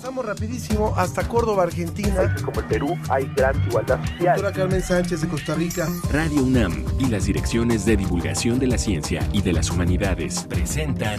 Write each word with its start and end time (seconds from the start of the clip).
Pasamos 0.00 0.24
rapidísimo 0.24 0.94
hasta 0.96 1.26
Córdoba, 1.26 1.64
Argentina. 1.64 2.32
Como 2.44 2.60
el 2.60 2.66
Perú 2.66 2.96
hay 3.08 3.28
gran 3.34 3.60
igualdad 3.66 3.98
social. 4.06 4.36
Doctora 4.36 4.52
Carmen 4.52 4.80
Sánchez 4.80 5.22
de 5.22 5.28
Costa 5.28 5.56
Rica. 5.56 5.88
Radio 6.12 6.44
UNAM 6.44 6.84
y 7.00 7.06
las 7.06 7.24
direcciones 7.24 7.84
de 7.84 7.96
divulgación 7.96 8.60
de 8.60 8.68
la 8.68 8.78
ciencia 8.78 9.28
y 9.32 9.42
de 9.42 9.52
las 9.52 9.70
humanidades 9.70 10.44
presentan 10.48 11.18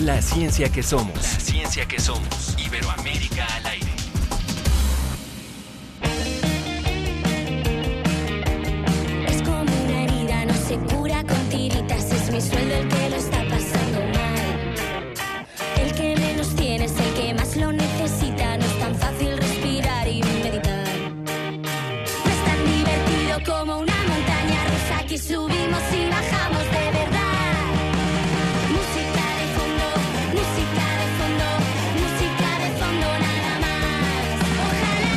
La 0.00 0.22
ciencia 0.22 0.72
que 0.72 0.82
somos. 0.82 1.14
La 1.16 1.40
ciencia 1.40 1.86
que 1.86 2.00
somos. 2.00 2.56
Iberoamérica 2.58 3.44
al 3.56 3.66
aire. 3.66 3.92
Es 9.28 9.42
como 9.42 9.60
una 9.60 10.04
herida, 10.04 10.46
no 10.46 10.54
se 10.54 10.78
cura 10.96 11.22
con 11.26 11.36
tiritas. 11.50 12.10
Es 12.10 12.32
mi 12.32 12.40
sueldo 12.40 12.74
el 12.74 12.88
que 12.88 13.10
lo 13.10 13.16
está 13.16 13.41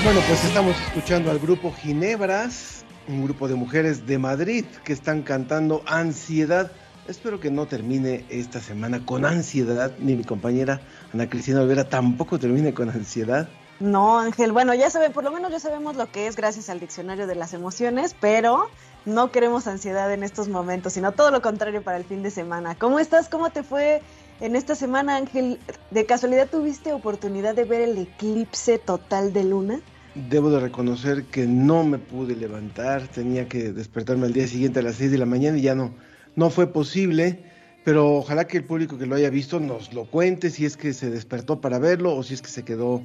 Bueno, 0.05 0.21
pues 0.27 0.45
estamos 0.45 0.79
escuchando 0.81 1.31
al 1.31 1.39
grupo 1.39 1.73
Ginebras, 1.73 2.85
un 3.07 3.23
grupo 3.23 3.47
de 3.47 3.55
mujeres 3.55 4.05
de 4.05 4.19
Madrid 4.19 4.63
que 4.83 4.93
están 4.93 5.23
cantando 5.23 5.81
Ansiedad. 5.87 6.71
Espero 7.07 7.39
que 7.39 7.49
no 7.49 7.65
termine 7.65 8.23
esta 8.29 8.59
semana 8.59 9.03
con 9.03 9.25
ansiedad, 9.25 9.93
ni 9.97 10.15
mi 10.15 10.23
compañera 10.23 10.79
Ana 11.11 11.27
Cristina 11.27 11.61
Olvera 11.61 11.89
tampoco 11.89 12.37
termine 12.37 12.71
con 12.71 12.91
ansiedad. 12.91 13.49
No, 13.79 14.19
Ángel, 14.19 14.51
bueno, 14.51 14.75
ya 14.75 14.91
saben, 14.91 15.11
por 15.11 15.23
lo 15.23 15.31
menos 15.31 15.51
ya 15.51 15.59
sabemos 15.59 15.95
lo 15.95 16.11
que 16.11 16.27
es 16.27 16.35
gracias 16.35 16.69
al 16.69 16.79
diccionario 16.79 17.25
de 17.25 17.33
las 17.33 17.55
emociones, 17.55 18.15
pero 18.19 18.69
no 19.05 19.31
queremos 19.31 19.65
ansiedad 19.65 20.13
en 20.13 20.21
estos 20.21 20.49
momentos, 20.49 20.93
sino 20.93 21.13
todo 21.13 21.31
lo 21.31 21.41
contrario 21.41 21.81
para 21.81 21.97
el 21.97 22.05
fin 22.05 22.21
de 22.21 22.29
semana. 22.29 22.75
¿Cómo 22.75 22.99
estás? 22.99 23.27
¿Cómo 23.27 23.49
te 23.49 23.63
fue 23.63 24.03
en 24.39 24.55
esta 24.55 24.75
semana, 24.75 25.15
Ángel? 25.15 25.59
¿De 25.89 26.05
casualidad 26.05 26.47
tuviste 26.47 26.93
oportunidad 26.93 27.55
de 27.55 27.63
ver 27.63 27.81
el 27.81 27.97
eclipse 27.97 28.77
total 28.77 29.33
de 29.33 29.43
luna? 29.45 29.79
Debo 30.15 30.49
de 30.49 30.61
reconocer 30.61 31.25
que 31.25 31.45
no 31.45 31.83
me 31.83 31.97
pude 31.97 32.37
levantar, 32.37 33.07
tenía 33.09 33.49
que 33.49 33.73
despertarme 33.73 34.27
al 34.27 34.33
día 34.33 34.47
siguiente 34.47 34.79
a 34.79 34.81
las 34.81 34.95
6 34.95 35.11
de 35.11 35.17
la 35.17 35.25
mañana 35.25 35.57
y 35.57 35.61
ya 35.63 35.75
no, 35.75 35.93
no 36.37 36.49
fue 36.49 36.71
posible, 36.71 37.43
pero 37.83 38.15
ojalá 38.15 38.47
que 38.47 38.57
el 38.57 38.63
público 38.63 38.97
que 38.97 39.05
lo 39.05 39.15
haya 39.15 39.29
visto 39.29 39.59
nos 39.59 39.93
lo 39.93 40.05
cuente, 40.05 40.51
si 40.51 40.65
es 40.65 40.77
que 40.77 40.93
se 40.93 41.09
despertó 41.09 41.59
para 41.59 41.79
verlo 41.79 42.15
o 42.15 42.23
si 42.23 42.33
es 42.33 42.41
que 42.41 42.47
se 42.47 42.63
quedó, 42.63 43.03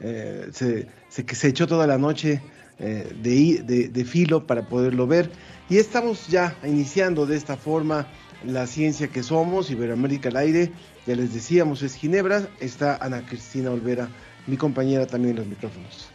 eh, 0.00 0.48
se, 0.52 1.48
echó 1.48 1.66
toda 1.66 1.86
la 1.86 1.96
noche 1.96 2.42
eh, 2.78 3.10
de, 3.22 3.88
de 3.88 4.04
filo 4.04 4.46
para 4.46 4.68
poderlo 4.68 5.06
ver. 5.06 5.30
Y 5.70 5.78
estamos 5.78 6.28
ya 6.28 6.58
iniciando 6.62 7.24
de 7.24 7.36
esta 7.36 7.56
forma 7.56 8.06
la 8.44 8.66
ciencia 8.66 9.08
que 9.08 9.22
somos, 9.22 9.70
Iberoamérica 9.70 10.28
al 10.28 10.36
aire, 10.36 10.72
ya 11.06 11.16
les 11.16 11.32
decíamos, 11.32 11.82
es 11.82 11.94
Ginebra, 11.94 12.48
está 12.60 12.96
Ana 12.96 13.24
Cristina 13.26 13.70
Olvera, 13.70 14.10
mi 14.46 14.58
compañera 14.58 15.06
también 15.06 15.30
en 15.30 15.36
los 15.38 15.46
micrófonos. 15.46 16.09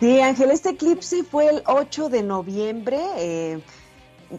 Sí, 0.00 0.18
Ángel, 0.22 0.50
este 0.50 0.70
eclipse 0.70 1.24
fue 1.24 1.50
el 1.50 1.62
8 1.66 2.08
de 2.08 2.22
noviembre. 2.22 2.98
Eh, 3.18 3.60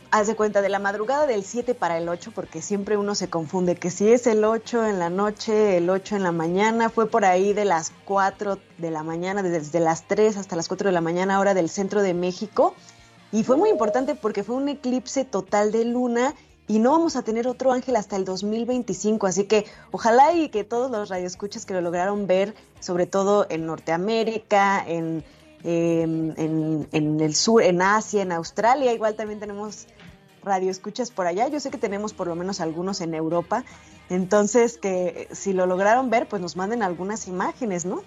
haz 0.09 0.25
de 0.25 0.35
cuenta 0.35 0.63
de 0.63 0.69
la 0.69 0.79
madrugada 0.79 1.27
del 1.27 1.43
7 1.43 1.75
para 1.75 1.99
el 1.99 2.09
8, 2.09 2.31
porque 2.33 2.63
siempre 2.63 2.97
uno 2.97 3.13
se 3.13 3.29
confunde 3.29 3.75
que 3.75 3.91
si 3.91 4.11
es 4.11 4.25
el 4.25 4.43
8 4.43 4.87
en 4.87 4.97
la 4.97 5.11
noche, 5.11 5.77
el 5.77 5.87
8 5.87 6.15
en 6.15 6.23
la 6.23 6.31
mañana, 6.31 6.89
fue 6.89 7.07
por 7.07 7.25
ahí 7.25 7.53
de 7.53 7.65
las 7.65 7.93
4 8.05 8.57
de 8.79 8.89
la 8.89 9.03
mañana, 9.03 9.43
desde 9.43 9.79
las 9.79 10.07
3 10.07 10.37
hasta 10.37 10.55
las 10.55 10.67
4 10.67 10.87
de 10.89 10.93
la 10.93 11.01
mañana, 11.01 11.39
hora 11.39 11.53
del 11.53 11.69
centro 11.69 12.01
de 12.01 12.15
México. 12.15 12.73
Y 13.31 13.43
fue 13.43 13.55
muy 13.55 13.69
importante 13.69 14.15
porque 14.15 14.43
fue 14.43 14.55
un 14.55 14.67
eclipse 14.67 15.25
total 15.25 15.71
de 15.71 15.85
luna 15.85 16.33
y 16.67 16.79
no 16.79 16.89
vamos 16.89 17.16
a 17.16 17.21
tener 17.21 17.47
otro 17.47 17.71
ángel 17.71 17.97
hasta 17.97 18.16
el 18.16 18.25
2025, 18.25 19.27
así 19.27 19.44
que 19.44 19.66
ojalá 19.91 20.33
y 20.33 20.50
que 20.50 20.63
todos 20.63 20.89
los 20.89 21.09
radioescuchas 21.09 21.67
que 21.67 21.75
lo 21.75 21.81
lograron 21.81 22.25
ver, 22.25 22.55
sobre 22.79 23.05
todo 23.05 23.45
en 23.50 23.67
Norteamérica, 23.67 24.83
en 24.88 25.23
eh, 25.63 26.01
en, 26.03 26.88
en, 26.91 27.19
el 27.19 27.35
sur, 27.35 27.61
en 27.61 27.81
Asia, 27.81 28.22
en 28.22 28.31
Australia, 28.31 28.94
igual 28.94 29.16
también 29.16 29.39
tenemos 29.39 29.88
radioescuchas 30.44 31.11
por 31.11 31.27
allá. 31.27 31.47
Yo 31.47 31.59
sé 31.59 31.69
que 31.69 31.77
tenemos 31.77 32.13
por 32.13 32.27
lo 32.27 32.35
menos 32.35 32.61
algunos 32.61 33.01
en 33.01 33.13
Europa. 33.13 33.63
Entonces, 34.09 34.77
que 34.77 35.27
si 35.31 35.53
lo 35.53 35.66
lograron 35.66 36.09
ver, 36.09 36.27
pues 36.27 36.41
nos 36.41 36.55
manden 36.55 36.83
algunas 36.83 37.27
imágenes, 37.27 37.85
¿no? 37.85 38.03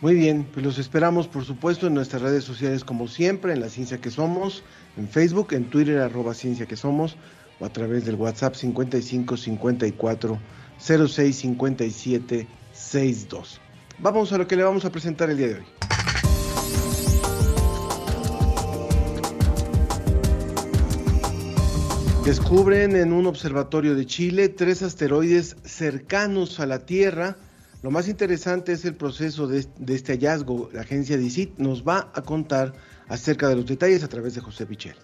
Muy 0.00 0.14
bien, 0.14 0.46
pues 0.52 0.64
los 0.64 0.78
esperamos 0.78 1.26
por 1.26 1.44
supuesto 1.44 1.88
en 1.88 1.94
nuestras 1.94 2.22
redes 2.22 2.44
sociales 2.44 2.84
como 2.84 3.08
siempre, 3.08 3.52
en 3.52 3.60
la 3.60 3.68
Ciencia 3.68 4.00
que 4.00 4.12
Somos, 4.12 4.62
en 4.96 5.08
Facebook, 5.08 5.48
en 5.54 5.68
Twitter 5.70 5.98
arroba 5.98 6.34
Ciencia 6.34 6.66
que 6.66 6.76
Somos 6.76 7.16
o 7.58 7.64
a 7.64 7.68
través 7.70 8.04
del 8.04 8.14
WhatsApp 8.14 8.54
55 8.54 9.36
54 9.36 10.38
06 10.78 11.36
57 11.36 12.46
62. 12.72 13.60
Vamos 13.98 14.32
a 14.32 14.38
lo 14.38 14.46
que 14.46 14.54
le 14.54 14.62
vamos 14.62 14.84
a 14.84 14.90
presentar 14.90 15.30
el 15.30 15.36
día 15.36 15.48
de 15.48 15.54
hoy. 15.54 15.66
Descubren 22.28 22.94
en 22.94 23.14
un 23.14 23.26
observatorio 23.26 23.94
de 23.94 24.04
Chile 24.04 24.50
tres 24.50 24.82
asteroides 24.82 25.56
cercanos 25.64 26.60
a 26.60 26.66
la 26.66 26.80
Tierra. 26.80 27.36
Lo 27.82 27.90
más 27.90 28.06
interesante 28.06 28.72
es 28.72 28.84
el 28.84 28.94
proceso 28.96 29.46
de, 29.46 29.66
este 29.88 30.12
hallazgo. 30.12 30.68
La 30.74 30.82
agencia 30.82 31.16
DICIT 31.16 31.56
nos 31.56 31.88
va 31.88 32.10
a 32.12 32.20
contar 32.20 32.74
acerca 33.08 33.48
de 33.48 33.56
los 33.56 33.64
detalles 33.64 34.04
a 34.04 34.08
través 34.08 34.34
de 34.34 34.42
José 34.42 34.66
Pichel. 34.66 34.94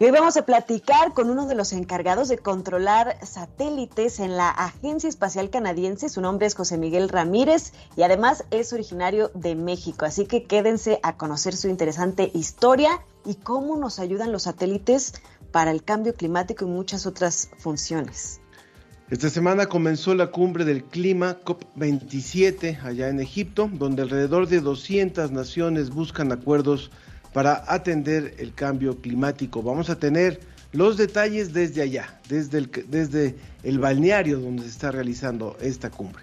Hoy 0.00 0.10
vamos 0.10 0.36
a 0.36 0.44
platicar 0.44 1.14
con 1.14 1.30
uno 1.30 1.46
de 1.46 1.54
los 1.54 1.72
encargados 1.72 2.28
de 2.28 2.38
controlar 2.38 3.24
satélites 3.24 4.18
en 4.18 4.36
la 4.36 4.50
Agencia 4.50 5.08
Espacial 5.08 5.48
Canadiense. 5.48 6.08
Su 6.08 6.20
nombre 6.20 6.48
es 6.48 6.56
José 6.56 6.76
Miguel 6.76 7.08
Ramírez 7.08 7.72
y 7.94 8.02
además 8.02 8.42
es 8.50 8.72
originario 8.72 9.30
de 9.34 9.54
México. 9.54 10.06
Así 10.06 10.26
que 10.26 10.42
quédense 10.42 10.98
a 11.04 11.16
conocer 11.16 11.54
su 11.54 11.68
interesante 11.68 12.32
historia 12.34 13.00
y 13.24 13.36
cómo 13.36 13.76
nos 13.76 14.00
ayudan 14.00 14.32
los 14.32 14.42
satélites 14.42 15.14
para 15.52 15.70
el 15.70 15.84
cambio 15.84 16.14
climático 16.14 16.64
y 16.64 16.68
muchas 16.68 17.06
otras 17.06 17.50
funciones. 17.58 18.40
Esta 19.10 19.28
semana 19.28 19.66
comenzó 19.66 20.14
la 20.14 20.28
cumbre 20.28 20.64
del 20.64 20.84
clima 20.84 21.38
COP27 21.44 22.82
allá 22.82 23.08
en 23.10 23.20
Egipto, 23.20 23.68
donde 23.70 24.02
alrededor 24.02 24.48
de 24.48 24.60
200 24.60 25.30
naciones 25.30 25.90
buscan 25.90 26.32
acuerdos 26.32 26.90
para 27.34 27.62
atender 27.66 28.34
el 28.38 28.54
cambio 28.54 29.00
climático. 29.02 29.62
Vamos 29.62 29.90
a 29.90 29.98
tener 29.98 30.40
los 30.72 30.96
detalles 30.96 31.52
desde 31.52 31.82
allá, 31.82 32.20
desde 32.28 32.58
el, 32.58 32.70
desde 32.88 33.36
el 33.62 33.78
balneario 33.78 34.40
donde 34.40 34.62
se 34.62 34.70
está 34.70 34.90
realizando 34.90 35.58
esta 35.60 35.90
cumbre. 35.90 36.22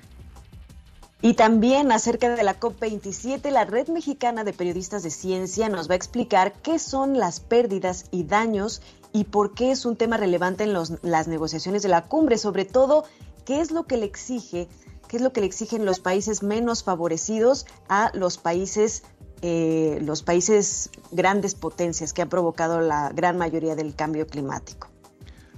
Y 1.22 1.34
también 1.34 1.92
acerca 1.92 2.34
de 2.34 2.44
la 2.44 2.60
COP27, 2.60 3.52
la 3.52 3.66
Red 3.66 3.90
Mexicana 3.90 4.46
de 4.46 4.54
Periodistas 4.54 5.04
de 5.04 5.10
Ciencia 5.10 5.68
nos 5.68 5.90
va 5.90 5.94
a 5.94 5.98
explicar 5.98 6.54
qué 6.64 6.80
son 6.80 7.18
las 7.18 7.42
pérdidas 7.42 8.06
y 8.10 8.24
daños 8.24 8.82
y 9.12 9.26
por 9.26 9.54
qué 9.54 9.72
es 9.72 9.86
un 9.86 9.96
tema 9.96 10.18
relevante 10.18 10.64
en 10.64 10.74
las 10.74 11.28
negociaciones 11.28 11.82
de 11.82 11.90
la 11.90 12.06
cumbre, 12.06 12.38
sobre 12.38 12.66
todo 12.66 13.06
qué 13.46 13.62
es 13.62 13.72
lo 13.72 13.86
que 13.86 13.98
le 13.98 14.06
exige, 14.06 14.68
qué 15.08 15.18
es 15.18 15.24
lo 15.24 15.34
que 15.34 15.42
le 15.42 15.48
exigen 15.48 15.86
los 15.86 16.00
países 16.00 16.44
menos 16.44 16.84
favorecidos 16.84 17.66
a 17.88 18.12
los 18.14 18.38
países 18.38 19.04
eh, 19.42 20.00
los 20.02 20.22
países 20.22 20.90
grandes 21.12 21.56
potencias 21.56 22.12
que 22.12 22.22
han 22.22 22.28
provocado 22.28 22.82
la 22.82 23.10
gran 23.16 23.38
mayoría 23.38 23.74
del 23.74 23.96
cambio 23.96 24.28
climático. 24.28 24.90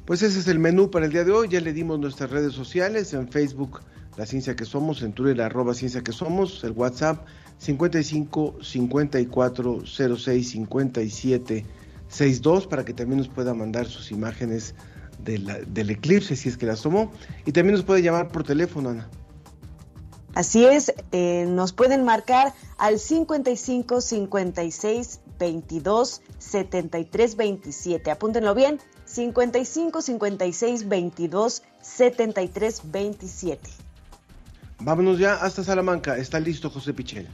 Pues 0.06 0.22
ese 0.22 0.40
es 0.40 0.48
el 0.48 0.60
menú 0.60 0.92
para 0.92 1.08
el 1.08 1.12
día 1.12 1.24
de 1.24 1.32
hoy. 1.32 1.48
Ya 1.50 1.62
le 1.62 1.74
dimos 1.74 2.00
nuestras 2.00 2.30
redes 2.30 2.54
sociales 2.54 3.14
en 3.14 3.28
Facebook 3.28 3.82
La 4.18 4.28
Ciencia 4.28 4.56
que 4.56 4.66
Somos, 4.66 5.02
en 5.02 5.14
Twitter 5.14 5.42
arroba 5.42 5.74
Ciencia 5.74 6.04
que 6.04 6.12
Somos, 6.12 6.64
el 6.64 6.74
WhatsApp 6.74 7.26
55 7.58 8.58
54 8.62 9.86
06 9.86 10.50
57 10.50 11.66
62 12.12 12.68
para 12.68 12.86
que 12.86 12.94
también 12.94 13.18
nos 13.18 13.30
pueda 13.30 13.54
mandar 13.54 13.88
sus 13.88 14.12
imágenes 14.12 14.76
de 15.24 15.40
la, 15.40 15.60
del 15.60 15.90
eclipse 15.90 16.36
si 16.36 16.50
es 16.50 16.58
que 16.58 16.66
las 16.66 16.82
tomó. 16.82 17.12
Y 17.46 17.52
también 17.52 17.76
nos 17.76 17.84
puede 17.84 18.02
llamar 18.02 18.28
por 18.28 18.44
teléfono, 18.44 18.90
Ana. 18.90 19.10
Así 20.34 20.66
es, 20.66 20.94
eh, 21.12 21.46
nos 21.48 21.74
pueden 21.74 22.06
marcar 22.06 22.54
al 22.78 23.00
55 23.00 24.00
56 24.00 25.20
22 25.38 26.22
73 26.38 27.36
27. 27.36 28.12
Apúntenlo 28.12 28.56
bien, 28.56 28.80
55 29.06 30.02
56 30.02 30.88
22 30.88 31.64
73 31.82 32.82
27. 32.86 33.70
Vámonos 34.80 35.20
ya 35.20 35.36
hasta 35.36 35.64
Salamanca. 35.64 36.18
Está 36.18 36.40
listo 36.40 36.70
José 36.70 36.94
Pichel. 36.94 37.28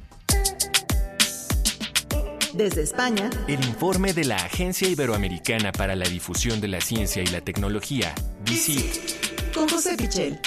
Desde 2.53 2.81
España, 2.81 3.29
el 3.47 3.63
informe 3.65 4.13
de 4.13 4.23
la 4.23 4.37
Agencia 4.37 4.87
Iberoamericana 4.87 5.71
para 5.71 5.95
la 5.95 6.07
Difusión 6.07 6.61
de 6.61 6.69
la 6.69 6.79
Ciencia 6.79 7.21
y 7.21 7.27
la 7.27 7.41
Tecnología, 7.41 8.15
DICIT, 8.45 9.53
con 9.53 9.67
José 9.67 9.97
Pichel. 9.97 10.39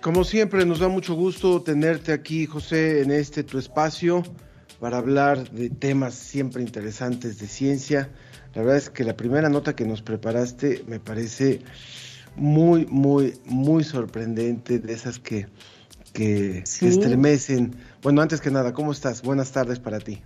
Como 0.00 0.24
siempre, 0.24 0.64
nos 0.64 0.78
da 0.78 0.88
mucho 0.88 1.14
gusto 1.14 1.62
tenerte 1.62 2.12
aquí, 2.12 2.46
José, 2.46 3.02
en 3.02 3.10
este 3.10 3.44
tu 3.44 3.58
espacio 3.58 4.22
para 4.80 4.98
hablar 4.98 5.50
de 5.50 5.68
temas 5.70 6.14
siempre 6.14 6.62
interesantes 6.62 7.38
de 7.38 7.46
ciencia. 7.46 8.10
La 8.54 8.62
verdad 8.62 8.78
es 8.78 8.90
que 8.90 9.04
la 9.04 9.16
primera 9.16 9.48
nota 9.48 9.76
que 9.76 9.84
nos 9.84 10.02
preparaste 10.02 10.84
me 10.86 10.98
parece 10.98 11.60
muy, 12.36 12.86
muy, 12.86 13.34
muy 13.44 13.84
sorprendente, 13.84 14.78
de 14.78 14.92
esas 14.92 15.18
que, 15.18 15.46
que, 16.12 16.58
estremecen. 16.58 17.76
Bueno, 18.02 18.22
antes 18.22 18.40
que 18.40 18.50
nada, 18.50 18.72
¿cómo 18.72 18.92
estás? 18.92 19.22
Buenas 19.22 19.52
tardes 19.52 19.78
para 19.78 19.98
ti. 19.98 20.22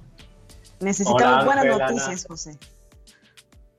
Necesitamos 0.80 1.44
buenas 1.44 1.66
noticias, 1.66 2.26
José. 2.26 2.58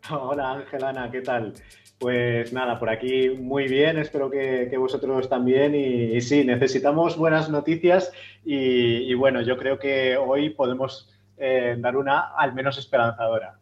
Hola 0.09 0.51
Ángel, 0.51 0.83
Ana, 0.83 1.09
¿qué 1.11 1.21
tal? 1.21 1.53
Pues 1.99 2.51
nada, 2.51 2.79
por 2.79 2.89
aquí 2.89 3.29
muy 3.29 3.67
bien, 3.67 3.99
espero 3.99 4.29
que, 4.29 4.75
vosotros 4.77 5.29
también. 5.29 5.75
Y, 5.75 6.19
sí, 6.21 6.43
necesitamos 6.43 7.15
buenas 7.15 7.49
noticias 7.49 8.11
y, 8.43 9.13
bueno, 9.13 9.41
yo 9.41 9.55
creo 9.57 9.77
que 9.77 10.17
hoy 10.17 10.49
podemos 10.49 11.09
eh, 11.37 11.75
dar 11.79 11.95
una 11.95 12.33
al 12.35 12.53
menos 12.53 12.77
esperanzadora. 12.77 13.59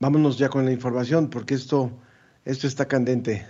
Vámonos 0.00 0.36
ya 0.38 0.48
con 0.48 0.64
la 0.64 0.72
información 0.72 1.30
porque 1.30 1.54
esto, 1.54 1.92
esto 2.44 2.66
está 2.66 2.86
candente. 2.86 3.46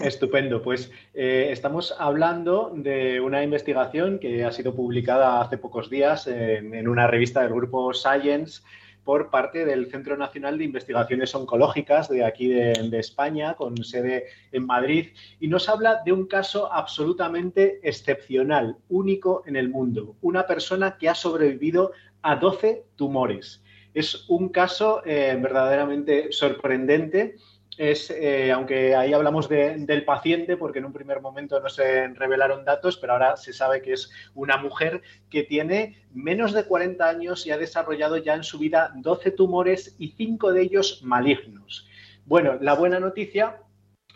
Estupendo, 0.00 0.62
pues 0.62 0.90
eh, 1.14 1.48
estamos 1.50 1.94
hablando 1.98 2.72
de 2.74 3.20
una 3.20 3.42
investigación 3.42 4.18
que 4.18 4.44
ha 4.44 4.52
sido 4.52 4.74
publicada 4.74 5.40
hace 5.40 5.58
pocos 5.58 5.90
días 5.90 6.26
en 6.26 6.88
una 6.88 7.06
revista 7.06 7.42
del 7.42 7.52
grupo 7.52 7.92
Science 7.92 8.62
por 9.04 9.30
parte 9.30 9.64
del 9.64 9.90
Centro 9.90 10.16
Nacional 10.16 10.58
de 10.58 10.64
Investigaciones 10.64 11.34
Oncológicas 11.34 12.08
de 12.08 12.24
aquí 12.24 12.48
de, 12.48 12.98
España, 12.98 13.54
con 13.54 13.76
sede 13.84 14.26
en 14.52 14.66
Madrid, 14.66 15.08
y 15.40 15.48
nos 15.48 15.68
habla 15.68 16.02
de 16.04 16.12
un 16.12 16.26
caso 16.26 16.72
absolutamente 16.72 17.80
excepcional, 17.82 18.76
único 18.88 19.42
en 19.46 19.56
el 19.56 19.68
mundo. 19.68 20.16
Una 20.20 20.46
persona 20.46 20.96
que 20.98 21.08
ha 21.08 21.14
sobrevivido 21.14 21.92
a 22.22 22.36
12 22.36 22.84
tumores. 22.96 23.62
Es 23.94 24.28
un 24.28 24.48
caso 24.48 25.02
eh, 25.04 25.36
verdaderamente 25.40 26.32
sorprendente 26.32 27.36
es, 27.78 28.10
eh, 28.10 28.52
aunque 28.52 28.94
ahí 28.94 29.12
hablamos 29.12 29.48
del 29.48 30.04
paciente, 30.04 30.56
porque 30.56 30.78
en 30.78 30.84
un 30.84 30.92
primer 30.92 31.20
momento 31.20 31.58
no 31.60 31.68
se 31.68 32.08
revelaron 32.08 32.64
datos, 32.64 32.96
pero 32.98 33.14
ahora 33.14 33.36
se 33.36 33.52
sabe 33.52 33.80
que 33.80 33.94
es 33.94 34.10
una 34.34 34.56
mujer 34.56 35.02
que 35.30 35.42
tiene 35.42 36.04
menos 36.12 36.52
de 36.52 36.64
40 36.64 37.08
años 37.08 37.46
y 37.46 37.50
ha 37.50 37.58
desarrollado 37.58 38.16
ya 38.18 38.34
en 38.34 38.44
su 38.44 38.58
vida 38.58 38.92
12 38.96 39.30
tumores 39.32 39.96
y 39.98 40.08
5 40.08 40.52
de 40.52 40.62
ellos 40.62 41.00
malignos. 41.02 41.88
Bueno, 42.26 42.58
la 42.60 42.74
buena 42.74 43.00
noticia 43.00 43.62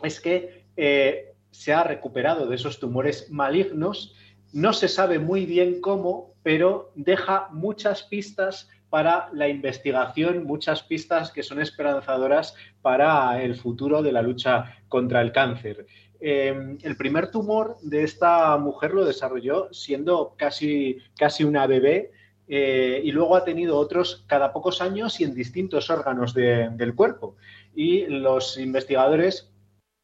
es 0.03 0.21
que 0.21 0.65
eh, 0.75 1.33
se 1.51 1.73
ha 1.73 1.83
recuperado 1.83 2.47
de 2.47 2.55
esos 2.55 2.79
tumores 2.79 3.31
malignos. 3.31 4.13
No 4.53 4.73
se 4.73 4.87
sabe 4.87 5.19
muy 5.19 5.45
bien 5.45 5.81
cómo, 5.81 6.35
pero 6.43 6.91
deja 6.95 7.49
muchas 7.51 8.03
pistas 8.03 8.69
para 8.89 9.29
la 9.33 9.49
investigación, 9.49 10.45
muchas 10.45 10.83
pistas 10.83 11.31
que 11.31 11.43
son 11.43 11.61
esperanzadoras 11.61 12.55
para 12.81 13.41
el 13.41 13.55
futuro 13.55 14.01
de 14.01 14.11
la 14.11 14.21
lucha 14.21 14.77
contra 14.87 15.21
el 15.21 15.31
cáncer. 15.31 15.85
Eh, 16.19 16.77
el 16.81 16.97
primer 16.97 17.29
tumor 17.29 17.77
de 17.81 18.03
esta 18.03 18.57
mujer 18.57 18.93
lo 18.93 19.05
desarrolló 19.05 19.71
siendo 19.71 20.33
casi, 20.37 20.97
casi 21.17 21.43
una 21.43 21.67
bebé 21.67 22.11
eh, 22.47 23.01
y 23.03 23.11
luego 23.11 23.35
ha 23.35 23.43
tenido 23.43 23.77
otros 23.77 24.23
cada 24.27 24.51
pocos 24.51 24.81
años 24.81 25.19
y 25.19 25.25
en 25.25 25.35
distintos 25.35 25.89
órganos 25.89 26.33
del 26.33 26.95
cuerpo. 26.95 27.35
Y 27.75 28.05
los 28.07 28.57
investigadores 28.57 29.51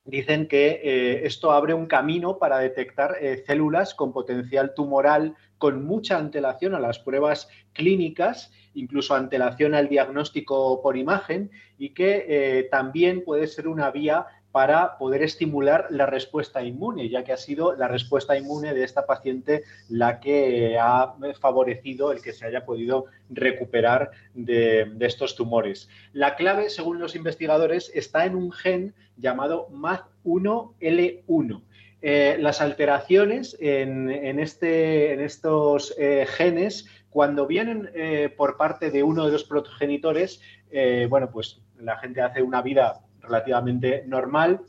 dicen 0.06 0.48
que 0.50 0.82
eh, 0.84 1.26
esto 1.26 1.52
abre 1.52 1.74
un 1.74 1.88
camino 1.88 2.38
para 2.38 2.60
detectar 2.60 3.16
células 3.48 3.96
con 3.96 4.12
potencial 4.12 4.74
tumoral 4.76 5.36
con 5.58 5.86
mucha 5.86 6.18
antelación 6.18 6.76
a 6.76 6.80
las 6.80 7.00
pruebas 7.00 7.48
clínicas 7.72 8.52
incluso 8.76 9.16
antelación 9.16 9.76
al 9.76 9.90
diagnóstico 9.90 10.82
por 10.82 10.98
imagen 10.98 11.52
y 11.78 11.90
que 11.90 12.26
eh, 12.28 12.68
también 12.72 13.24
puede 13.24 13.48
ser 13.48 13.68
una 13.68 13.92
vía 13.92 14.28
para 14.54 14.98
poder 15.00 15.24
estimular 15.24 15.88
la 15.90 16.06
respuesta 16.06 16.64
inmune, 16.64 17.10
ya 17.10 17.24
que 17.24 17.34
ha 17.34 17.38
sido 17.38 17.76
la 17.76 17.88
respuesta 17.88 18.38
inmune 18.38 18.76
de 18.76 18.84
esta 18.84 19.08
paciente 19.08 19.64
la 19.90 20.20
que 20.20 20.78
ha 20.80 21.16
favorecido 21.42 22.12
el 22.12 22.22
que 22.22 22.34
se 22.34 22.46
haya 22.46 22.64
podido 22.64 23.06
recuperar 23.32 24.12
de, 24.36 24.96
estos 25.00 25.36
tumores. 25.36 25.90
La 26.14 26.36
clave, 26.36 26.70
según 26.70 27.00
los 27.00 27.16
investigadores, 27.16 27.92
está 27.96 28.26
en 28.26 28.36
un 28.36 28.52
gen 28.52 28.94
llamado 29.18 29.70
MAD1L1. 29.70 31.62
Eh, 32.04 32.38
las 32.40 32.62
alteraciones 32.62 33.58
en, 33.60 34.10
este, 34.38 35.14
en 35.14 35.22
estos 35.22 35.96
eh, 35.98 36.28
genes 36.30 36.86
cuando 37.14 37.46
vienen 37.46 37.90
eh, 37.94 38.34
por 38.36 38.58
parte 38.58 38.90
de 38.90 39.04
uno 39.04 39.26
de 39.26 39.32
los 39.32 39.44
progenitores, 39.44 40.42
eh, 40.72 41.06
bueno, 41.10 41.30
pues 41.32 41.62
la 41.78 41.98
gente 41.98 42.22
hace 42.22 42.42
una 42.42 42.62
vida 42.62 43.02
relativamente 43.22 44.04
normal, 44.08 44.62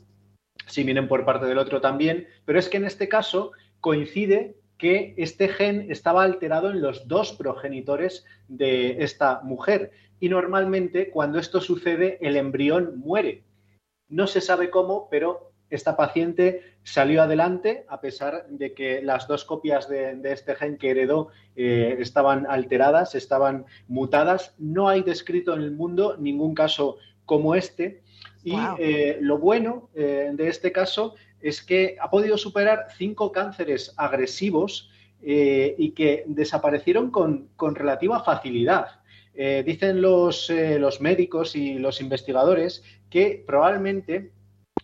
si 0.67 0.83
vienen 0.83 1.07
por 1.07 1.25
parte 1.25 1.47
del 1.47 1.57
otro 1.57 1.81
también, 1.81 2.27
pero 2.45 2.59
es 2.59 2.69
que 2.69 2.77
en 2.77 2.85
este 2.85 3.09
caso 3.09 3.51
coincide 3.81 4.55
que 4.77 5.15
este 5.17 5.47
gen 5.47 5.87
estaba 5.89 6.23
alterado 6.23 6.69
en 6.69 6.81
los 6.81 7.07
dos 7.07 7.33
progenitores 7.33 8.25
de 8.47 9.03
esta 9.03 9.41
mujer 9.41 9.91
y 10.19 10.29
normalmente 10.29 11.09
cuando 11.09 11.39
esto 11.39 11.61
sucede 11.61 12.19
el 12.21 12.37
embrión 12.37 12.99
muere. 12.99 13.43
No 14.07 14.27
se 14.27 14.39
sabe 14.39 14.69
cómo, 14.69 15.07
pero 15.09 15.51
esta 15.75 15.95
paciente 15.95 16.75
salió 16.83 17.23
adelante 17.23 17.85
a 17.89 17.99
pesar 17.99 18.45
de 18.47 18.73
que 18.73 19.01
las 19.01 19.27
dos 19.27 19.43
copias 19.43 19.89
de, 19.89 20.19
este 20.23 20.55
gen 20.55 20.77
que 20.77 20.91
heredó 20.91 21.29
eh, 21.55 21.97
estaban 21.99 22.45
alteradas, 22.47 23.15
estaban 23.15 23.65
mutadas. 23.87 24.53
No 24.57 24.87
hay 24.87 25.01
descrito 25.01 25.53
en 25.53 25.61
el 25.61 25.71
mundo 25.71 26.15
ningún 26.17 26.55
caso 26.55 26.97
como 27.25 27.55
este. 27.55 28.03
Y 28.43 28.55
eh, 28.77 29.17
lo 29.21 29.39
bueno 29.39 29.89
eh, 29.95 30.29
de 30.33 30.47
este 30.47 30.71
caso 30.71 31.15
es 31.41 31.63
que 31.63 31.97
ha 31.99 32.09
podido 32.09 32.37
superar 32.37 32.87
cinco 32.97 33.31
cánceres 33.31 33.93
agresivos 33.97 34.91
y 35.27 35.91
que 35.91 36.23
desaparecieron 36.27 37.09
con, 37.09 37.49
relativa 37.57 38.23
facilidad. 38.23 38.99
dicen 39.33 39.99
los, 39.99 40.51
los 40.51 41.01
médicos 41.01 41.55
y 41.55 41.79
los 41.79 41.99
investigadores 41.99 42.83
que 43.09 43.43
probablemente 43.47 44.29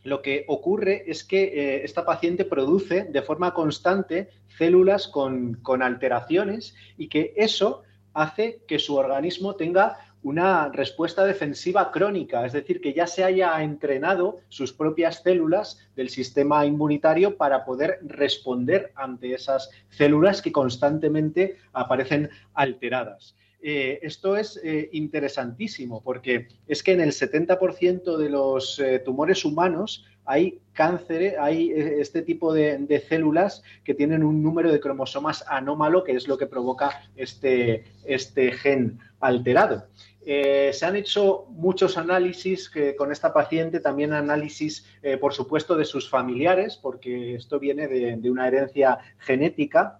lo 0.03 0.21
que 0.21 0.45
ocurre 0.47 1.03
es 1.07 1.23
que 1.23 1.43
eh, 1.43 1.83
esta 1.83 2.05
paciente 2.05 2.45
produce 2.45 3.03
de 3.03 3.21
forma 3.21 3.53
constante 3.53 4.29
células 4.57 5.07
con, 5.07 5.59
alteraciones 5.81 6.75
y 6.97 7.07
que 7.07 7.33
eso 7.35 7.83
hace 8.13 8.61
que 8.67 8.79
su 8.79 8.95
organismo 8.95 9.55
tenga 9.55 9.97
una 10.23 10.69
respuesta 10.69 11.25
defensiva 11.25 11.91
crónica, 11.91 12.45
es 12.45 12.53
decir, 12.53 12.79
que 12.79 12.93
ya 12.93 13.07
se 13.07 13.23
haya 13.23 13.61
entrenado 13.63 14.37
sus 14.49 14.71
propias 14.71 15.23
células 15.23 15.79
del 15.95 16.09
sistema 16.09 16.63
inmunitario 16.65 17.37
para 17.37 17.65
poder 17.65 17.99
responder 18.03 18.91
ante 18.95 19.33
esas 19.33 19.71
células 19.89 20.41
que 20.43 20.51
constantemente 20.51 21.57
aparecen 21.73 22.29
alteradas. 22.53 23.35
Eh, 23.63 23.99
esto 24.01 24.35
es 24.35 24.59
eh, 24.63 24.89
interesantísimo 24.91 26.01
porque 26.01 26.47
es 26.67 26.81
que 26.81 26.93
en 26.93 27.01
el 27.01 27.11
70% 27.11 28.17
de 28.17 28.29
los 28.29 28.79
eh, 28.79 28.97
tumores 28.97 29.45
humanos 29.45 30.03
hay 30.25 30.59
cáncer, 30.73 31.35
hay 31.39 31.71
este 31.71 32.23
tipo 32.23 32.53
de, 32.53 33.03
células 33.07 33.61
que 33.83 33.93
tienen 33.93 34.23
un 34.23 34.41
número 34.41 34.71
de 34.71 34.79
cromosomas 34.79 35.45
anómalo, 35.47 36.03
que 36.03 36.13
es 36.13 36.27
lo 36.27 36.37
que 36.39 36.47
provoca 36.47 37.03
este, 37.15 37.83
este 38.05 38.51
gen 38.51 38.99
alterado. 39.19 39.87
se 40.23 40.85
han 40.85 40.95
hecho 40.95 41.45
muchos 41.49 41.97
análisis 41.97 42.71
con 42.97 43.11
esta 43.11 43.33
paciente, 43.33 43.79
también 43.79 44.13
análisis, 44.13 44.85
por 45.19 45.33
supuesto, 45.33 45.75
de 45.75 45.85
sus 45.85 46.07
familiares, 46.07 46.77
porque 46.81 47.35
esto 47.35 47.59
viene 47.59 47.87
de 47.87 48.29
una 48.29 48.47
herencia 48.47 48.99
genética 49.17 49.99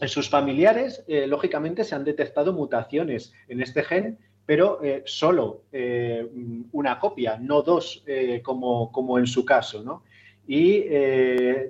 en 0.00 0.08
sus 0.08 0.28
familiares, 0.28 1.04
eh, 1.08 1.26
lógicamente, 1.26 1.84
se 1.84 1.94
han 1.94 2.04
detectado 2.04 2.52
mutaciones 2.52 3.32
en 3.48 3.60
este 3.60 3.82
gen, 3.82 4.18
pero 4.46 4.82
eh, 4.82 5.02
solo 5.04 5.64
eh, 5.72 6.26
una 6.72 6.98
copia, 6.98 7.36
no 7.38 7.62
dos, 7.62 8.04
como, 8.42 8.90
como, 8.92 9.18
en 9.18 9.26
su 9.26 9.44
caso. 9.44 10.02
Y 10.46 10.80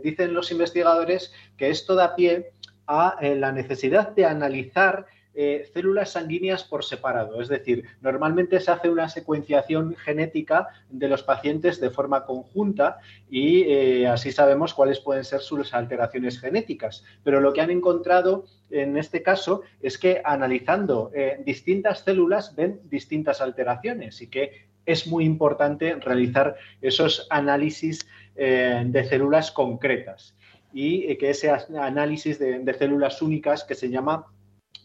dicen 0.04 0.32
los 0.32 0.52
investigadores 0.52 1.32
que 1.56 1.70
esto 1.70 1.96
da 1.96 2.14
pie 2.14 2.52
a 2.86 3.18
la 3.20 3.50
necesidad 3.50 4.14
de 4.14 4.24
analizar 4.24 5.06
eh, 5.40 5.70
células 5.72 6.10
sanguíneas 6.10 6.64
por 6.64 6.84
separado. 6.84 7.40
Es 7.40 7.46
decir, 7.46 7.84
normalmente 8.00 8.58
se 8.58 8.72
hace 8.72 8.90
una 8.90 9.08
secuenciación 9.08 9.94
genética 9.94 10.66
de 10.90 11.06
los 11.06 11.22
pacientes 11.22 11.80
de 11.80 11.90
forma 11.90 12.26
conjunta 12.26 12.98
y 13.30 13.62
eh, 13.62 14.08
así 14.08 14.32
sabemos 14.32 14.74
cuáles 14.74 14.98
pueden 14.98 15.22
ser 15.22 15.40
sus 15.40 15.74
alteraciones 15.74 16.40
genéticas. 16.40 17.04
Pero 17.22 17.40
lo 17.40 17.52
que 17.52 17.60
han 17.60 17.70
encontrado 17.70 18.46
en 18.72 18.96
este 18.96 19.22
caso 19.22 19.62
es 19.80 19.96
que 19.96 20.20
analizando 20.24 21.12
eh, 21.14 21.40
distintas 21.46 22.00
células 22.00 22.56
ven 22.56 22.80
distintas 22.90 23.40
alteraciones 23.40 24.20
y 24.20 24.26
que 24.26 24.66
es 24.86 25.06
muy 25.06 25.24
importante 25.24 25.94
realizar 26.00 26.56
esos 26.82 27.28
análisis 27.30 28.08
de 28.34 29.06
células 29.08 29.52
concretas. 29.52 30.34
y 30.72 31.16
que 31.16 31.30
ese 31.30 31.50
análisis 31.50 32.38
de, 32.38 32.74
células 32.74 33.22
únicas 33.22 33.64
que 33.64 33.74
se 33.74 33.88
llama 33.88 34.26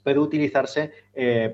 puede 0.04 0.20
utilizarse 0.20 0.92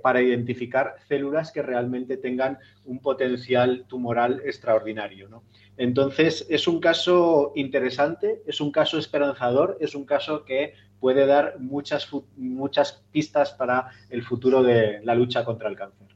para 0.01 0.21
identificar 0.21 0.95
células 1.07 1.51
que 1.51 1.61
realmente 1.61 2.17
tengan 2.17 2.57
un 2.83 2.99
potencial 2.99 3.85
tumoral 3.87 4.41
extraordinario. 4.43 5.29
¿no? 5.29 5.43
Entonces, 5.77 6.45
es 6.49 6.67
un 6.67 6.81
caso 6.81 7.53
interesante, 7.55 8.43
es 8.45 8.59
un 8.59 8.69
caso 8.69 8.97
esperanzador, 8.97 9.77
es 9.79 9.95
un 9.95 10.03
caso 10.03 10.43
que 10.43 10.73
puede 10.99 11.25
dar 11.25 11.57
muchas, 11.59 12.09
muchas 12.35 13.01
pistas 13.11 13.53
para 13.53 13.91
el 14.09 14.23
futuro 14.23 14.61
de 14.61 14.99
la 15.03 15.15
lucha 15.15 15.45
contra 15.45 15.69
el 15.69 15.77
cáncer. 15.77 16.07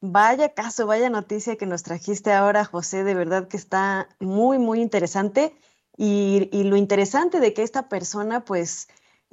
Vaya 0.00 0.54
caso, 0.54 0.86
vaya 0.86 1.10
noticia 1.10 1.56
que 1.56 1.66
nos 1.66 1.82
trajiste 1.82 2.32
ahora, 2.32 2.64
José, 2.64 3.02
de 3.02 3.14
verdad 3.14 3.48
que 3.48 3.56
está 3.56 4.08
muy, 4.20 4.58
muy 4.58 4.80
interesante. 4.80 5.56
Y, 5.96 6.48
lo 6.62 6.76
interesante 6.76 7.40
de 7.40 7.52
que 7.52 7.64
esta 7.64 7.88
persona, 7.88 8.44
pues, 8.44 8.86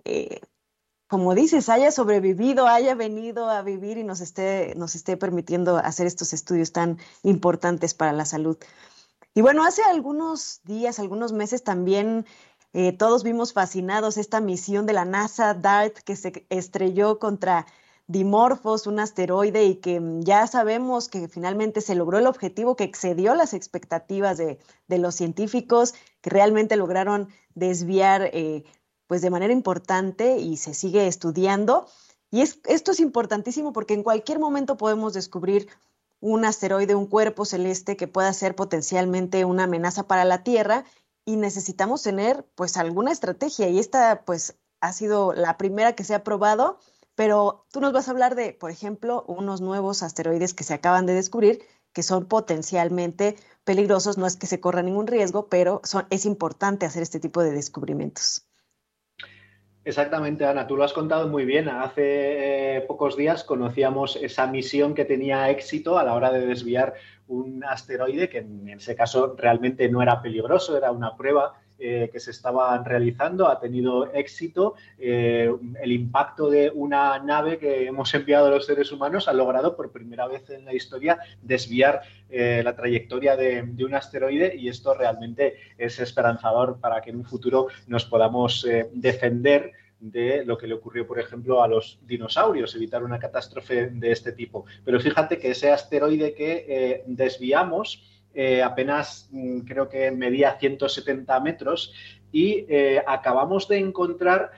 eh, 0.05 0.39
como 1.07 1.35
dices, 1.35 1.69
haya 1.69 1.91
sobrevivido, 1.91 2.67
haya 2.67 2.95
venido 2.95 3.49
a 3.49 3.61
vivir 3.61 3.97
y 3.97 4.03
nos 4.03 4.21
esté, 4.21 4.73
nos 4.75 4.95
esté 4.95 5.17
permitiendo 5.17 5.77
hacer 5.77 6.07
estos 6.07 6.33
estudios 6.33 6.71
tan 6.71 6.97
importantes 7.23 7.93
para 7.93 8.11
la 8.11 8.25
salud. 8.25 8.57
Y 9.33 9.41
bueno, 9.41 9.63
hace 9.65 9.83
algunos 9.83 10.61
días, 10.63 10.97
algunos 10.99 11.33
meses 11.33 11.63
también 11.63 12.25
eh, 12.73 12.91
todos 12.91 13.23
vimos 13.23 13.53
fascinados 13.53 14.17
esta 14.17 14.41
misión 14.41 14.85
de 14.85 14.93
la 14.93 15.05
NASA 15.05 15.53
DART 15.53 15.99
que 15.99 16.15
se 16.15 16.45
estrelló 16.49 17.19
contra 17.19 17.65
Dimorphos, 18.07 18.85
un 18.85 18.99
asteroide, 18.99 19.63
y 19.65 19.75
que 19.75 19.99
mm, 19.99 20.21
ya 20.23 20.45
sabemos 20.45 21.07
que 21.09 21.27
finalmente 21.27 21.81
se 21.81 21.95
logró 21.95 22.19
el 22.19 22.27
objetivo 22.27 22.75
que 22.75 22.83
excedió 22.83 23.33
las 23.33 23.53
expectativas 23.53 24.37
de, 24.37 24.59
los 24.89 25.15
científicos, 25.15 25.93
que 26.21 26.29
realmente 26.29 26.75
lograron 26.75 27.29
desviar 27.55 28.29
eh, 28.33 28.63
pues 29.07 29.21
de 29.21 29.29
manera 29.29 29.53
importante 29.53 30.37
y 30.37 30.57
se 30.57 30.73
sigue 30.73 31.07
estudiando. 31.07 31.87
Y 32.31 32.41
esto 32.41 32.91
es 32.91 32.99
importantísimo 32.99 33.73
porque 33.73 33.93
en 33.93 34.03
cualquier 34.03 34.39
momento 34.39 34.77
podemos 34.77 35.13
descubrir 35.13 35.67
un 36.19 36.45
asteroide, 36.45 36.95
un 36.95 37.07
cuerpo 37.07 37.45
celeste 37.45 37.97
que 37.97 38.07
pueda 38.07 38.33
ser 38.33 38.55
potencialmente 38.55 39.45
una 39.45 39.65
amenaza 39.65 40.07
para 40.07 40.25
la 40.25 40.43
Tierra 40.43 40.85
y 41.25 41.35
necesitamos 41.35 42.03
tener 42.03 42.45
pues 42.55 42.77
alguna 42.77 43.11
estrategia 43.11 43.69
y 43.69 43.79
esta 43.79 44.23
pues 44.25 44.57
ha 44.81 44.93
sido 44.93 45.33
la 45.33 45.57
primera 45.57 45.93
que 45.93 46.03
se 46.03 46.15
ha 46.15 46.23
probado, 46.23 46.79
pero 47.15 47.65
tú 47.71 47.79
nos 47.79 47.93
vas 47.93 48.07
a 48.07 48.11
hablar 48.11 48.35
de, 48.35 48.53
por 48.53 48.71
ejemplo, 48.71 49.23
unos 49.27 49.61
nuevos 49.61 50.03
asteroides 50.03 50.53
que 50.53 50.63
se 50.63 50.73
acaban 50.73 51.05
de 51.05 51.13
descubrir 51.13 51.61
que 51.95 52.03
son 52.03 52.25
potencialmente 52.25 53.37
peligrosos, 53.63 54.17
no 54.17 54.27
es 54.27 54.35
que 54.35 54.47
se 54.47 54.59
corra 54.59 54.83
ningún 54.83 55.07
riesgo, 55.07 55.47
pero 55.47 55.81
es 56.09 56.25
importante 56.25 56.85
hacer 56.85 57.01
este 57.01 57.21
tipo 57.21 57.41
de 57.41 57.51
descubrimientos. 57.51 58.45
Exactamente, 59.85 60.43
Ana, 60.45 60.65
tú 60.65 60.75
lo 60.75 60.83
has 60.83 60.93
contado 60.93 61.27
muy 61.27 61.45
bien. 61.45 61.69
Hace 61.69 62.77
eh, 62.77 62.81
pocos 62.81 63.15
días 63.15 63.43
conocíamos 63.43 64.15
esa 64.15 64.47
misión 64.47 64.95
que 64.95 65.05
tenía 65.05 65.47
éxito 65.51 65.99
a 65.99 66.03
la 66.03 66.15
hora 66.15 66.31
de 66.31 66.43
desviar 66.43 66.95
un 67.27 67.63
asteroide, 67.63 68.27
que 68.27 68.39
en 68.39 68.67
ese 68.67 68.95
caso 68.95 69.35
realmente 69.37 69.87
no 69.87 70.01
era 70.01 70.23
peligroso, 70.23 70.75
era 70.75 70.91
una 70.91 71.15
prueba 71.15 71.53
eh, 71.79 72.09
que 72.11 72.19
se 72.19 72.31
estaban 72.31 72.85
realizando, 72.85 73.47
ha 73.47 73.59
tenido 73.59 74.11
éxito. 74.13 74.75
Eh, 74.97 75.51
el 75.81 75.91
impacto 75.91 76.49
de 76.49 76.71
una 76.73 77.19
nave 77.19 77.57
que 77.57 77.87
hemos 77.87 78.13
enviado 78.13 78.47
a 78.47 78.51
los 78.51 78.65
seres 78.65 78.91
humanos 78.91 79.27
ha 79.27 79.33
logrado 79.33 79.75
por 79.75 79.91
primera 79.91 80.27
vez 80.27 80.49
en 80.49 80.65
la 80.65 80.73
historia 80.73 81.19
desviar 81.41 82.01
la 82.27 82.75
trayectoria 82.75 83.37
de, 83.37 83.61
de, 83.61 83.85
un 83.85 83.93
asteroide 83.93 84.55
y 84.57 84.67
esto 84.67 84.93
realmente 84.93 85.55
es 85.77 85.99
esperanzador 85.99 86.79
para 86.81 86.99
que 86.99 87.11
en 87.11 87.17
un 87.17 87.23
futuro 87.23 87.67
nos 87.87 88.03
podamos 88.03 88.67
defender 88.91 89.71
de 89.99 90.45
lo 90.45 90.57
que 90.57 90.67
le 90.67 90.75
ocurrió, 90.75 91.07
por 91.07 91.19
ejemplo, 91.19 91.63
a 91.63 91.67
los 91.67 91.99
dinosaurios, 92.05 92.75
evitar 92.75 93.03
una 93.03 93.19
catástrofe 93.19 93.87
de 93.87 94.11
este 94.11 94.31
tipo. 94.31 94.65
Pero 94.83 94.99
fíjate 94.99 95.37
que 95.37 95.51
ese 95.51 95.71
asteroide 95.71 96.33
que 96.33 96.65
eh, 96.67 97.03
desviamos 97.07 98.03
eh, 98.35 98.61
apenas 98.61 99.29
mm, 99.31 99.61
creo 99.61 99.89
que 99.89 100.11
medía 100.11 100.57
170 100.59 101.39
metros 101.39 101.93
y 102.31 102.65
eh, 102.69 103.01
acabamos 103.07 103.67
de 103.67 103.77
encontrar 103.77 104.51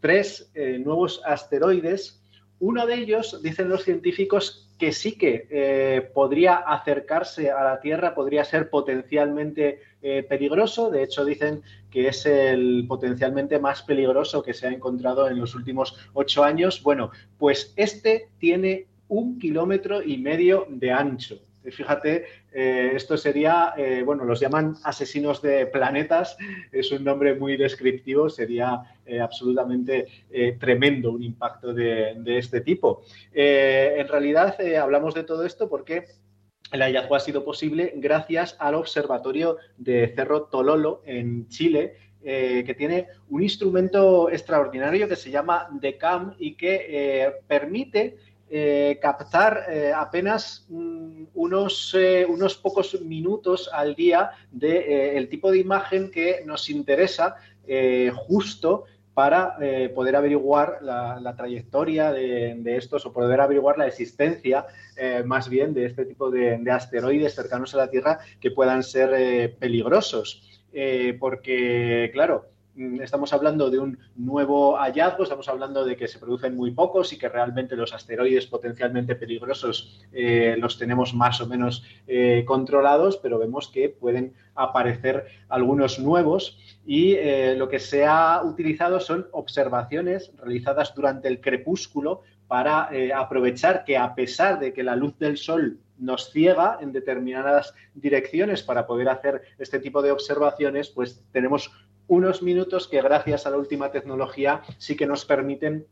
tres 0.00 0.50
nuevos 0.80 1.22
asteroides. 1.24 2.20
Uno 2.58 2.84
de 2.84 2.94
ellos, 2.94 3.40
dicen 3.40 3.68
los 3.68 3.84
científicos, 3.84 4.74
que 4.76 4.90
sí 4.92 5.16
que 5.16 6.10
podría 6.12 6.56
acercarse 6.56 7.52
a 7.52 7.62
la 7.62 7.80
Tierra, 7.80 8.12
podría 8.12 8.44
ser 8.44 8.70
potencialmente 8.70 9.78
eh, 10.02 10.22
peligroso. 10.22 10.90
De 10.90 11.02
hecho, 11.02 11.26
dicen 11.26 11.62
que 11.90 12.08
es 12.08 12.24
el 12.24 12.86
potencialmente 12.88 13.58
más 13.58 13.82
peligroso 13.82 14.42
que 14.42 14.54
se 14.54 14.66
ha 14.66 14.70
encontrado 14.70 15.28
en 15.28 15.38
los 15.38 15.54
últimos 15.54 15.94
ocho 16.14 16.42
años. 16.42 16.82
Bueno, 16.82 17.10
pues 17.36 17.74
este 17.76 18.30
tiene 18.38 18.86
un 19.08 19.38
kilómetro 19.38 20.02
y 20.02 20.16
medio 20.16 20.66
de 20.70 20.90
ancho. 20.90 21.38
Fíjate, 21.62 22.24
eh, 22.52 22.92
esto 22.94 23.16
sería, 23.16 23.74
eh, 23.76 24.02
bueno, 24.04 24.24
los 24.24 24.40
llaman 24.40 24.76
asesinos 24.84 25.42
de 25.42 25.66
planetas, 25.66 26.36
es 26.72 26.90
un 26.90 27.04
nombre 27.04 27.34
muy 27.34 27.56
descriptivo, 27.56 28.28
sería 28.30 28.82
absolutamente 29.20 30.06
tremendo 30.60 31.10
un 31.10 31.24
impacto 31.24 31.74
de, 31.74 32.14
este 32.38 32.60
tipo. 32.60 33.02
en 33.32 34.06
realidad, 34.06 34.56
hablamos 34.76 35.14
de 35.14 35.24
todo 35.24 35.44
esto 35.44 35.68
porque 35.68 36.04
el 36.72 36.82
hallazgo 36.82 37.16
ha 37.16 37.20
sido 37.20 37.44
posible 37.44 37.92
gracias 37.96 38.56
al 38.60 38.76
Observatorio 38.76 39.56
de 39.76 40.12
Cerro 40.14 40.44
Tololo 40.44 41.02
en 41.04 41.48
Chile, 41.48 41.96
eh, 42.22 42.64
que 42.66 42.74
tiene 42.74 43.06
un 43.30 43.42
instrumento 43.42 44.28
extraordinario 44.30 45.08
que 45.08 45.16
se 45.16 45.30
llama 45.30 45.68
DECAM 45.72 46.34
y 46.38 46.54
que 46.54 46.86
eh, 46.88 47.32
permite 47.48 48.18
eh, 48.50 48.98
captar 49.00 49.66
apenas 49.94 50.66
mm, 50.68 51.24
unos, 51.34 51.96
unos, 52.28 52.56
pocos 52.56 53.00
minutos 53.00 53.70
al 53.72 53.94
día 53.94 54.32
del 54.50 55.28
tipo 55.28 55.50
de 55.50 55.58
imagen 55.58 56.10
que 56.10 56.42
nos 56.44 56.68
interesa 56.68 57.36
justo 58.26 58.84
para 59.14 59.56
eh, 59.60 59.90
poder 59.94 60.16
averiguar 60.16 60.78
la, 60.80 61.34
trayectoria 61.36 62.12
de, 62.12 62.76
estos 62.76 63.04
o 63.06 63.12
poder 63.12 63.40
averiguar 63.40 63.76
la 63.76 63.86
existencia 63.86 64.66
eh, 64.96 65.22
más 65.24 65.48
bien 65.48 65.74
de 65.74 65.86
este 65.86 66.04
tipo 66.04 66.30
de, 66.30 66.58
asteroides 66.70 67.34
cercanos 67.34 67.74
a 67.74 67.78
la 67.78 67.90
Tierra 67.90 68.20
que 68.40 68.50
puedan 68.50 68.82
ser 68.82 69.12
eh, 69.14 69.48
peligrosos. 69.58 70.42
porque, 71.18 72.10
claro, 72.12 72.49
estamos 73.02 73.32
hablando 73.32 73.70
de 73.70 73.78
un 73.78 73.98
nuevo 74.16 74.76
hallazgo, 74.76 75.24
estamos 75.24 75.48
hablando 75.48 75.84
de 75.84 75.96
que 75.96 76.08
se 76.08 76.18
producen 76.18 76.56
muy 76.56 76.70
pocos 76.70 77.12
y 77.12 77.18
que 77.18 77.28
realmente 77.28 77.76
los 77.76 77.92
asteroides 77.92 78.46
potencialmente 78.46 79.16
peligrosos 79.16 80.00
eh, 80.12 80.56
los 80.58 80.78
tenemos 80.78 81.14
más 81.14 81.40
o 81.40 81.46
menos 81.46 81.84
eh, 82.06 82.44
controlados, 82.46 83.16
pero 83.16 83.38
vemos 83.38 83.68
que 83.68 83.88
pueden 83.88 84.34
aparecer 84.54 85.26
algunos 85.48 85.98
nuevos 85.98 86.58
y 86.86 87.14
eh, 87.14 87.54
lo 87.56 87.68
que 87.68 87.78
se 87.78 88.06
ha 88.06 88.42
utilizado 88.44 89.00
son 89.00 89.26
observaciones 89.32 90.32
realizadas 90.36 90.94
durante 90.94 91.28
el 91.28 91.40
crepúsculo 91.40 92.22
para 92.46 92.90
aprovechar 93.14 93.84
que 93.84 93.96
a 93.96 94.12
pesar 94.16 94.58
de 94.58 94.72
que 94.72 94.82
la 94.82 94.96
luz 94.96 95.16
del 95.20 95.36
sol 95.36 95.78
nos 96.00 96.32
ciega 96.32 96.78
en 96.80 96.92
determinadas 96.92 97.74
direcciones 97.94 98.62
para 98.62 98.88
poder 98.88 99.08
hacer 99.08 99.42
este 99.58 99.78
tipo 99.78 100.02
de 100.02 100.10
observaciones, 100.10 100.90
pues 100.90 101.22
tenemos 101.30 101.70
unos 102.10 102.42
minutos 102.42 102.88
que 102.88 103.00
gracias 103.00 103.46
a 103.46 103.50
la 103.50 103.56
última 103.56 103.92
tecnología 103.92 104.62
sí 104.78 104.96
que 104.96 105.06
nos 105.06 105.24
permiten 105.24 105.86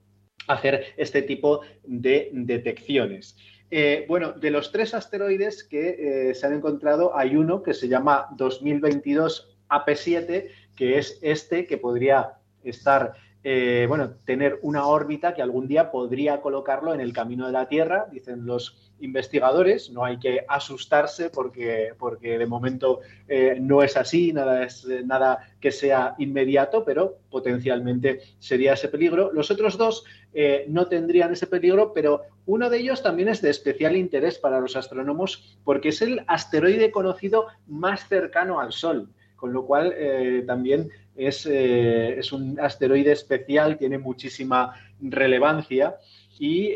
hacer 0.49 0.87
este 0.97 1.23
tipo 1.23 1.61
de 1.85 2.31
detecciones. 2.33 3.37
Eh, 3.71 4.05
bueno, 4.09 4.33
de 4.33 4.51
los 4.51 4.73
tres 4.73 4.95
asteroides 4.95 5.63
que 5.63 6.31
eh, 6.31 6.35
se 6.35 6.47
han 6.47 6.55
encontrado, 6.55 7.17
hay 7.17 7.37
uno 7.37 7.63
que 7.63 7.73
se 7.73 7.87
llama 7.87 8.27
2022 8.37 9.57
AP7, 9.69 10.49
que 10.75 10.99
es 10.99 11.21
este 11.23 11.67
que 11.69 11.79
podría 11.79 12.39
estar, 12.65 13.15
eh, 13.45 13.87
bueno, 13.89 14.11
tener 14.25 14.59
una 14.63 14.87
órbita 14.87 15.35
que 15.35 15.43
algún 15.43 15.69
día 15.69 15.91
podría 15.91 16.41
colocarlo 16.41 16.93
en 16.95 17.01
el 17.01 17.13
camino 17.13 17.47
de 17.47 17.53
la 17.53 17.69
Tierra, 17.69 18.07
dicen 18.11 18.47
los 18.47 18.89
investigadores, 19.01 19.91
no 19.91 20.05
hay 20.05 20.19
que 20.19 20.45
asustarse 20.49 21.31
porque, 21.31 21.93
porque 21.99 22.39
de 22.39 22.47
momento 22.47 23.01
eh, 23.29 23.59
no 23.61 23.83
es 23.83 23.97
así, 23.97 24.33
nada, 24.33 24.65
es, 24.65 24.87
nada 25.05 25.47
que 25.61 25.71
sea 25.71 26.15
inmediato, 26.19 26.85
pero 26.85 27.19
potencialmente 27.31 28.21
sería 28.39 28.75
ese 28.75 28.89
peligro. 28.89 29.33
Los 29.33 29.51
otros 29.51 29.79
dos 29.79 30.05
eh, 30.35 30.65
no 30.69 30.87
tendrían 30.87 31.33
ese 31.33 31.47
peligro, 31.47 31.93
pero 31.93 32.23
uno 32.47 32.71
de 32.71 32.79
ellos 32.79 33.03
también 33.03 33.29
es 33.29 33.41
de 33.41 33.51
especial 33.51 33.97
interés 33.97 34.39
para 34.39 34.61
los 34.61 34.77
astrónomos 34.77 35.59
porque 35.65 35.91
es 35.91 36.03
el 36.03 36.25
asteroide 36.27 36.91
conocido 36.91 37.47
más 37.67 38.09
cercano 38.09 38.61
al 38.61 38.73
Sol, 38.73 39.11
con 39.37 39.53
lo 39.53 39.65
cual 39.65 39.95
eh, 39.97 40.43
también 40.47 40.91
es, 41.19 41.45
es, 41.47 42.33
un 42.33 42.59
asteroide 42.61 43.13
especial, 43.13 43.77
tiene 43.77 43.99
muchísima 43.99 44.73
relevancia 45.01 45.97
y 46.39 46.71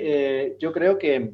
yo 0.59 0.73
creo 0.73 0.99
que 0.99 1.33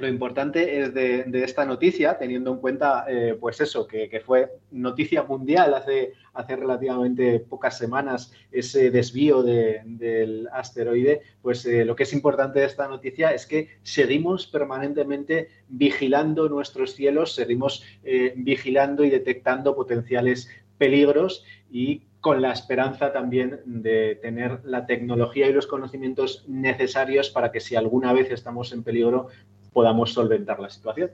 lo 0.00 0.08
importante 0.08 0.80
es 0.80 0.94
de, 0.94 1.30
esta 1.44 1.64
noticia, 1.66 2.16
teniendo 2.16 2.52
en 2.52 2.58
cuenta, 2.58 3.04
eh, 3.06 3.36
pues 3.38 3.60
eso, 3.60 3.86
que, 3.86 4.22
fue 4.24 4.50
noticia 4.70 5.22
mundial 5.24 5.74
hace, 5.74 6.14
hace 6.32 6.56
relativamente 6.56 7.40
pocas 7.40 7.76
semanas 7.76 8.32
ese 8.50 8.90
desvío 8.90 9.42
del 9.42 10.48
asteroide, 10.52 11.20
pues 11.42 11.66
eh, 11.66 11.84
lo 11.84 11.94
que 11.94 12.04
es 12.04 12.12
importante 12.12 12.60
de 12.60 12.66
esta 12.66 12.88
noticia 12.88 13.30
es 13.30 13.46
que 13.46 13.68
seguimos 13.82 14.46
permanentemente 14.46 15.48
vigilando 15.68 16.48
nuestros 16.48 16.94
cielos, 16.94 17.34
seguimos 17.34 17.84
eh, 18.02 18.32
vigilando 18.36 19.04
y 19.04 19.10
detectando 19.10 19.76
potenciales 19.76 20.48
peligros 20.78 21.44
y 21.70 22.02
con 22.20 22.42
la 22.42 22.52
esperanza 22.52 23.12
también 23.12 23.60
de 23.64 24.18
tener 24.20 24.60
la 24.64 24.86
tecnología 24.86 25.48
y 25.48 25.52
los 25.52 25.66
conocimientos 25.66 26.44
necesarios 26.48 27.30
para 27.30 27.50
que 27.50 27.60
si 27.60 27.76
alguna 27.76 28.12
vez 28.12 28.30
estamos 28.30 28.72
en 28.72 28.82
peligro 28.82 29.28
podamos 29.72 30.12
solventar 30.12 30.60
la 30.60 30.68
situación. 30.68 31.10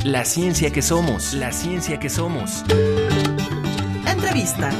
La 0.04 0.24
ciencia 0.24 0.70
que 0.70 0.80
somos, 0.80 1.34
la 1.34 1.50
ciencia 1.50 1.98
que 1.98 2.08
somos. 2.08 2.62
Entrevista. 4.06 4.70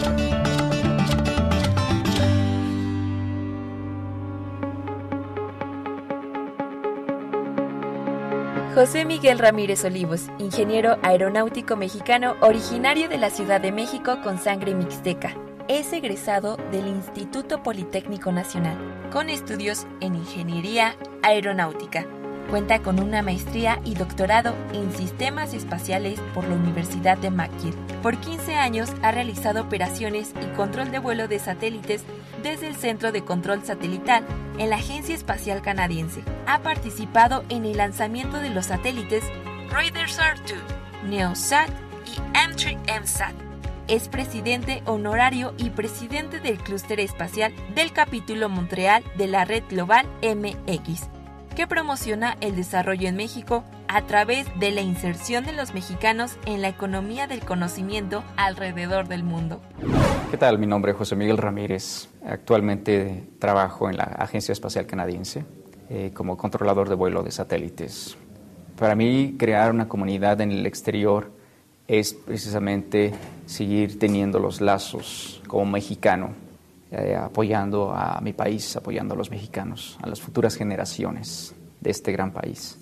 José 8.76 9.04
Miguel 9.04 9.41
Ramírez 9.41 9.85
Olivos, 9.85 10.26
ingeniero 10.39 10.99
aeronáutico 11.02 11.75
mexicano 11.75 12.37
originario 12.41 13.09
de 13.09 13.19
la 13.19 13.31
Ciudad 13.31 13.61
de 13.61 13.73
México 13.73 14.21
con 14.23 14.39
sangre 14.39 14.73
mixteca. 14.75 15.35
Es 15.67 15.93
egresado 15.93 16.57
del 16.71 16.87
Instituto 16.87 17.65
Politécnico 17.65 18.31
Nacional, 18.31 18.78
con 19.11 19.31
estudios 19.31 19.85
en 20.00 20.15
ingeniería 20.15 20.95
aeronáutica 21.23 22.07
Cuenta 22.50 22.80
con 22.80 22.99
una 22.99 23.21
maestría 23.21 23.78
y 23.84 23.95
doctorado 23.95 24.54
en 24.73 24.91
sistemas 24.93 25.52
espaciales 25.52 26.19
por 26.32 26.49
la 26.49 26.54
Universidad 26.54 27.19
de 27.19 27.30
McGill. 27.30 27.75
Por 28.02 28.17
15 28.17 28.54
años 28.54 28.91
ha 29.02 29.13
realizado 29.13 29.61
operaciones 29.61 30.32
y 30.43 30.56
control 30.56 30.91
de 30.91 30.99
vuelo 30.99 31.28
de 31.28 31.41
satélites 31.41 32.04
desde 32.43 32.69
el 32.69 32.76
Centro 32.76 33.13
de 33.13 33.23
Control 33.23 33.63
Satelital 33.65 34.25
en 34.56 34.71
la 34.71 34.76
Agencia 34.76 35.15
Espacial 35.15 35.61
Canadiense. 35.61 36.23
Ha 36.47 36.61
participado 36.61 37.45
en 37.50 37.67
el 37.67 37.76
lanzamiento 37.76 38.39
de 38.39 38.49
los 38.49 38.67
satélites 38.67 39.25
RADARSAT 39.71 40.39
2, 40.41 41.11
NEOSAT 41.11 41.69
y 42.06 42.19
M3MSAT. 42.34 43.34
Es 43.89 44.08
presidente 44.08 44.82
honorario 44.87 45.52
y 45.58 45.69
presidente 45.69 46.41
del 46.41 46.56
clúster 46.56 46.99
espacial 47.00 47.52
del 47.75 47.93
capítulo 47.93 48.49
Montreal 48.49 49.04
de 49.19 49.26
la 49.26 49.45
Red 49.45 49.65
Global 49.69 50.06
MX 50.23 51.18
que 51.58 51.66
promociona 51.66 52.36
el 52.40 52.54
desarrollo 52.54 53.08
en 53.08 53.16
México 53.16 53.64
a 53.88 54.06
través 54.06 54.47
de 54.60 54.71
la 54.71 54.80
inserción 54.80 55.44
de 55.44 55.52
los 55.52 55.75
mexicanos 55.75 56.38
en 56.47 56.62
la 56.62 56.68
economía 56.68 57.26
del 57.26 57.40
conocimiento 57.40 58.23
alrededor 58.36 59.08
del 59.08 59.25
mundo. 59.25 59.60
¿Qué 60.30 60.36
tal? 60.36 60.60
Mi 60.60 60.68
nombre 60.68 60.92
es 60.92 60.99
José 60.99 61.16
Miguel 61.16 61.36
Ramírez. 61.36 62.10
Actualmente 62.25 63.25
trabajo 63.40 63.90
en 63.90 63.97
la 63.97 64.04
Agencia 64.04 64.52
Espacial 64.52 64.86
Canadiense 64.86 65.44
eh, 65.90 66.12
como 66.14 66.36
controlador 66.36 66.88
de 66.88 66.94
vuelo 66.94 67.25
de 67.25 67.32
satélites. 67.32 68.16
Para 68.78 68.94
mí, 68.94 69.34
crear 69.36 69.73
una 69.73 69.88
comunidad 69.88 70.40
en 70.40 70.52
el 70.52 70.64
exterior 70.64 71.32
es 71.88 72.14
precisamente 72.14 73.12
seguir 73.47 73.99
teniendo 73.99 74.38
los 74.38 74.60
lazos 74.60 75.42
como 75.49 75.66
mexicano 75.66 76.36
eh, 76.91 77.17
apoyando 77.17 77.93
a 77.93 78.21
mi 78.23 78.33
país, 78.33 78.77
apoyando 78.77 79.15
a 79.15 79.17
los 79.17 79.31
mexicanos, 79.31 79.99
a 80.03 80.09
las 80.09 80.21
futuras 80.21 80.57
generaciones 80.57 81.55
de 81.81 81.91
este 81.91 82.13
gran 82.13 82.33
país. 82.33 82.79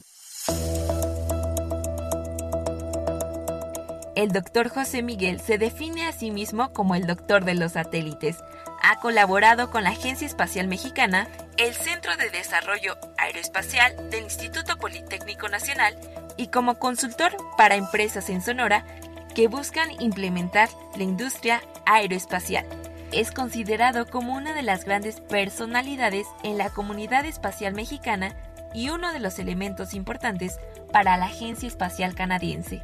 El 4.14 4.32
doctor 4.32 4.68
José 4.68 5.02
Miguel 5.02 5.40
se 5.40 5.58
define 5.58 6.06
a 6.06 6.12
sí 6.12 6.30
mismo 6.30 6.72
como 6.72 6.94
el 6.94 7.06
doctor 7.06 7.44
de 7.44 7.54
los 7.54 7.72
satélites. 7.72 8.38
Ha 8.82 8.98
colaborado 9.00 9.70
con 9.70 9.84
la 9.84 9.90
Agencia 9.90 10.26
Espacial 10.26 10.68
Mexicana, 10.68 11.28
el 11.58 11.74
Centro 11.74 12.16
de 12.16 12.30
Desarrollo 12.30 12.96
Aeroespacial 13.18 14.08
del 14.10 14.24
Instituto 14.24 14.78
Politécnico 14.78 15.48
Nacional 15.48 15.98
y 16.36 16.46
como 16.46 16.78
consultor 16.78 17.36
para 17.58 17.74
empresas 17.74 18.30
en 18.30 18.40
Sonora 18.40 18.86
que 19.34 19.48
buscan 19.48 19.90
implementar 20.00 20.70
la 20.96 21.02
industria 21.02 21.60
aeroespacial 21.84 22.64
es 23.12 23.30
considerado 23.30 24.06
como 24.06 24.34
una 24.34 24.52
de 24.52 24.62
las 24.62 24.84
grandes 24.84 25.20
personalidades 25.20 26.26
en 26.42 26.58
la 26.58 26.70
comunidad 26.70 27.24
espacial 27.24 27.74
mexicana 27.74 28.34
y 28.74 28.90
uno 28.90 29.12
de 29.12 29.20
los 29.20 29.38
elementos 29.38 29.94
importantes 29.94 30.58
para 30.92 31.16
la 31.16 31.26
Agencia 31.26 31.68
Espacial 31.68 32.14
Canadiense. 32.14 32.82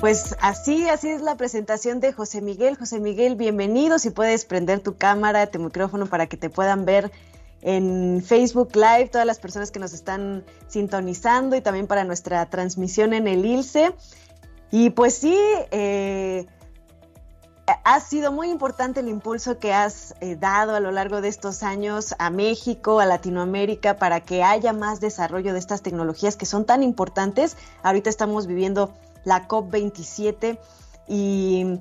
Pues 0.00 0.36
así, 0.40 0.88
así 0.88 1.08
es 1.08 1.22
la 1.22 1.34
presentación 1.34 1.98
de 1.98 2.12
José 2.12 2.40
Miguel. 2.40 2.76
José 2.76 3.00
Miguel, 3.00 3.34
bienvenido. 3.34 3.98
Si 3.98 4.10
puedes 4.10 4.44
prender 4.44 4.78
tu 4.78 4.96
cámara, 4.96 5.48
tu 5.48 5.58
micrófono 5.58 6.06
para 6.06 6.28
que 6.28 6.36
te 6.36 6.50
puedan 6.50 6.84
ver 6.84 7.10
en 7.62 8.22
Facebook 8.24 8.70
Live, 8.74 9.08
todas 9.08 9.26
las 9.26 9.38
personas 9.38 9.70
que 9.70 9.78
nos 9.78 9.92
están 9.92 10.44
sintonizando 10.68 11.56
y 11.56 11.60
también 11.60 11.86
para 11.86 12.04
nuestra 12.04 12.46
transmisión 12.46 13.12
en 13.12 13.26
el 13.26 13.44
ILCE. 13.44 13.94
Y 14.70 14.90
pues 14.90 15.14
sí, 15.14 15.36
eh, 15.70 16.46
ha 17.84 18.00
sido 18.00 18.32
muy 18.32 18.50
importante 18.50 19.00
el 19.00 19.08
impulso 19.08 19.58
que 19.58 19.72
has 19.72 20.14
eh, 20.20 20.36
dado 20.36 20.74
a 20.74 20.80
lo 20.80 20.90
largo 20.90 21.20
de 21.20 21.28
estos 21.28 21.62
años 21.62 22.14
a 22.18 22.30
México, 22.30 23.00
a 23.00 23.06
Latinoamérica, 23.06 23.96
para 23.96 24.20
que 24.20 24.42
haya 24.42 24.72
más 24.72 25.00
desarrollo 25.00 25.52
de 25.52 25.58
estas 25.58 25.82
tecnologías 25.82 26.36
que 26.36 26.46
son 26.46 26.64
tan 26.64 26.82
importantes. 26.82 27.56
Ahorita 27.82 28.10
estamos 28.10 28.46
viviendo 28.46 28.94
la 29.24 29.48
COP27 29.48 30.58
y 31.06 31.80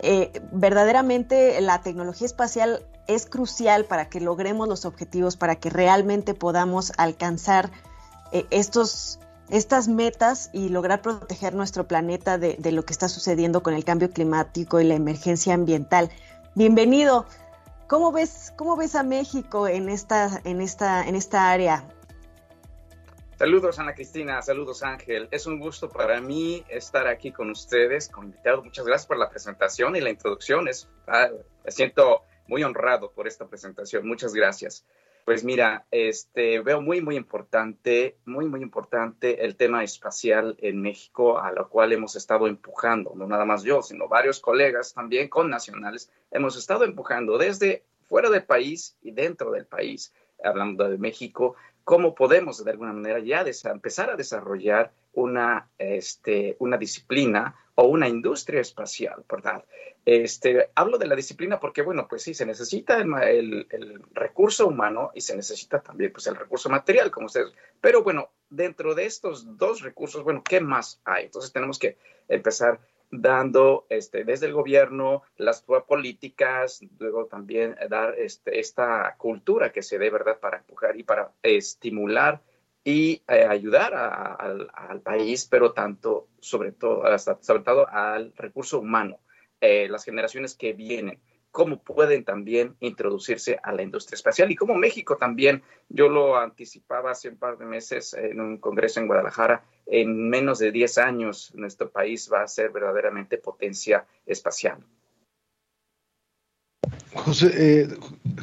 eh, 0.00 0.32
verdaderamente 0.50 1.60
la 1.60 1.80
tecnología 1.80 2.26
espacial 2.26 2.84
es 3.06 3.26
crucial 3.26 3.84
para 3.84 4.08
que 4.08 4.20
logremos 4.20 4.68
los 4.68 4.84
objetivos, 4.84 5.36
para 5.36 5.56
que 5.56 5.70
realmente 5.70 6.34
podamos 6.34 6.92
alcanzar 6.96 7.70
eh, 8.32 8.46
estos 8.50 9.18
estas 9.50 9.86
metas 9.86 10.48
y 10.54 10.70
lograr 10.70 11.02
proteger 11.02 11.54
nuestro 11.54 11.86
planeta 11.86 12.38
de, 12.38 12.56
de, 12.58 12.72
lo 12.72 12.86
que 12.86 12.94
está 12.94 13.08
sucediendo 13.08 13.62
con 13.62 13.74
el 13.74 13.84
cambio 13.84 14.10
climático 14.10 14.80
y 14.80 14.84
la 14.84 14.94
emergencia 14.94 15.52
ambiental. 15.52 16.10
Bienvenido. 16.54 17.26
¿Cómo 17.86 18.10
ves, 18.10 18.54
cómo 18.56 18.76
ves 18.76 18.94
a 18.94 19.02
México 19.02 19.68
en 19.68 19.90
esta, 19.90 20.40
en 20.44 20.62
esta, 20.62 21.06
en 21.06 21.14
esta 21.14 21.50
área? 21.50 21.84
Saludos 23.38 23.78
Ana 23.78 23.92
Cristina, 23.94 24.40
saludos 24.40 24.82
Ángel. 24.82 25.28
Es 25.30 25.46
un 25.46 25.58
gusto 25.58 25.90
para 25.90 26.18
mí 26.20 26.64
estar 26.70 27.06
aquí 27.06 27.32
con 27.32 27.50
ustedes, 27.50 28.08
con 28.08 28.26
invitados. 28.26 28.64
Muchas 28.64 28.86
gracias 28.86 29.06
por 29.06 29.18
la 29.18 29.28
presentación 29.28 29.94
y 29.96 30.00
la 30.00 30.08
introducción. 30.08 30.68
Es, 30.68 30.88
ah, 31.06 31.28
me 31.64 31.70
siento 31.70 32.22
muy 32.52 32.64
honrado 32.64 33.10
por 33.12 33.26
esta 33.26 33.48
presentación. 33.48 34.06
Muchas 34.06 34.34
gracias. 34.34 34.84
Pues 35.24 35.42
mira, 35.42 35.86
este, 35.90 36.60
veo 36.60 36.82
muy, 36.82 37.00
muy 37.00 37.16
importante, 37.16 38.18
muy, 38.26 38.44
muy 38.44 38.60
importante 38.60 39.42
el 39.42 39.56
tema 39.56 39.82
espacial 39.82 40.54
en 40.60 40.82
México, 40.82 41.38
a 41.38 41.50
lo 41.50 41.70
cual 41.70 41.94
hemos 41.94 42.14
estado 42.14 42.46
empujando, 42.46 43.14
no 43.16 43.26
nada 43.26 43.46
más 43.46 43.62
yo, 43.62 43.80
sino 43.80 44.06
varios 44.06 44.38
colegas 44.38 44.92
también 44.92 45.28
con 45.28 45.48
nacionales, 45.48 46.10
hemos 46.30 46.58
estado 46.58 46.84
empujando 46.84 47.38
desde 47.38 47.84
fuera 48.02 48.28
del 48.28 48.44
país 48.44 48.98
y 49.00 49.12
dentro 49.12 49.50
del 49.50 49.64
país, 49.64 50.12
hablando 50.44 50.90
de 50.90 50.98
México, 50.98 51.56
cómo 51.84 52.14
podemos 52.14 52.64
de 52.64 52.70
alguna 52.70 52.92
manera 52.92 53.18
ya 53.18 53.44
empezar 53.70 54.10
a 54.10 54.16
desarrollar 54.16 54.92
una, 55.12 55.68
este, 55.78 56.56
una 56.58 56.76
disciplina 56.76 57.54
o 57.74 57.84
una 57.84 58.08
industria 58.08 58.60
espacial, 58.60 59.24
¿verdad? 59.28 59.64
Este, 60.04 60.70
hablo 60.74 60.98
de 60.98 61.06
la 61.06 61.14
disciplina 61.14 61.60
porque, 61.60 61.82
bueno, 61.82 62.08
pues 62.08 62.22
sí, 62.22 62.34
se 62.34 62.44
necesita 62.44 62.98
el, 62.98 63.66
recurso 64.12 64.66
humano 64.66 65.10
y 65.14 65.20
se 65.20 65.36
necesita 65.36 65.80
también 65.80 66.12
pues, 66.12 66.26
el 66.26 66.36
recurso 66.36 66.68
material, 66.68 67.10
como 67.10 67.26
ustedes. 67.26 67.52
Pero 67.80 68.02
bueno, 68.02 68.30
dentro 68.50 68.94
de 68.94 69.06
estos 69.06 69.56
dos 69.56 69.80
recursos, 69.82 70.24
bueno, 70.24 70.42
¿qué 70.42 70.60
más 70.60 71.00
hay? 71.04 71.26
Entonces 71.26 71.52
tenemos 71.52 71.78
que 71.78 71.96
empezar 72.28 72.80
dando 73.12 73.86
este, 73.90 74.24
desde 74.24 74.46
el 74.46 74.54
gobierno 74.54 75.22
las 75.36 75.62
políticas, 75.62 76.80
luego 76.98 77.26
también 77.26 77.76
dar 77.88 78.18
este, 78.18 78.58
esta 78.58 79.14
cultura 79.18 79.70
que 79.70 79.82
se 79.82 79.98
dé, 79.98 80.10
¿verdad?, 80.10 80.40
para 80.40 80.58
empujar 80.58 80.96
y 80.96 81.02
para 81.04 81.30
estimular 81.42 82.40
y 82.82 83.22
eh, 83.28 83.44
ayudar 83.44 83.94
al 83.94 85.00
país, 85.02 85.46
pero 85.48 85.72
tanto, 85.72 86.28
sobre 86.40 86.72
todo, 86.72 87.04
sobre 87.18 87.62
todo 87.62 87.86
al 87.88 88.32
recurso 88.34 88.80
humano, 88.80 89.20
eh, 89.60 89.88
las 89.88 90.04
generaciones 90.04 90.56
que 90.56 90.72
vienen, 90.72 91.20
cómo 91.52 91.80
pueden 91.82 92.24
también 92.24 92.74
introducirse 92.80 93.60
a 93.62 93.72
la 93.72 93.82
industria 93.82 94.16
espacial 94.16 94.50
y 94.50 94.56
cómo 94.56 94.74
México 94.74 95.16
también, 95.16 95.62
yo 95.88 96.08
lo 96.08 96.38
anticipaba 96.38 97.12
hace 97.12 97.28
un 97.28 97.36
par 97.36 97.58
de 97.58 97.66
meses 97.66 98.14
en 98.14 98.40
un 98.40 98.56
congreso 98.56 98.98
en 98.98 99.06
Guadalajara, 99.06 99.62
en 99.86 100.28
menos 100.28 100.58
de 100.58 100.72
10 100.72 100.98
años 100.98 101.52
nuestro 101.54 101.90
país 101.90 102.28
va 102.32 102.42
a 102.42 102.48
ser 102.48 102.70
verdaderamente 102.70 103.36
potencia 103.36 104.06
espacial. 104.26 104.78
José, 107.14 107.52
eh, 107.54 107.88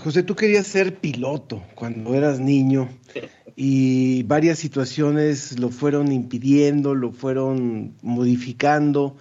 José, 0.04 0.22
tú 0.22 0.36
querías 0.36 0.68
ser 0.68 0.96
piloto 0.96 1.64
cuando 1.74 2.14
eras 2.14 2.40
niño 2.40 2.90
y 3.56 4.22
varias 4.24 4.60
situaciones 4.60 5.60
lo 5.60 5.70
fueron 5.70 6.12
impidiendo, 6.12 6.94
lo 6.94 7.12
fueron 7.12 7.96
modificando. 8.04 9.18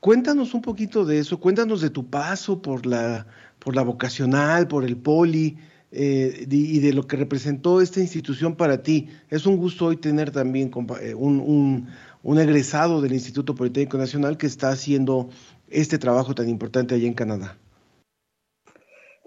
Cuéntanos 0.00 0.54
un 0.54 0.62
poquito 0.62 1.04
de 1.04 1.18
eso, 1.18 1.40
cuéntanos 1.40 1.80
de 1.80 1.90
tu 1.90 2.08
paso 2.08 2.62
por 2.62 2.86
la, 2.86 3.26
por 3.58 3.74
la 3.74 3.82
vocacional, 3.82 4.68
por 4.68 4.84
el 4.84 4.96
poli 4.96 5.58
eh, 5.90 6.46
y 6.48 6.78
de 6.78 6.92
lo 6.92 7.06
que 7.06 7.16
representó 7.16 7.80
esta 7.80 8.00
institución 8.00 8.54
para 8.54 8.82
ti. 8.82 9.08
Es 9.28 9.44
un 9.44 9.56
gusto 9.56 9.86
hoy 9.86 9.96
tener 9.96 10.30
también 10.30 10.70
eh, 11.00 11.14
un, 11.14 11.40
un, 11.40 11.88
un 12.22 12.38
egresado 12.38 13.00
del 13.00 13.12
Instituto 13.12 13.56
Politécnico 13.56 13.98
Nacional 13.98 14.36
que 14.36 14.46
está 14.46 14.68
haciendo 14.68 15.30
este 15.68 15.98
trabajo 15.98 16.34
tan 16.34 16.48
importante 16.48 16.94
allá 16.94 17.06
en 17.06 17.14
Canadá. 17.14 17.58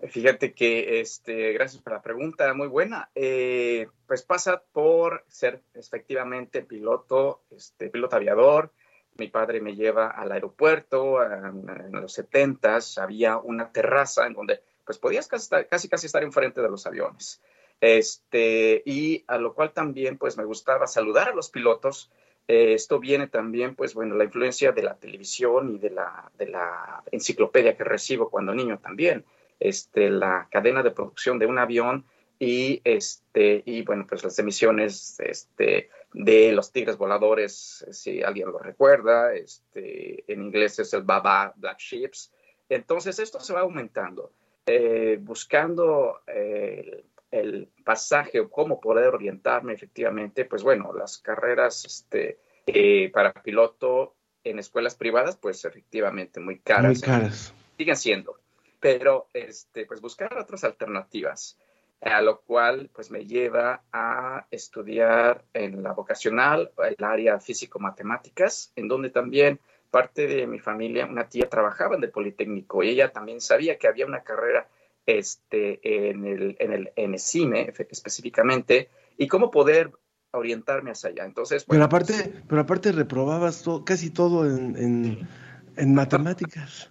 Fíjate 0.08 0.54
que, 0.54 1.00
este, 1.00 1.54
gracias 1.54 1.82
por 1.84 1.94
la 1.94 2.02
pregunta, 2.02 2.54
muy 2.54 2.68
buena. 2.68 3.12
Eh, 3.14 3.88
pues 4.08 4.24
pasa 4.24 4.64
por 4.72 5.24
ser 5.28 5.62
efectivamente 5.74 6.64
piloto, 6.64 7.44
este, 7.52 7.90
piloto 7.90 8.16
aviador. 8.16 8.72
Mi 9.18 9.28
padre 9.28 9.62
me 9.62 9.76
lleva 9.76 10.08
al 10.08 10.32
aeropuerto 10.32 11.24
en, 11.24 11.92
los 11.92 12.14
setentas, 12.14 12.98
había 12.98 13.38
una 13.38 13.72
terraza 13.72 14.26
en 14.26 14.34
donde 14.34 14.62
pues 14.86 14.98
podías 14.98 15.28
casi, 15.28 15.50
casi, 15.70 15.90
casi 15.90 16.06
estar 16.08 16.24
enfrente 16.24 16.62
de 16.62 16.70
los 16.70 16.86
aviones. 16.88 17.42
Este, 17.80 18.84
y 18.86 19.24
a 19.28 19.38
lo 19.38 19.54
cual 19.54 19.72
también 19.72 20.18
pues 20.18 20.38
me 20.38 20.46
gustaba 20.46 20.88
saludar 20.88 21.30
a 21.30 21.36
los 21.36 21.50
pilotos. 21.50 22.12
Eh, 22.48 22.74
esto 22.74 23.00
viene 23.00 23.28
también, 23.28 23.76
pues 23.76 23.94
bueno, 23.94 24.16
la 24.16 24.24
influencia 24.24 24.72
de 24.72 24.84
la 24.84 24.96
televisión 24.96 25.76
y 25.76 25.80
de 25.80 25.92
la, 25.92 26.32
de 26.38 26.48
la 26.48 27.04
enciclopedia 27.12 27.76
que 27.76 27.84
recibo 27.84 28.30
cuando 28.30 28.54
niño 28.54 28.80
también 28.80 29.26
este, 29.62 30.10
la 30.10 30.48
cadena 30.52 30.84
de 30.84 30.92
producción 30.92 31.40
de 31.40 31.46
un 31.46 31.60
avión 31.60 32.06
y, 32.44 32.82
este, 32.84 33.62
y 33.68 33.84
bueno, 33.84 34.08
pues 34.10 34.24
las 34.24 34.40
emisiones 34.40 35.20
este, 35.20 35.92
de 36.12 36.52
los 36.54 36.72
tigres 36.72 36.98
voladores, 36.98 37.86
si 37.92 38.24
alguien 38.24 38.52
lo 38.52 38.58
recuerda, 38.58 39.36
este, 39.36 40.24
en 40.26 40.42
inglés 40.46 40.80
es 40.80 40.92
el 40.96 41.04
Baba 41.04 41.54
Black 41.56 41.78
Ships. 41.78 42.34
Entonces 42.68 43.20
esto 43.20 43.40
se 43.40 43.54
va 43.54 43.60
aumentando, 43.60 44.32
eh, 44.66 45.20
buscando 45.22 46.22
eh, 46.26 47.06
el, 47.30 47.70
pasaje 47.84 48.40
o 48.40 48.50
cómo 48.50 48.82
poder 48.82 49.14
orientarme 49.14 49.74
efectivamente, 49.74 50.46
pues 50.46 50.64
bueno, 50.64 50.94
las 50.94 51.20
carreras 51.20 51.86
este, 51.86 52.40
eh, 52.66 53.12
para 53.14 53.34
piloto 53.34 54.16
en 54.44 54.58
escuelas 54.58 54.96
privadas, 54.96 55.38
pues 55.38 55.64
efectivamente 55.64 56.40
muy 56.40 56.58
caras. 56.58 56.94
Muy 56.94 57.02
caras. 57.02 57.54
Siguen 57.78 57.96
siendo 57.96 58.42
pero 58.82 59.28
este, 59.34 59.86
pues 59.86 60.02
buscar 60.02 60.36
otras 60.38 60.64
alternativas, 60.64 61.56
a 62.02 62.22
lo 62.22 62.42
cual 62.42 62.90
pues 62.94 63.12
me 63.12 63.26
lleva 63.26 63.84
a 63.94 64.48
estudiar 64.50 65.46
en 65.54 65.84
la 65.84 65.94
vocacional, 65.94 66.72
el 66.98 67.04
área 67.04 67.40
físico-matemáticas, 67.40 68.74
en 68.76 68.88
donde 68.88 69.12
también 69.12 69.60
parte 69.92 70.26
de 70.26 70.48
mi 70.48 70.60
familia, 70.60 71.06
una 71.06 71.30
tía 71.30 71.50
trabajaba 71.50 71.96
en 71.96 72.04
el 72.04 72.10
Politécnico 72.10 72.82
y 72.82 72.90
ella 72.90 73.12
también 73.12 73.42
sabía 73.42 73.78
que 73.78 73.88
había 73.88 74.06
una 74.06 74.24
carrera 74.24 74.68
este, 75.06 76.10
en 76.10 76.26
el, 76.26 76.56
en 76.60 76.74
el 76.74 76.92
en 76.96 77.20
CIME 77.20 77.74
específicamente 77.90 78.90
y 79.18 79.28
cómo 79.28 79.52
poder 79.52 79.92
orientarme 80.32 80.92
hacia 80.92 81.10
allá. 81.10 81.26
Entonces, 81.26 81.66
pero 81.66 81.84
aparte, 81.84 82.34
pero 82.48 82.62
aparte 82.62 82.92
reprobabas 82.92 83.66
casi 83.86 84.10
todo 84.10 84.46
en, 84.46 84.78
en, 84.78 85.28
en 85.76 85.94
matemáticas. 85.94 86.90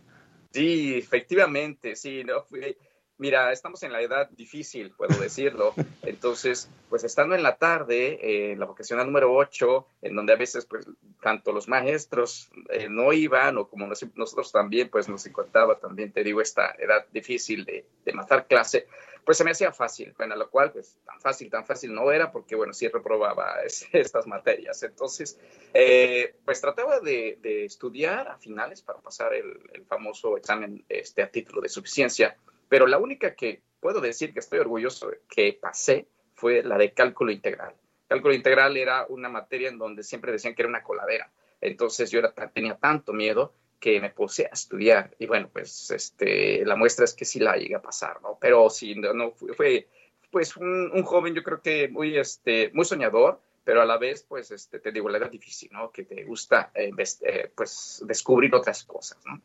Sí, 0.52 0.94
efectivamente, 0.96 1.96
sí, 1.96 2.22
no 2.24 2.42
fui, 2.42 2.76
mira, 3.20 3.52
estamos 3.52 3.82
en 3.84 3.92
la 3.92 4.00
edad 4.00 4.28
difícil, 4.30 4.90
puedo 4.90 5.16
decirlo. 5.20 5.74
Entonces, 6.02 6.68
pues 6.88 7.04
estando 7.04 7.36
en 7.36 7.42
la 7.42 7.56
tarde, 7.56 8.18
eh, 8.20 8.52
en 8.52 8.58
la 8.58 8.66
vocacional 8.66 9.06
número 9.06 9.32
8, 9.32 9.86
en 10.02 10.16
donde 10.16 10.32
a 10.32 10.36
veces, 10.36 10.66
pues, 10.66 10.86
tanto 11.22 11.52
los 11.52 11.68
maestros 11.68 12.50
eh, 12.70 12.88
no 12.88 13.12
iban, 13.12 13.58
o 13.58 13.68
como 13.68 13.86
nosotros 13.86 14.50
también, 14.50 14.88
pues 14.88 15.08
nos 15.08 15.24
encontraba 15.26 15.78
también, 15.78 16.12
te 16.12 16.24
digo, 16.24 16.40
esta 16.40 16.74
edad 16.78 17.06
difícil 17.12 17.64
de, 17.64 17.84
de 18.04 18.12
matar 18.12 18.46
clase, 18.46 18.88
pues 19.24 19.38
se 19.38 19.44
me 19.44 19.50
hacía 19.50 19.72
fácil, 19.72 20.14
bueno, 20.16 20.34
lo 20.36 20.50
cual, 20.50 20.72
pues 20.72 20.98
tan 21.04 21.20
fácil, 21.20 21.50
tan 21.50 21.64
fácil 21.64 21.94
no 21.94 22.10
era, 22.10 22.32
porque 22.32 22.56
bueno, 22.56 22.72
sí 22.72 22.88
reprobaba 22.88 23.58
estas 23.92 24.26
materias. 24.26 24.82
Entonces, 24.82 25.38
eh, 25.74 26.34
pues 26.44 26.60
trataba 26.60 27.00
de, 27.00 27.38
estudiar 27.64 28.28
a 28.28 28.38
finales 28.38 28.82
para 28.82 29.00
pasar 29.00 29.34
el, 29.34 29.84
famoso 29.86 30.36
examen 30.36 30.84
este, 30.88 31.22
a 31.22 31.30
título 31.30 31.60
de 31.60 31.68
suficiencia, 31.68 32.36
pero 32.70 32.86
la 32.86 32.98
única 32.98 33.34
que 33.34 33.62
puedo 33.80 34.00
decir 34.00 34.32
que 34.32 34.38
estoy 34.38 34.60
orgulloso 34.60 35.10
que 35.28 35.58
pasé 35.60 36.06
fue 36.34 36.62
la 36.62 36.78
de 36.78 36.94
cálculo 36.94 37.32
integral. 37.32 37.74
Cálculo 38.06 38.32
integral 38.32 38.76
era 38.76 39.06
una 39.08 39.28
materia 39.28 39.68
en 39.68 39.76
donde 39.76 40.04
siempre 40.04 40.30
decían 40.30 40.54
que 40.54 40.62
era 40.62 40.68
una 40.68 40.84
coladera. 40.84 41.32
Entonces 41.60 42.12
yo 42.12 42.22
tenía 42.54 42.76
tanto 42.76 43.12
miedo 43.12 43.52
que 43.80 44.00
me 44.00 44.10
puse 44.10 44.44
a 44.46 44.50
estudiar 44.52 45.16
y 45.18 45.26
bueno, 45.26 45.50
pues 45.52 45.90
este, 45.90 46.64
la 46.64 46.76
muestra 46.76 47.04
es 47.04 47.14
que 47.14 47.24
sí 47.24 47.40
la 47.40 47.56
llegué 47.56 47.74
a 47.74 47.82
pasar, 47.82 48.22
¿no? 48.22 48.38
Pero 48.40 48.70
sí, 48.70 48.94
no, 48.94 49.32
fue, 49.32 49.88
pues 50.30 50.56
un, 50.56 51.02
joven 51.02 51.34
yo 51.34 51.42
creo 51.42 51.60
que 51.60 51.88
muy, 51.88 52.16
este, 52.16 52.70
muy 52.72 52.84
soñador, 52.84 53.40
pero 53.64 53.82
a 53.82 53.84
la 53.84 53.98
vez, 53.98 54.22
pues, 54.22 54.52
este, 54.52 54.78
te 54.78 54.92
digo, 54.92 55.08
la 55.08 55.18
edad 55.18 55.30
difícil, 55.30 55.70
¿no? 55.72 55.90
Que 55.90 56.04
te 56.04 56.22
gusta, 56.24 56.70
eh, 56.74 56.92
eh, 57.22 57.50
pues, 57.54 58.02
descubrir 58.06 58.54
otras 58.54 58.84
cosas, 58.84 59.18
¿no? 59.26 59.40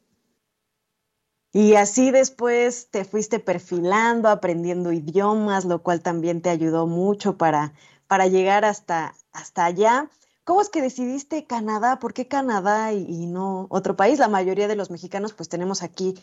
Y 1.56 1.76
así 1.76 2.12
después 2.12 2.90
te 2.92 3.06
fuiste 3.06 3.40
perfilando, 3.40 4.28
aprendiendo 4.28 4.92
idiomas, 4.92 5.64
lo 5.64 5.82
cual 5.82 6.02
también 6.02 6.42
te 6.42 6.50
ayudó 6.50 6.86
mucho 6.86 7.38
para, 7.38 7.72
para 8.08 8.28
llegar 8.28 8.66
hasta, 8.66 9.16
hasta 9.32 9.64
allá. 9.64 10.10
¿Cómo 10.44 10.60
es 10.60 10.68
que 10.68 10.82
decidiste 10.82 11.46
Canadá? 11.46 11.98
¿Por 12.00 12.14
qué 12.14 12.28
Canadá 12.28 12.92
y, 12.92 13.26
no 13.28 13.68
otro 13.70 13.96
país? 13.96 14.20
La 14.20 14.28
mayoría 14.28 14.68
de 14.68 14.76
los 14.76 14.92
mexicanos 14.92 15.32
pues 15.32 15.48
tenemos 15.48 15.82
aquí 15.82 16.16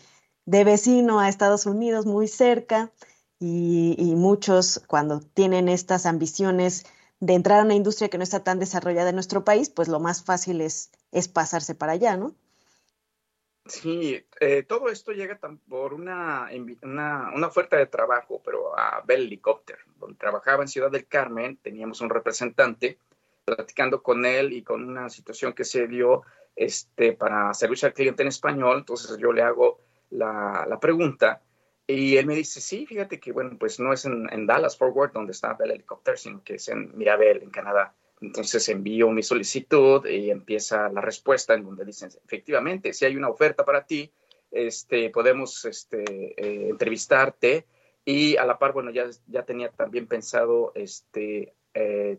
de 0.44 0.64
vecino 0.64 1.18
a 1.18 1.30
Estados 1.30 1.64
Unidos 1.64 2.04
muy 2.04 2.28
cerca 2.28 2.92
y, 3.40 4.12
muchos 4.14 4.82
cuando 4.86 5.20
tienen 5.20 5.70
estas 5.70 6.04
ambiciones 6.04 6.84
de 7.20 7.32
entrar 7.32 7.60
a 7.60 7.64
una 7.64 7.74
industria 7.74 8.10
que 8.10 8.18
no 8.18 8.24
está 8.24 8.44
tan 8.44 8.58
desarrollada 8.58 9.08
en 9.08 9.16
nuestro 9.16 9.44
país, 9.46 9.70
pues 9.70 9.88
lo 9.88 9.98
más 9.98 10.24
fácil 10.24 10.60
es, 10.60 10.90
es 11.10 11.28
pasarse 11.28 11.74
para 11.74 11.92
allá, 11.92 12.18
¿no? 12.18 12.34
Sí, 13.64 14.24
eh, 14.40 14.64
todo 14.64 14.88
esto 14.88 15.12
llega 15.12 15.38
por 15.68 15.94
una, 15.94 16.50
una, 16.82 17.46
oferta 17.46 17.76
de 17.76 17.86
trabajo, 17.86 18.42
pero 18.44 18.76
a 18.76 19.00
Bell 19.06 19.22
Helicopter, 19.22 19.78
donde 19.98 20.18
trabajaba 20.18 20.62
en 20.62 20.68
Ciudad 20.68 20.90
del 20.90 21.06
Carmen, 21.06 21.56
teníamos 21.58 22.00
un 22.00 22.10
representante, 22.10 22.98
platicando 23.44 24.02
con 24.02 24.24
él 24.24 24.52
y 24.52 24.62
con 24.62 24.88
una 24.88 25.08
situación 25.08 25.52
que 25.52 25.64
se 25.64 25.86
dio 25.86 26.22
este, 26.56 27.12
para 27.12 27.54
servicio 27.54 27.86
al 27.86 27.94
cliente 27.94 28.22
en 28.22 28.28
español, 28.28 28.78
entonces 28.78 29.16
yo 29.18 29.32
le 29.32 29.42
hago 29.42 29.78
la, 30.10 30.66
la 30.68 30.80
pregunta 30.80 31.42
y 31.86 32.16
él 32.16 32.26
me 32.26 32.34
dice, 32.34 32.60
sí, 32.60 32.86
fíjate 32.86 33.20
que, 33.20 33.32
bueno, 33.32 33.56
pues 33.58 33.80
no 33.80 33.92
es 33.92 34.04
en, 34.04 34.28
en 34.32 34.46
Dallas, 34.46 34.76
Fort 34.76 34.94
Worth, 34.94 35.12
donde 35.12 35.32
está 35.32 35.54
Bell 35.54 35.72
Helicopter, 35.72 36.16
sino 36.16 36.42
que 36.42 36.54
es 36.54 36.68
en 36.68 36.96
Mirabel, 36.96 37.42
en 37.42 37.50
Canadá. 37.50 37.94
Entonces 38.22 38.68
envío 38.68 39.10
mi 39.10 39.22
solicitud 39.22 40.06
y 40.06 40.30
empieza 40.30 40.88
la 40.88 41.00
respuesta 41.00 41.54
en 41.54 41.64
donde 41.64 41.84
dicen, 41.84 42.08
efectivamente, 42.24 42.92
si 42.92 43.04
hay 43.04 43.16
una 43.16 43.28
oferta 43.28 43.64
para 43.64 43.84
ti, 43.84 44.10
este, 44.52 45.10
podemos 45.10 45.64
este, 45.64 46.34
eh, 46.36 46.68
entrevistarte. 46.70 47.66
Y 48.04 48.36
a 48.36 48.44
la 48.44 48.58
par, 48.58 48.72
bueno, 48.72 48.90
ya, 48.90 49.08
ya 49.26 49.44
tenía 49.44 49.70
también 49.70 50.06
pensado 50.06 50.72
este, 50.74 51.54
eh, 51.74 52.18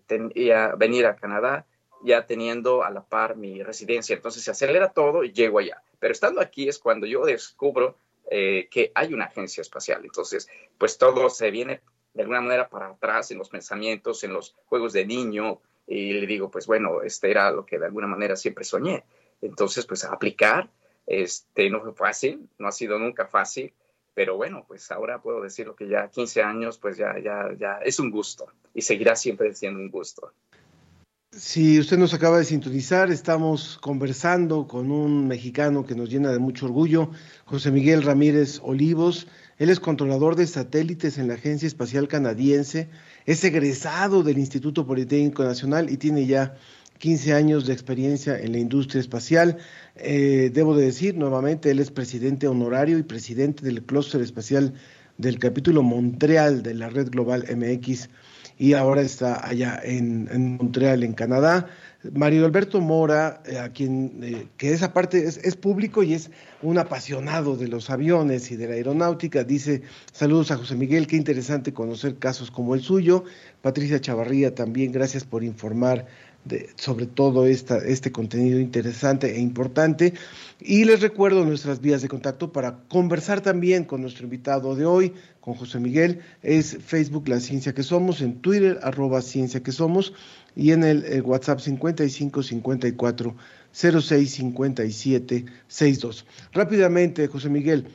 venir 0.78 1.06
a 1.06 1.16
Canadá, 1.16 1.66
ya 2.04 2.26
teniendo 2.26 2.84
a 2.84 2.92
la 2.92 3.04
par 3.04 3.38
mi 3.38 3.63
residencia. 3.63 4.16
Entonces 4.16 4.44
se 4.44 4.52
acelera 4.52 4.92
todo 4.92 5.24
y 5.24 5.32
llego 5.32 5.60
allá. 5.60 5.82
Pero 6.00 6.12
estando 6.12 6.42
aquí 6.42 6.68
es 6.68 6.80
cuando 6.80 7.08
yo 7.08 7.26
descubro 7.26 7.96
eh, 8.30 8.68
que 8.70 8.92
hay 8.94 9.13
una 9.13 9.26
agencia 9.26 9.62
espacial. 9.62 10.02
Entonces, 10.04 10.50
pues 10.78 10.98
todo 10.98 11.30
se 11.30 11.50
viene 11.50 11.82
de 12.13 12.22
alguna 12.22 12.42
manera 12.42 12.70
para 12.70 12.88
atrás 12.88 13.32
en 13.32 13.38
los 13.38 13.50
pensamientos, 13.50 14.24
en 14.24 14.34
los 14.34 14.56
juegos 14.66 14.94
de 14.94 15.06
niño, 15.06 15.62
y 15.88 16.13
le 16.13 16.26
digo, 16.26 16.50
pues 16.50 16.65
bueno, 16.67 17.02
este 17.02 17.32
era 17.32 17.52
lo 17.52 17.65
que 17.65 17.80
de 17.80 17.86
alguna 17.86 18.08
manera 18.08 18.36
siempre 18.36 18.63
soñé. 18.63 19.04
Entonces, 19.41 19.86
pues 19.86 20.04
aplicar, 20.06 20.69
este, 21.06 21.69
no 21.69 21.82
fue 21.82 21.93
fácil, 21.93 22.48
no 22.58 22.67
ha 22.67 22.72
sido 22.72 22.98
nunca 22.98 23.28
fácil, 23.28 23.74
pero 24.13 24.38
bueno, 24.38 24.63
pues 24.67 24.89
ahora 24.91 25.22
puedo 25.22 25.41
decir 25.41 25.67
lo 25.67 25.76
que 25.76 25.88
ya 25.88 26.10
15 26.10 26.43
años, 26.43 26.78
pues 26.78 26.98
ya, 26.98 27.15
ya, 27.19 27.50
ya 27.58 27.80
es 27.84 28.00
un 28.00 28.12
gusto 28.12 28.48
y 28.74 28.82
seguirá 28.82 29.15
siempre 29.15 29.54
siendo 29.54 29.80
un 29.80 29.89
gusto. 29.89 30.34
Si 31.32 31.80
usted 31.80 31.98
nos 31.98 32.13
acaba 32.13 32.38
de 32.38 32.46
sintonizar, 32.46 33.10
estamos 33.10 33.80
conversando 33.82 34.67
con 34.67 34.91
un 34.91 35.28
mexicano 35.28 35.84
que 35.84 35.96
nos 35.96 36.10
llena 36.10 36.32
de 36.32 36.38
mucho 36.38 36.67
orgullo, 36.67 37.10
José 37.46 37.72
Miguel 37.72 38.04
Ramírez 38.04 38.60
Olivos. 38.62 39.28
Él 39.58 39.70
es 39.70 39.80
controlador 39.80 40.36
de 40.36 40.48
satélites 40.48 41.18
en 41.18 41.28
la 41.28 41.36
Agencia 41.36 41.68
Espacial 41.68 42.08
Canadiense 42.08 42.89
es 43.26 43.44
egresado 43.44 44.24
del 44.24 44.38
Instituto 44.38 44.86
Politécnico 44.86 45.44
Nacional 45.44 45.89
y 45.89 45.98
tiene 45.98 46.26
ya 46.26 46.56
15 46.98 47.34
años 47.34 47.66
de 47.66 47.74
experiencia 47.74 48.39
en 48.39 48.54
la 48.54 48.58
industria 48.58 49.02
espacial. 49.02 49.58
Eh, 49.96 50.52
debo 50.54 50.76
de 50.76 50.86
decir 50.86 51.16
nuevamente, 51.16 51.70
él 51.72 51.80
es 51.80 51.92
presidente 51.92 52.48
honorario 52.48 52.98
y 52.98 53.04
presidente 53.04 53.63
del 53.63 53.84
clúster 53.84 54.22
espacial 54.22 54.74
del 55.18 55.38
capítulo 55.38 55.84
Montreal 55.84 56.63
de 56.63 56.74
la 56.74 56.89
Red 56.89 57.12
Global 57.12 57.46
MX 57.56 58.10
y 58.58 58.74
ahora 58.74 59.02
está 59.02 59.46
allá 59.46 59.80
en 59.84 60.58
Montreal, 60.58 61.04
en 61.04 61.13
Canadá. 61.13 61.68
Mario 62.12 62.46
Alberto 62.46 62.82
Mora, 62.82 63.42
eh, 63.46 63.58
a 63.58 63.70
quien, 63.70 64.20
eh, 64.22 64.48
que 64.58 64.74
esa 64.74 64.92
parte 64.92 65.26
es, 65.26 65.56
público 65.56 66.04
y 66.04 66.13
es 66.13 66.32
un 66.62 66.78
apasionado 66.78 67.56
de 67.56 67.68
los 67.68 67.89
aviones 67.89 68.52
y 68.52 68.58
de 68.58 68.68
la 68.68 68.74
aeronáutica, 68.74 69.44
dice, 69.44 69.84
saludos 70.12 70.52
a 70.52 70.58
José 70.58 70.76
Miguel, 70.76 71.08
qué 71.08 71.16
interesante 71.16 71.74
conocer 71.74 72.18
casos 72.18 72.52
como 72.52 72.76
el 72.76 72.82
suyo. 72.82 73.24
Patricia 73.62 74.02
Chavarría 74.02 74.54
también, 74.54 74.92
gracias 74.92 75.24
por 75.24 75.44
informar 75.44 76.06
sobre 76.76 77.06
todo 77.06 77.46
este 77.48 78.12
contenido 78.12 78.60
interesante 78.60 79.36
e 79.36 79.39
importante. 79.39 80.13
Y 80.60 80.86
les 80.86 81.02
recuerdo 81.02 81.46
nuestras 81.46 81.80
vías 81.80 82.02
de 82.02 82.10
contacto 82.10 82.52
para 82.52 82.80
conversar 82.89 83.42
también 83.42 83.86
con 83.86 84.02
nuestro 84.02 84.26
invitado 84.26 84.76
de 84.76 84.86
hoy, 84.86 85.13
con 85.39 85.54
José 85.54 85.80
Miguel. 85.80 86.20
Es 86.42 86.78
Facebook 86.86 87.28
La 87.30 87.39
Ciencia 87.39 87.74
que 87.74 87.84
Somos, 87.84 88.22
en 88.22 88.42
Twitter 88.42 88.80
arroba 88.84 89.22
Ciencia 89.22 89.63
que 89.63 89.72
Somos 89.72 90.13
y 90.56 90.72
en 90.72 90.84
el, 90.84 91.06
el 91.06 91.22
WhatsApp 91.22 91.60
55 91.60 92.44
54 92.44 93.36
06 93.72 94.32
57 94.32 95.46
62. 95.68 96.26
Rápidamente, 96.52 97.28
José 97.28 97.50
Miguel, 97.50 97.88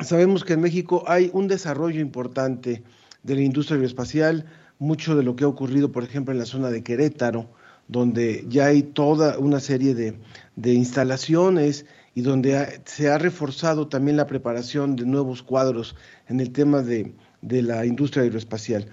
sabemos 0.00 0.44
que 0.44 0.54
en 0.54 0.60
México 0.60 1.04
hay 1.06 1.30
un 1.32 1.48
desarrollo 1.48 2.00
importante 2.00 2.82
de 3.22 3.34
la 3.34 3.42
industria 3.42 3.76
aeroespacial 3.76 4.46
mucho 4.80 5.14
de 5.14 5.22
lo 5.22 5.36
que 5.36 5.44
ha 5.44 5.48
ocurrido, 5.48 5.92
por 5.92 6.02
ejemplo, 6.02 6.32
en 6.32 6.38
la 6.38 6.46
zona 6.46 6.70
de 6.70 6.82
Querétaro, 6.82 7.50
donde 7.86 8.44
ya 8.48 8.66
hay 8.66 8.82
toda 8.82 9.38
una 9.38 9.60
serie 9.60 9.94
de, 9.94 10.72
instalaciones 10.72 11.86
y 12.14 12.22
donde 12.22 12.80
se 12.86 13.10
ha 13.10 13.18
reforzado 13.18 13.88
también 13.88 14.16
la 14.16 14.26
preparación 14.26 14.96
de 14.96 15.04
nuevos 15.04 15.42
cuadros 15.42 15.94
en 16.28 16.40
el 16.40 16.50
tema 16.50 16.82
de, 16.82 17.12
la 17.42 17.84
industria 17.84 18.22
aeroespacial. 18.22 18.86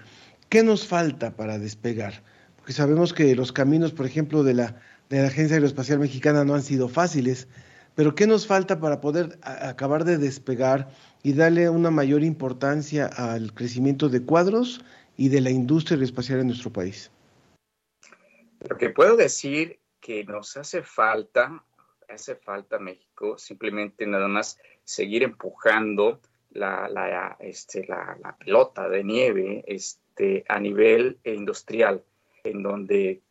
¿Qué 0.49 0.61
nos 0.61 0.85
falta 0.85 1.35
para 1.35 1.57
despegar? 1.57 2.21
Porque 2.67 2.75
sabemos 2.75 3.13
que 3.13 3.33
los 3.33 3.53
caminos, 3.53 3.93
por 3.93 4.05
ejemplo, 4.05 4.43
de 4.43 4.53
la, 4.53 4.75
de 5.07 5.21
la 5.21 5.27
Agencia 5.27 5.55
Aeroespacial 5.55 5.99
Mexicana 5.99 6.43
no 6.43 6.53
han 6.53 6.63
sido 6.63 6.89
fáciles, 6.89 7.47
pero 7.95 8.13
¿qué 8.13 8.27
nos 8.27 8.45
falta 8.45 8.81
para 8.81 8.99
poder 8.99 9.39
acabar 9.41 10.03
de 10.03 10.17
despegar 10.17 10.89
y 11.23 11.31
darle 11.31 11.69
una 11.69 11.91
mayor 11.91 12.25
importancia 12.25 13.05
al 13.05 13.53
crecimiento 13.53 14.09
de 14.09 14.21
cuadros 14.21 14.83
y 15.15 15.29
de 15.29 15.39
la 15.39 15.49
industria 15.49 16.03
espacial 16.03 16.41
en 16.41 16.47
nuestro 16.47 16.69
país? 16.69 17.09
Lo 18.69 18.75
que 18.75 18.89
puedo 18.89 19.15
decir 19.15 19.79
que 20.01 20.25
nos 20.25 20.57
hace 20.57 20.83
falta, 20.83 21.63
hace 22.09 22.35
falta 22.35 22.79
México, 22.79 23.37
simplemente 23.37 24.05
nada 24.05 24.27
más 24.27 24.59
seguir 24.83 25.23
empujando 25.23 26.19
la, 26.49 26.89
la, 26.89 27.37
este, 27.39 27.87
la, 27.87 28.17
la 28.21 28.35
pelota 28.35 28.89
de 28.89 29.05
nieve 29.05 29.63
este, 29.67 30.43
a 30.49 30.59
nivel 30.59 31.17
industrial, 31.23 32.03
en 32.49 32.63
donde 32.63 33.21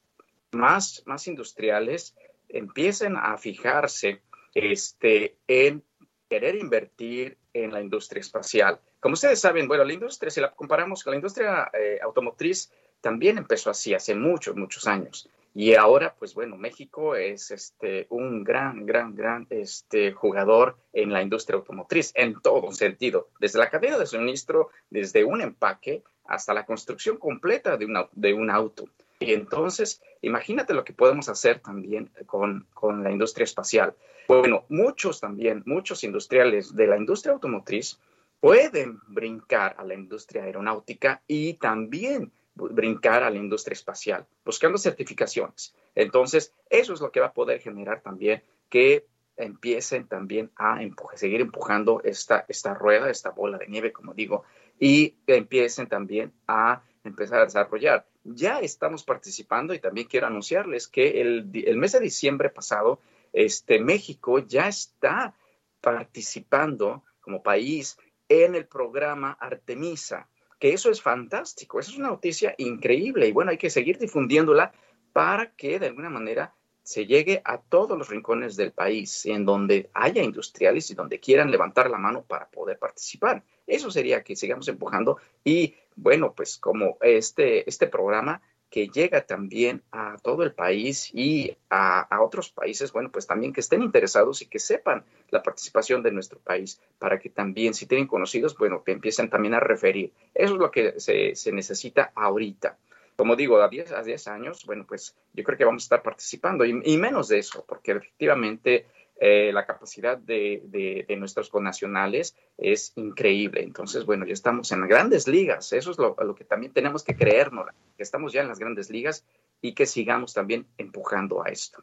más, 0.52 1.02
más 1.07 1.26
industriales 1.26 2.14
empiecen 2.48 3.16
a 3.16 3.37
fijarse 3.37 4.22
este, 4.55 5.37
en 5.46 5.83
querer 6.29 6.57
invertir 6.57 7.38
en 7.52 7.72
la 7.72 7.81
industria 7.81 8.20
espacial. 8.20 8.81
Como 9.00 9.14
ustedes 9.14 9.40
saben, 9.40 9.68
bueno, 9.68 9.85
la 9.85 9.92
industria, 9.92 10.31
si 10.31 10.40
la 10.40 10.52
comparamos 10.52 11.02
con 11.02 11.12
la 11.12 11.16
industria 11.16 11.70
eh, 11.72 11.98
automotriz, 12.02 12.72
también 13.00 13.38
empezó 13.38 13.70
así 13.70 13.94
hace 13.94 14.14
muchos, 14.14 14.57
muchos 14.57 14.87
años. 14.87 15.29
Y 15.55 15.74
ahora, 15.74 16.14
pues 16.18 16.35
bueno, 16.35 16.57
México 16.57 17.16
es 17.16 17.50
este, 17.50 18.07
un 18.11 18.44
gran, 18.44 18.85
gran, 18.85 19.14
gran 19.14 19.46
este, 19.48 20.12
jugador 20.12 20.76
en 20.92 21.12
la 21.12 21.22
industria 21.22 21.57
automotriz, 21.57 22.12
en 22.14 22.40
todo 22.42 22.70
sentido, 22.72 23.31
desde 23.40 23.59
la 23.59 23.70
cadena 23.70 23.96
de 23.96 24.05
suministro, 24.05 24.68
desde 24.90 25.24
un 25.24 25.40
empaque 25.40 26.02
hasta 26.24 26.52
la 26.52 26.66
construcción 26.66 27.16
completa 27.16 27.76
de, 27.79 27.87
una, 27.87 28.07
de 28.12 28.35
un 28.35 28.50
auto. 28.50 28.85
Y 29.18 29.33
entonces, 29.33 30.02
imagínate 30.22 30.74
lo 30.74 30.85
que 30.85 30.92
podemos 30.92 31.29
hacer 31.29 31.61
también 31.61 32.11
con, 32.26 32.66
con 32.74 33.02
la 33.02 33.11
industria 33.11 33.44
espacial. 33.44 33.94
Bueno, 34.29 34.64
muchos 34.68 35.20
también, 35.20 35.62
muchos 35.66 36.05
industriales 36.05 36.74
de 36.74 36.87
la 36.87 36.96
industria 36.96 37.33
automotriz 37.33 37.98
pueden 38.40 39.00
brincar 39.07 39.74
a 39.79 39.85
la 39.85 39.94
industria 39.94 40.44
aeronáutica 40.44 41.22
y 41.26 41.55
también 41.55 42.33
brincar 42.55 43.22
a 43.22 43.31
la 43.31 43.37
industria 43.37 43.74
espacial, 43.74 44.26
buscando 44.44 44.79
certificaciones. 44.79 45.74
Entonces, 45.94 46.52
eso 46.70 46.92
es 46.92 47.00
lo 47.00 47.11
que 47.11 47.20
va 47.20 47.26
a 47.26 47.33
poder 47.33 47.61
generar 47.61 48.00
también 48.00 48.42
que 48.68 49.07
empiecen 49.37 50.07
también 50.09 50.50
a 50.57 50.81
seguir 51.14 51.40
empujando 51.40 52.00
esta, 52.02 52.46
esta 52.48 52.74
rueda, 52.74 53.11
esta 53.11 53.31
bola 53.31 53.59
de 53.59 53.68
nieve, 53.68 53.92
como 53.92 54.14
digo, 54.14 54.44
y 54.81 55.14
empiecen 55.26 55.88
también 55.88 56.33
a 56.46 56.83
empezar 57.05 57.40
a 57.40 57.44
desarrollar. 57.44 58.07
Ya 58.35 58.59
estamos 58.61 59.05
participando 59.05 59.73
y 59.75 59.79
también 59.79 60.09
quiero 60.09 60.27
anunciarles 60.27 60.89
que 60.89 61.21
el, 61.21 61.51
el 61.53 61.77
mes 61.77 61.93
de 61.93 62.01
diciembre 62.01 62.51
pasado, 62.51 63.01
este, 63.33 63.81
México 63.81 64.39
ya 64.39 64.69
está 64.69 65.35
participando 65.81 67.05
como 67.21 67.43
país 67.43 67.97
en 68.29 68.55
el 68.55 68.67
programa 68.67 69.37
Artemisa, 69.41 70.29
que 70.59 70.73
eso 70.73 70.91
es 70.91 71.01
fantástico, 71.01 71.79
eso 71.79 71.91
es 71.91 71.99
una 71.99 72.09
noticia 72.09 72.55
increíble 72.59 73.29
y 73.29 73.33
bueno, 73.33 73.51
hay 73.51 73.59
que 73.59 73.71
seguir 73.71 73.99
difundiéndola 73.99 74.73
para 75.12 75.55
que 75.55 75.79
de 75.79 75.87
alguna 75.87 76.11
manera 76.11 76.55
se 76.83 77.05
llegue 77.05 77.43
a 77.45 77.59
todos 77.59 77.99
los 77.99 78.09
rincones 78.09 78.55
del 78.55 78.73
país, 78.73 79.27
en 79.27 79.45
donde 79.45 79.91
haya 79.93 80.23
industriales 80.23 80.89
y 80.91 80.95
donde 80.95 81.19
quieran 81.19 81.51
levantar 81.51 81.91
la 81.91 81.99
mano 81.99 82.23
para 82.23 82.49
poder 82.49 82.79
participar. 82.79 83.43
Eso 83.67 83.91
sería 83.91 84.23
que 84.23 84.37
sigamos 84.37 84.69
empujando 84.69 85.19
y 85.43 85.75
bueno, 85.96 86.35
pues 86.35 86.59
como 86.59 86.98
este, 87.00 87.68
este 87.68 87.87
programa 87.87 88.40
que 88.70 88.88
llega 88.88 89.24
también 89.24 89.82
a 89.92 90.16
todo 90.22 90.42
el 90.42 90.52
país 90.52 91.11
y 91.14 91.56
a, 91.70 92.09
otros 92.20 92.50
países, 92.50 92.92
bueno, 92.92 93.11
pues 93.11 93.26
también 93.26 93.52
que 93.52 93.61
estén 93.61 93.82
interesados 93.82 94.42
y 94.42 94.46
que 94.46 94.59
sepan 94.59 95.04
la 95.30 95.42
participación 95.42 96.02
de 96.02 96.12
nuestro 96.12 96.40
país, 96.40 96.80
para 96.98 97.18
que 97.18 97.30
también, 97.30 97.74
si 97.74 97.87
tienen 97.87 98.06
conocidos, 98.06 98.56
bueno, 98.59 98.82
que 98.85 98.92
empiecen 98.92 99.30
también 99.30 99.54
a 99.54 99.61
referir. 99.61 100.12
Eso 100.35 100.54
es 100.54 100.61
lo 100.61 100.70
que 100.70 100.98
se, 101.00 101.35
se 101.35 101.52
necesita 101.52 102.12
ahorita. 102.14 102.76
como 103.16 103.35
digo, 103.35 103.62
a 103.62 103.68
10, 103.68 103.92
a 103.92 104.02
10 104.02 104.28
años, 104.28 104.66
bueno, 104.66 104.85
pues 104.87 105.16
yo 105.32 105.42
creo 105.42 105.56
que 105.56 105.64
vamos 105.64 105.85
a 105.85 105.87
estar 105.87 106.02
participando 106.02 106.64
y, 106.64 106.96
menos 106.98 107.28
de 107.28 107.38
eso, 107.38 107.64
porque 107.66 107.92
efectivamente 107.92 108.87
eh, 109.18 109.50
la 109.52 109.64
capacidad 109.64 110.18
de, 110.18 110.62
de, 110.64 111.16
nuestros 111.16 111.48
connacionales 111.48 112.37
es 112.59 112.92
increíble. 112.96 113.62
Entonces, 113.62 114.05
bueno, 114.05 114.26
ya 114.26 114.35
estamos 114.35 114.70
en 114.72 114.87
grandes 114.87 115.26
ligas, 115.26 115.72
eso 115.72 115.90
es 115.90 115.98
lo, 115.98 116.14
lo 116.18 116.35
que 116.35 116.44
también 116.44 116.72
tenemos 116.72 117.02
que 117.02 117.16
creernos, 117.16 117.66
que 117.96 118.02
estamos 118.02 118.33
ya 118.33 118.42
en 118.42 118.48
las 118.48 118.59
grandes 118.59 118.90
ligas 118.90 119.24
y 119.62 119.72
que 119.72 119.87
sigamos 119.87 120.35
también 120.35 120.66
empujando 120.76 121.42
a 121.42 121.48
esto. 121.48 121.83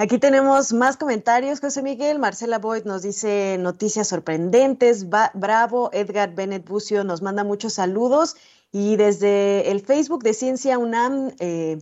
Aquí 0.00 0.18
tenemos 0.18 0.72
más 0.72 0.96
comentarios, 0.96 1.58
José 1.58 1.82
Miguel. 1.82 2.20
Marcela 2.20 2.60
Boyd 2.60 2.84
nos 2.84 3.02
dice 3.02 3.56
noticias 3.58 4.06
sorprendentes. 4.06 5.06
bravo, 5.08 5.90
Edgar 5.92 6.36
Bennett 6.36 6.68
Bucio 6.68 7.02
nos 7.02 7.20
manda 7.20 7.42
muchos 7.42 7.72
saludos. 7.72 8.36
Y 8.70 8.94
desde 8.94 9.72
el 9.72 9.80
Facebook 9.80 10.22
de 10.22 10.34
Ciencia 10.34 10.78
UNAM, 10.78 11.32
eh, 11.40 11.78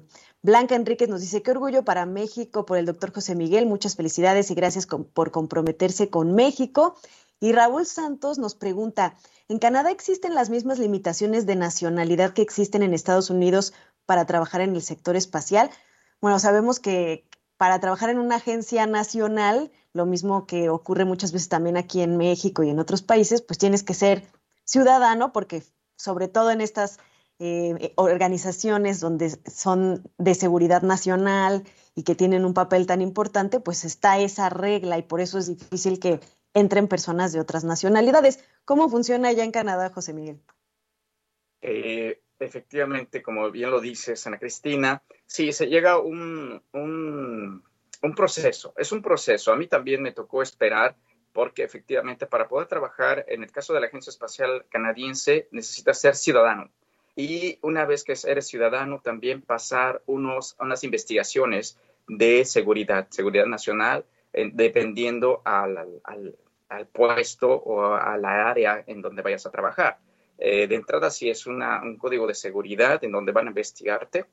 Blanca 0.46 0.76
Enríquez 0.76 1.08
nos 1.08 1.22
dice, 1.22 1.42
qué 1.42 1.50
orgullo 1.50 1.84
para 1.84 2.06
México 2.06 2.64
por 2.66 2.78
el 2.78 2.86
doctor 2.86 3.12
José 3.12 3.34
Miguel. 3.34 3.66
Muchas 3.66 3.96
felicidades 3.96 4.48
y 4.52 4.54
gracias 4.54 4.86
por 4.86 5.32
comprometerse 5.32 6.08
con 6.08 6.36
México. 6.36 6.94
Y 7.40 7.50
Raúl 7.50 7.84
Santos 7.84 8.38
nos 8.38 8.54
pregunta, 8.54 9.16
¿en 9.48 9.58
Canadá 9.58 9.90
existen 9.90 10.36
las 10.36 10.48
mismas 10.48 10.78
limitaciones 10.78 11.46
de 11.46 11.56
nacionalidad 11.56 12.32
que 12.32 12.42
existen 12.42 12.84
en 12.84 12.94
Estados 12.94 13.28
Unidos 13.28 13.74
para 14.06 14.24
trabajar 14.24 14.60
en 14.60 14.76
el 14.76 14.82
sector 14.82 15.16
espacial? 15.16 15.68
Bueno, 16.20 16.38
sabemos 16.38 16.78
que, 16.78 17.28
para 17.56 17.80
trabajar 17.80 18.10
en 18.10 18.20
una 18.20 18.36
agencia 18.36 18.86
nacional, 18.86 19.72
lo 19.94 20.06
mismo 20.06 20.46
que 20.46 20.68
ocurre 20.68 21.04
muchas 21.04 21.32
veces 21.32 21.48
también 21.48 21.76
aquí 21.76 22.02
en 22.02 22.16
México 22.16 22.62
y 22.62 22.70
en 22.70 22.78
otros 22.78 23.02
países, 23.02 23.42
pues 23.42 23.58
tienes 23.58 23.82
que 23.82 23.94
ser 23.94 24.22
ciudadano 24.64 25.32
porque 25.32 25.64
sobre 25.96 26.28
todo 26.28 26.52
en 26.52 26.60
estas 26.60 27.00
eh, 27.38 27.92
organizaciones 27.96 29.00
donde 29.00 29.30
son 29.50 30.02
de 30.16 30.34
seguridad 30.34 30.82
nacional 30.82 31.64
y 31.94 32.02
que 32.02 32.14
tienen 32.14 32.44
un 32.44 32.54
papel 32.54 32.86
tan 32.86 33.02
importante, 33.02 33.60
pues 33.60 33.84
está 33.84 34.18
esa 34.18 34.48
regla 34.48 34.96
y 34.98 35.02
por 35.02 35.20
eso 35.20 35.38
es 35.38 35.58
difícil 35.58 36.00
que 36.00 36.20
entren 36.54 36.88
personas 36.88 37.32
de 37.32 37.40
otras 37.40 37.64
nacionalidades. 37.64 38.42
¿Cómo 38.64 38.88
funciona 38.88 39.28
allá 39.28 39.44
en 39.44 39.52
Canadá, 39.52 39.90
José 39.90 40.14
Miguel? 40.14 40.40
Eh, 41.60 42.22
efectivamente, 42.38 43.22
como 43.22 43.50
bien 43.50 43.70
lo 43.70 43.80
dices, 43.80 44.26
Ana 44.26 44.38
Cristina, 44.38 45.02
sí, 45.26 45.52
se 45.52 45.66
llega 45.66 45.98
un, 45.98 46.62
un, 46.72 47.62
un, 48.02 48.14
proceso, 48.14 48.72
es 48.78 48.92
un 48.92 49.02
proceso. 49.02 49.52
A 49.52 49.56
mí 49.56 49.66
también 49.66 50.02
me 50.02 50.12
tocó 50.12 50.42
esperar 50.42 50.96
porque 51.32 51.64
efectivamente 51.64 52.26
para 52.26 52.48
poder 52.48 52.66
trabajar 52.66 53.26
en 53.28 53.42
el 53.42 53.52
caso 53.52 53.74
de 53.74 53.80
la 53.80 53.88
Agencia 53.88 54.10
Espacial 54.10 54.64
Canadiense 54.70 55.48
necesitas 55.50 56.00
ser 56.00 56.14
ciudadano. 56.14 56.70
Y 57.16 57.58
una 57.62 57.86
vez 57.86 58.04
que 58.04 58.14
eres 58.26 58.46
ciudadano, 58.46 59.00
también 59.02 59.40
pasar 59.40 60.02
unos, 60.04 60.54
unas 60.60 60.84
investigaciones 60.84 61.78
de 62.06 62.44
seguridad, 62.44 63.08
seguridad 63.08 63.46
nacional, 63.46 64.04
dependiendo 64.52 65.40
al, 65.46 66.00
al, 66.04 66.86
puesto 66.92 67.50
o 67.50 67.94
a 67.94 68.18
la 68.18 68.50
área 68.50 68.84
en 68.86 69.00
donde 69.00 69.22
vayas 69.22 69.46
a 69.46 69.50
trabajar. 69.50 69.98
Eh, 70.36 70.66
de 70.66 70.74
entrada, 70.74 71.10
si 71.10 71.30
es 71.30 71.46
un 71.46 71.96
código 71.98 72.26
de 72.26 72.34
seguridad 72.34 73.02
en 73.02 73.12
donde 73.12 73.32
van 73.32 73.46
a 73.46 73.50
investigarte, 73.50 74.26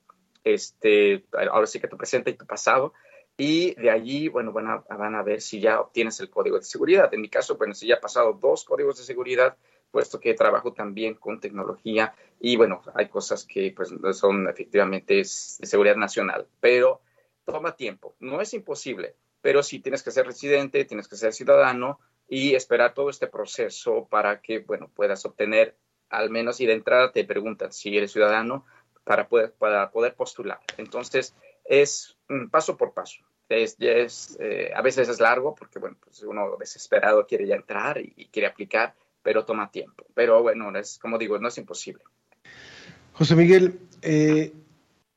este, 0.43 1.24
ahora 1.50 1.67
sí 1.67 1.80
que 1.80 1.88
tu 1.88 1.96
presente 1.96 2.32
y 2.32 2.34
tu 2.34 2.46
pasado, 2.46 2.93
y 3.38 3.74
de 3.76 3.89
allí, 3.89 4.28
bueno, 4.28 4.52
van 4.52 4.67
a, 4.67 4.78
van 4.89 5.15
a 5.15 5.24
ver 5.24 5.39
si 5.41 5.62
ya 5.62 5.80
obtienes 5.80 6.19
el 6.19 6.30
código 6.30 6.58
de 6.58 6.65
seguridad. 6.65 7.12
En 7.13 7.22
mi 7.22 7.30
caso, 7.30 7.56
bueno, 7.56 7.74
si 7.74 7.88
ya 7.88 7.96
he 7.96 8.00
pasado 8.00 8.34
dos 8.34 8.65
códigos 8.65 8.98
de 8.98 9.04
seguridad, 9.04 9.56
puesto 9.93 10.19
que 10.19 10.34
trabajo 10.34 10.73
también 10.73 11.13
con 11.13 11.39
tecnología 11.39 12.15
y 12.39 12.56
bueno, 12.56 12.82
hay 12.95 13.10
cosas 13.10 13.45
que 13.45 13.71
pues 13.75 13.93
son 14.17 14.49
efectivamente 14.49 15.13
de 15.13 15.23
seguridad 15.23 15.95
nacional, 15.95 16.47
pero 16.60 17.01
toma 17.45 17.75
tiempo. 17.75 18.15
No 18.19 18.41
es 18.41 18.56
imposible, 18.56 19.15
pero 19.39 19.62
sí 19.62 19.79
tienes 19.79 20.01
que 20.01 20.10
ser 20.10 20.25
residente, 20.25 20.84
tienes 20.86 21.08
que 21.08 21.15
ser 21.15 21.32
ciudadano 21.32 21.99
y 22.27 22.56
esperar 22.56 22.95
todo 22.95 23.12
este 23.12 23.27
proceso 23.27 24.08
para 24.10 24.41
que, 24.41 24.60
bueno, 24.60 24.89
puedas 24.95 25.23
obtener 25.25 25.77
al 26.10 26.32
menos 26.32 26.60
y 26.60 26.65
de 26.65 26.73
entrada 26.73 27.12
te 27.12 27.23
preguntan 27.23 27.71
si 27.71 27.95
eres 27.95 28.12
ciudadano 28.12 28.65
para 29.03 29.27
poder, 29.27 29.53
para 29.53 29.91
poder 29.91 30.15
postular. 30.15 30.60
Entonces, 30.77 31.36
es 31.65 32.17
paso 32.51 32.77
por 32.77 32.93
paso. 32.93 33.21
Es, 33.49 33.75
es 33.79 34.38
eh, 34.39 34.71
a 34.73 34.82
veces 34.82 35.08
es 35.10 35.19
largo 35.19 35.53
porque, 35.53 35.77
bueno, 35.77 35.97
pues 36.03 36.23
uno 36.23 36.56
desesperado 36.58 37.27
quiere 37.27 37.45
ya 37.45 37.56
entrar 37.56 37.99
y, 37.99 38.29
quiere 38.32 38.47
aplicar, 38.47 38.95
pero 39.24 39.46
toma 39.46 39.72
tiempo. 39.72 40.06
Pero 40.14 40.42
bueno, 40.44 40.78
es 40.78 41.00
como 41.00 41.18
digo, 41.18 41.40
no 41.40 41.48
es 41.48 41.58
imposible. 41.58 42.04
José 43.14 43.36
Miguel, 43.36 43.80
eh, 44.02 44.54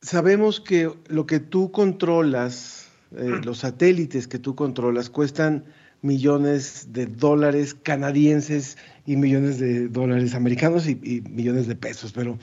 sabemos 0.01 0.61
que 0.61 0.91
lo 1.09 1.27
que 1.27 1.41
tú 1.41 1.73
controlas, 1.73 2.91
eh, 3.17 3.41
los 3.45 3.59
satélites 3.59 4.29
que 4.29 4.39
tú 4.39 4.55
controlas, 4.55 5.11
cuestan 5.11 5.65
millones 6.03 6.89
de 6.93 7.07
dólares 7.07 7.75
canadienses 7.75 8.77
y 9.07 9.17
millones 9.17 9.59
de 9.59 9.89
dólares 9.89 10.35
americanos 10.35 10.87
y, 10.89 10.95
millones 11.29 11.67
de 11.67 11.75
pesos, 11.75 12.13
pero 12.13 12.39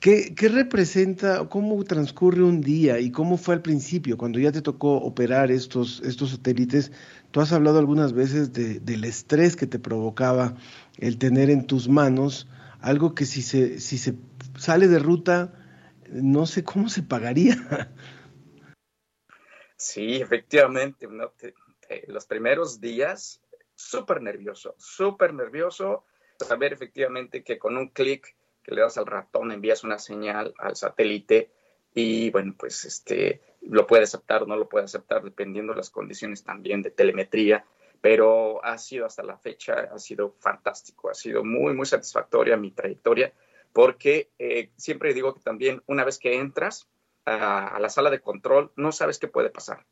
¿qué, 0.00 0.34
representa, 0.50 1.48
cómo 1.48 1.82
transcurre 1.84 2.42
un 2.42 2.60
día 2.60 2.98
y 2.98 3.10
cómo 3.10 3.36
fue 3.36 3.54
al 3.54 3.62
principio, 3.62 4.16
cuando 4.16 4.38
ya 4.38 4.52
te 4.52 4.62
tocó 4.62 4.96
operar 4.96 5.50
estos, 5.50 6.02
estos 6.04 6.30
satélites? 6.30 6.92
Has 7.40 7.52
hablado 7.52 7.78
algunas 7.78 8.12
veces 8.12 8.52
del 8.52 9.04
estrés 9.04 9.56
que 9.56 9.66
te 9.66 9.78
provocaba 9.78 10.56
el 10.98 11.18
tener 11.18 11.50
en 11.50 11.66
tus 11.66 11.88
manos 11.88 12.48
algo 12.80 13.14
que 13.14 13.26
si 13.26 13.42
se, 13.42 13.80
si 13.80 13.98
se 13.98 14.14
sale 14.56 14.88
de 14.88 14.98
ruta, 14.98 15.52
no 16.10 16.46
sé 16.46 16.64
cómo 16.64 16.88
se 16.88 17.02
pagaría. 17.02 17.56
Sí, 19.76 20.16
efectivamente, 20.16 21.06
los 22.08 22.26
primeros 22.26 22.80
días 22.80 23.40
súper 23.74 24.20
nervioso, 24.20 24.74
súper 24.76 25.32
nervioso, 25.32 26.04
saber 26.40 26.72
efectivamente 26.72 27.44
que 27.44 27.58
con 27.58 27.76
un 27.76 27.88
clic 27.90 28.36
que 28.62 28.74
le 28.74 28.80
das 28.80 28.98
al 28.98 29.06
ratón 29.06 29.52
envías 29.52 29.84
una 29.84 29.98
señal 29.98 30.52
al 30.58 30.74
satélite 30.74 31.52
y 32.00 32.30
bueno, 32.30 32.54
pues 32.56 32.84
este 32.84 33.40
lo 33.62 33.86
puede 33.86 34.04
aceptar 34.04 34.42
o 34.42 34.46
no 34.46 34.56
lo 34.56 34.68
puede 34.68 34.84
aceptar 34.84 35.22
dependiendo 35.22 35.72
de 35.72 35.78
las 35.78 35.90
condiciones 35.90 36.44
también 36.44 36.82
de 36.82 36.90
telemetría, 36.90 37.64
pero 38.00 38.64
ha 38.64 38.78
sido 38.78 39.04
hasta 39.06 39.22
la 39.22 39.36
fecha, 39.36 39.88
ha 39.92 39.98
sido 39.98 40.36
fantástico, 40.38 41.10
ha 41.10 41.14
sido 41.14 41.44
muy, 41.44 41.74
muy 41.74 41.86
satisfactoria 41.86 42.56
mi 42.56 42.70
trayectoria, 42.70 43.32
porque 43.72 44.30
eh, 44.38 44.70
siempre 44.76 45.12
digo 45.12 45.34
que 45.34 45.40
también 45.40 45.82
una 45.86 46.04
vez 46.04 46.18
que 46.18 46.38
entras 46.38 46.88
a 47.24 47.78
la 47.78 47.90
sala 47.90 48.08
de 48.08 48.20
control, 48.20 48.72
no 48.76 48.90
sabes 48.90 49.18
qué 49.18 49.28
puede 49.28 49.50
pasar 49.50 49.84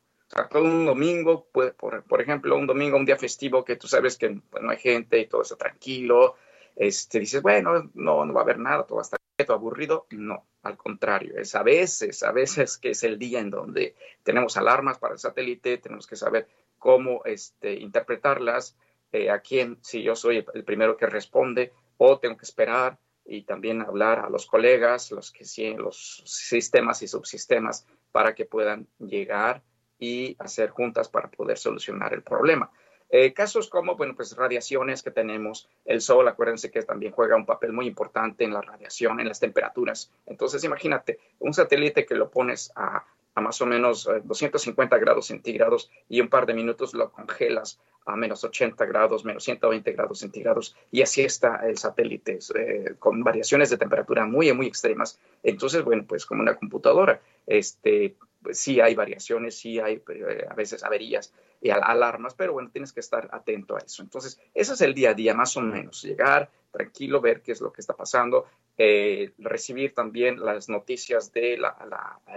todo 0.50 0.62
un 0.62 0.86
domingo, 0.86 1.46
por, 1.52 1.74
por, 1.74 2.20
ejemplo, 2.20 2.56
un 2.56 2.66
domingo, 2.66 2.96
un 2.96 3.04
día 3.04 3.16
festivo 3.16 3.64
que 3.64 3.76
tú 3.76 3.86
sabes 3.86 4.16
que 4.16 4.40
pues, 4.50 4.62
no 4.62 4.70
hay 4.70 4.78
gente 4.78 5.18
y 5.18 5.26
todo 5.26 5.42
está 5.42 5.56
tranquilo, 5.56 6.36
este, 6.74 7.20
dices, 7.20 7.42
bueno, 7.42 7.90
no, 7.94 8.24
no 8.24 8.34
va 8.34 8.40
a 8.40 8.44
haber 8.44 8.58
nada, 8.58 8.84
todo 8.84 8.96
va 8.96 9.02
a 9.02 9.04
estar 9.04 9.20
quieto, 9.36 9.52
aburrido. 9.52 10.06
No, 10.10 10.46
al 10.66 10.76
contrario, 10.76 11.34
es 11.38 11.54
a 11.54 11.62
veces, 11.62 12.22
a 12.22 12.32
veces 12.32 12.78
que 12.78 12.90
es 12.90 13.02
el 13.04 13.18
día 13.18 13.40
en 13.40 13.50
donde 13.50 13.94
tenemos 14.22 14.56
alarmas 14.56 14.98
para 14.98 15.14
el 15.14 15.20
satélite, 15.20 15.78
tenemos 15.78 16.06
que 16.06 16.16
saber 16.16 16.48
cómo 16.78 17.22
este, 17.24 17.74
interpretarlas, 17.74 18.76
eh, 19.12 19.30
a 19.30 19.40
quién, 19.40 19.78
si 19.82 20.02
yo 20.02 20.16
soy 20.16 20.44
el 20.52 20.64
primero 20.64 20.96
que 20.96 21.06
responde, 21.06 21.72
o 21.98 22.18
tengo 22.18 22.36
que 22.36 22.44
esperar 22.44 22.98
y 23.24 23.42
también 23.42 23.80
hablar 23.80 24.20
a 24.20 24.30
los 24.30 24.46
colegas, 24.46 25.10
los 25.10 25.32
que 25.32 25.44
sí, 25.44 25.74
los 25.74 26.22
sistemas 26.26 27.02
y 27.02 27.08
subsistemas, 27.08 27.86
para 28.12 28.34
que 28.34 28.44
puedan 28.44 28.86
llegar 28.98 29.62
y 29.98 30.36
hacer 30.38 30.70
juntas 30.70 31.08
para 31.08 31.30
poder 31.30 31.58
solucionar 31.58 32.12
el 32.12 32.22
problema. 32.22 32.70
Eh, 33.10 33.32
casos 33.32 33.68
como, 33.68 33.96
bueno, 33.96 34.14
pues 34.16 34.36
radiaciones 34.36 35.02
que 35.02 35.10
tenemos, 35.10 35.68
el 35.84 36.00
sol, 36.00 36.26
acuérdense 36.28 36.70
que 36.70 36.82
también 36.82 37.12
juega 37.12 37.36
un 37.36 37.46
papel 37.46 37.72
muy 37.72 37.86
importante 37.86 38.44
en 38.44 38.52
la 38.52 38.62
radiación, 38.62 39.20
en 39.20 39.28
las 39.28 39.40
temperaturas. 39.40 40.10
Entonces, 40.26 40.64
imagínate, 40.64 41.18
un 41.38 41.54
satélite 41.54 42.04
que 42.04 42.14
lo 42.14 42.30
pones 42.30 42.72
a, 42.74 43.04
a 43.34 43.40
más 43.40 43.60
o 43.60 43.66
menos 43.66 44.08
250 44.24 44.96
eh, 44.96 45.00
grados 45.00 45.26
centígrados 45.26 45.90
y 46.08 46.20
un 46.20 46.28
par 46.28 46.46
de 46.46 46.54
minutos 46.54 46.94
lo 46.94 47.12
congelas 47.12 47.78
a 48.06 48.16
menos 48.16 48.44
80 48.44 48.84
grados, 48.86 49.24
menos 49.24 49.44
120 49.44 49.92
grados 49.92 50.20
centígrados, 50.20 50.76
y 50.92 51.02
así 51.02 51.22
está 51.22 51.56
el 51.68 51.76
satélite, 51.76 52.38
eh, 52.54 52.94
con 52.98 53.22
variaciones 53.24 53.68
de 53.68 53.76
temperatura 53.76 54.24
muy, 54.26 54.52
muy 54.52 54.66
extremas. 54.66 55.18
Entonces, 55.42 55.82
bueno, 55.82 56.04
pues 56.06 56.24
como 56.24 56.40
una 56.40 56.54
computadora, 56.54 57.20
este, 57.46 58.14
pues 58.46 58.60
sí 58.60 58.80
hay 58.80 58.94
variaciones, 58.94 59.58
sí 59.58 59.80
hay 59.80 60.00
eh, 60.08 60.46
a 60.48 60.54
veces 60.54 60.84
averías 60.84 61.34
y 61.60 61.70
alarmas, 61.70 62.32
pero 62.34 62.52
bueno, 62.52 62.70
tienes 62.70 62.92
que 62.92 63.00
estar 63.00 63.28
atento 63.32 63.74
a 63.74 63.80
eso. 63.80 64.04
Entonces, 64.04 64.40
ese 64.54 64.74
es 64.74 64.80
el 64.82 64.94
día 64.94 65.10
a 65.10 65.14
día, 65.14 65.34
más 65.34 65.56
o 65.56 65.62
menos, 65.62 66.00
llegar 66.04 66.48
tranquilo, 66.70 67.20
ver 67.20 67.42
qué 67.42 67.50
es 67.50 67.60
lo 67.60 67.72
que 67.72 67.80
está 67.80 67.94
pasando, 67.96 68.46
eh, 68.78 69.32
recibir 69.38 69.94
también 69.94 70.38
las 70.38 70.68
noticias 70.68 71.32
del 71.32 71.62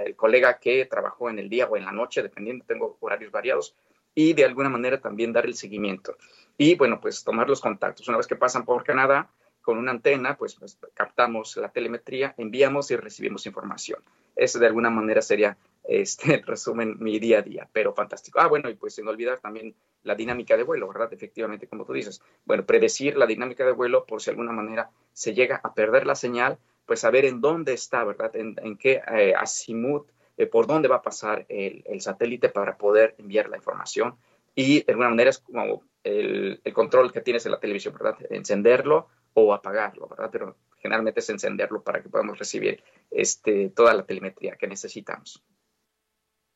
de 0.03 0.15
colega 0.15 0.57
que 0.57 0.87
trabajó 0.87 1.29
en 1.29 1.37
el 1.37 1.47
día 1.47 1.67
o 1.67 1.77
en 1.77 1.85
la 1.85 1.91
noche, 1.91 2.23
dependiendo, 2.23 2.65
tengo 2.65 2.97
horarios 3.01 3.31
variados, 3.31 3.75
y 4.15 4.33
de 4.33 4.45
alguna 4.45 4.69
manera 4.69 4.99
también 4.99 5.31
dar 5.31 5.45
el 5.45 5.53
seguimiento. 5.53 6.17
Y 6.57 6.73
bueno, 6.73 6.99
pues 6.99 7.23
tomar 7.23 7.47
los 7.47 7.61
contactos. 7.61 8.07
Una 8.07 8.17
vez 8.17 8.25
que 8.25 8.35
pasan 8.35 8.65
por 8.65 8.83
Canadá, 8.83 9.29
con 9.61 9.77
una 9.77 9.91
antena, 9.91 10.35
pues, 10.35 10.55
pues, 10.55 10.79
captamos 10.95 11.55
la 11.57 11.69
telemetría, 11.69 12.33
enviamos 12.37 12.89
y 12.89 12.95
recibimos 12.95 13.45
información. 13.45 14.01
Eso 14.35 14.57
de 14.57 14.65
alguna 14.65 14.89
manera 14.89 15.21
sería, 15.21 15.57
este, 15.89 16.37
resumen, 16.45 16.97
mi 16.99 17.19
día 17.19 17.39
a 17.39 17.41
día, 17.41 17.69
pero 17.73 17.93
fantástico. 17.93 18.39
Ah, 18.39 18.47
bueno, 18.47 18.69
y 18.69 18.75
pues 18.75 18.95
sin 18.95 19.07
olvidar 19.07 19.39
también 19.39 19.75
la 20.03 20.15
dinámica 20.15 20.55
de 20.55 20.63
vuelo, 20.63 20.87
¿verdad? 20.87 21.11
Efectivamente, 21.11 21.67
como 21.67 21.83
tú 21.83 21.93
dices. 21.93 22.21
Bueno, 22.45 22.65
predecir 22.65 23.17
la 23.17 23.25
dinámica 23.25 23.65
de 23.65 23.71
vuelo 23.71 24.05
por 24.05 24.21
si 24.21 24.25
de 24.25 24.31
alguna 24.31 24.51
manera 24.51 24.91
se 25.13 25.33
llega 25.33 25.59
a 25.63 25.73
perder 25.73 26.05
la 26.05 26.15
señal, 26.15 26.59
pues 26.85 27.01
saber 27.01 27.25
en 27.25 27.41
dónde 27.41 27.73
está, 27.73 28.03
¿verdad? 28.03 28.31
En, 28.35 28.77
qué 28.77 29.01
eh, 29.11 29.33
azimut, 29.35 30.07
eh, 30.37 30.45
por 30.45 30.67
dónde 30.67 30.87
va 30.87 30.97
a 30.97 31.01
pasar 31.01 31.45
el, 31.49 31.83
el, 31.85 32.01
satélite 32.01 32.49
para 32.49 32.77
poder 32.77 33.15
enviar 33.17 33.49
la 33.49 33.57
información. 33.57 34.15
Y 34.55 34.83
de 34.83 34.91
alguna 34.93 35.09
manera 35.09 35.31
es 35.31 35.39
como 35.39 35.83
el, 36.03 36.61
el 36.63 36.73
control 36.73 37.11
que 37.11 37.21
tienes 37.21 37.45
en 37.45 37.51
la 37.51 37.59
televisión, 37.59 37.93
¿verdad? 37.93 38.17
Encenderlo 38.29 39.07
o 39.33 39.53
apagarlo, 39.53 40.07
¿verdad? 40.07 40.29
Pero 40.31 40.55
generalmente 40.77 41.19
es 41.19 41.29
encenderlo 41.29 41.81
para 41.81 42.01
que 42.01 42.09
podamos 42.09 42.37
recibir 42.37 42.83
este, 43.11 43.69
toda 43.69 43.93
la 43.93 44.05
telemetría 44.05 44.55
que 44.55 44.67
necesitamos. 44.67 45.43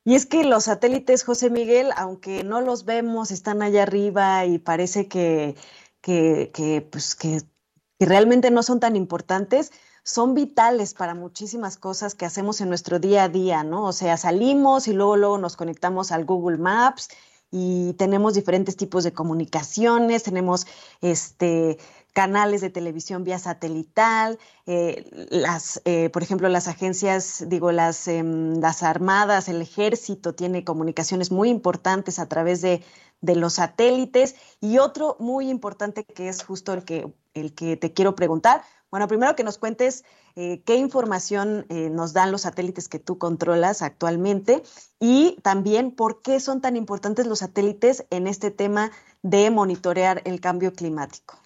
Y 0.06 0.16
es 0.16 0.26
que 0.26 0.44
los 0.44 0.66
satélites, 0.66 1.24
José 1.24 1.50
Miguel, 1.50 1.92
aunque 1.96 2.44
no 2.44 2.60
los 2.62 2.84
vemos, 2.86 3.32
están 3.32 3.62
allá 3.62 3.84
arriba 3.84 4.46
y 4.46 4.58
parece 4.60 5.08
que, 5.08 5.56
que, 6.02 6.88
pues, 6.92 7.16
que, 7.16 7.42
que 7.98 8.06
realmente 8.06 8.52
no 8.52 8.64
son 8.64 8.80
tan 8.82 8.96
importantes, 8.98 9.72
son 10.04 10.34
vitales 10.34 10.94
para 10.94 11.16
muchísimas 11.16 11.78
cosas 11.78 12.16
que 12.16 12.26
hacemos 12.26 12.60
en 12.60 12.68
nuestro 12.68 13.00
día 13.00 13.24
a 13.24 13.30
día, 13.30 13.64
¿no? 13.64 13.86
O 13.86 13.94
sea, 13.94 14.18
salimos 14.18 14.90
y 14.90 14.94
luego, 14.94 15.16
luego 15.16 15.38
nos 15.38 15.56
conectamos 15.56 16.12
al 16.12 16.26
Google 16.26 16.58
Maps 16.58 17.08
y 17.50 17.94
tenemos 17.94 18.34
diferentes 18.34 18.76
tipos 18.76 19.06
de 19.06 19.14
comunicaciones, 19.14 20.24
tenemos 20.24 20.68
este 21.02 21.78
canales 22.14 22.62
de 22.62 22.70
televisión 22.70 23.24
vía 23.24 23.40
satelital, 23.40 24.40
eh, 24.68 25.28
las, 25.32 25.82
eh, 25.84 26.10
por 26.12 26.22
ejemplo, 26.22 26.48
las 26.48 26.68
agencias, 26.68 27.44
digo, 27.48 27.72
las, 27.72 28.08
em, 28.08 28.60
las 28.62 28.84
armadas, 28.84 29.50
el 29.50 29.62
ejército 29.62 30.36
tiene 30.36 30.64
comunicaciones 30.64 31.32
muy 31.32 31.50
importantes 31.50 32.20
a 32.20 32.28
través 32.28 32.62
de, 32.62 32.84
de, 33.22 33.36
los 33.36 33.54
satélites. 33.54 34.36
Y 34.62 34.78
otro 34.78 35.18
muy 35.20 35.50
importante 35.50 36.06
que 36.06 36.30
es 36.30 36.44
justo 36.44 36.74
el 36.74 36.86
que, 36.86 37.12
el 37.34 37.56
que 37.56 37.78
te 37.78 37.94
quiero 37.94 38.16
preguntar. 38.16 38.62
Bueno, 38.92 39.08
primero 39.08 39.36
que 39.36 39.44
nos 39.44 39.58
cuentes 39.58 40.04
eh, 40.36 40.62
qué 40.66 40.76
información 40.76 41.66
nos 41.70 42.14
dan 42.14 42.32
los 42.32 42.42
satélites 42.42 42.90
que 42.90 43.00
tú 43.00 43.18
controlas 43.18 43.82
actualmente 43.82 44.62
y 45.00 45.38
también 45.42 45.92
por 45.92 46.22
qué 46.22 46.40
son 46.40 46.62
tan 46.62 46.76
importantes 46.76 47.26
los 47.26 47.40
satélites 47.40 48.06
en 48.12 48.28
este 48.28 48.52
tema 48.52 48.92
de 49.24 49.50
monitorear 49.50 50.22
el 50.26 50.40
cambio 50.40 50.74
climático. 50.74 51.43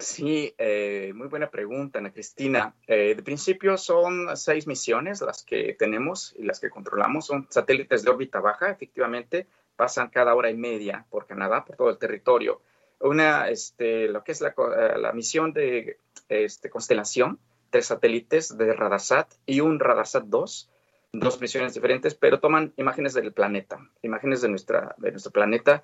Sí, 0.00 0.54
eh, 0.56 1.12
muy 1.14 1.28
buena 1.28 1.50
pregunta, 1.50 1.98
Ana 1.98 2.12
Cristina. 2.12 2.74
Eh, 2.86 3.14
de 3.14 3.22
principio 3.22 3.76
son 3.76 4.34
seis 4.36 4.66
misiones 4.66 5.20
las 5.20 5.42
que 5.44 5.74
tenemos 5.78 6.34
y 6.38 6.44
las 6.44 6.58
que 6.58 6.70
controlamos. 6.70 7.26
Son 7.26 7.46
satélites 7.50 8.02
de 8.02 8.10
órbita 8.10 8.40
baja, 8.40 8.70
efectivamente, 8.70 9.46
pasan 9.76 10.08
cada 10.08 10.34
hora 10.34 10.50
y 10.50 10.56
media 10.56 11.06
por 11.10 11.26
Canadá, 11.26 11.64
por 11.64 11.76
todo 11.76 11.90
el 11.90 11.98
territorio. 11.98 12.62
Una, 13.00 13.48
este, 13.48 14.08
lo 14.08 14.24
que 14.24 14.32
es 14.32 14.40
la, 14.40 14.48
eh, 14.48 14.98
la 14.98 15.12
misión 15.12 15.52
de 15.52 15.98
este, 16.28 16.70
constelación, 16.70 17.38
tres 17.68 17.86
satélites 17.86 18.56
de 18.56 18.72
Radarsat 18.72 19.30
y 19.44 19.60
un 19.60 19.80
Radarsat 19.80 20.24
2, 20.24 20.70
dos 21.12 21.40
misiones 21.40 21.74
diferentes, 21.74 22.14
pero 22.14 22.40
toman 22.40 22.72
imágenes 22.76 23.14
del 23.14 23.32
planeta, 23.32 23.78
imágenes 24.02 24.40
de, 24.40 24.48
nuestra, 24.48 24.94
de 24.98 25.10
nuestro 25.10 25.32
planeta 25.32 25.82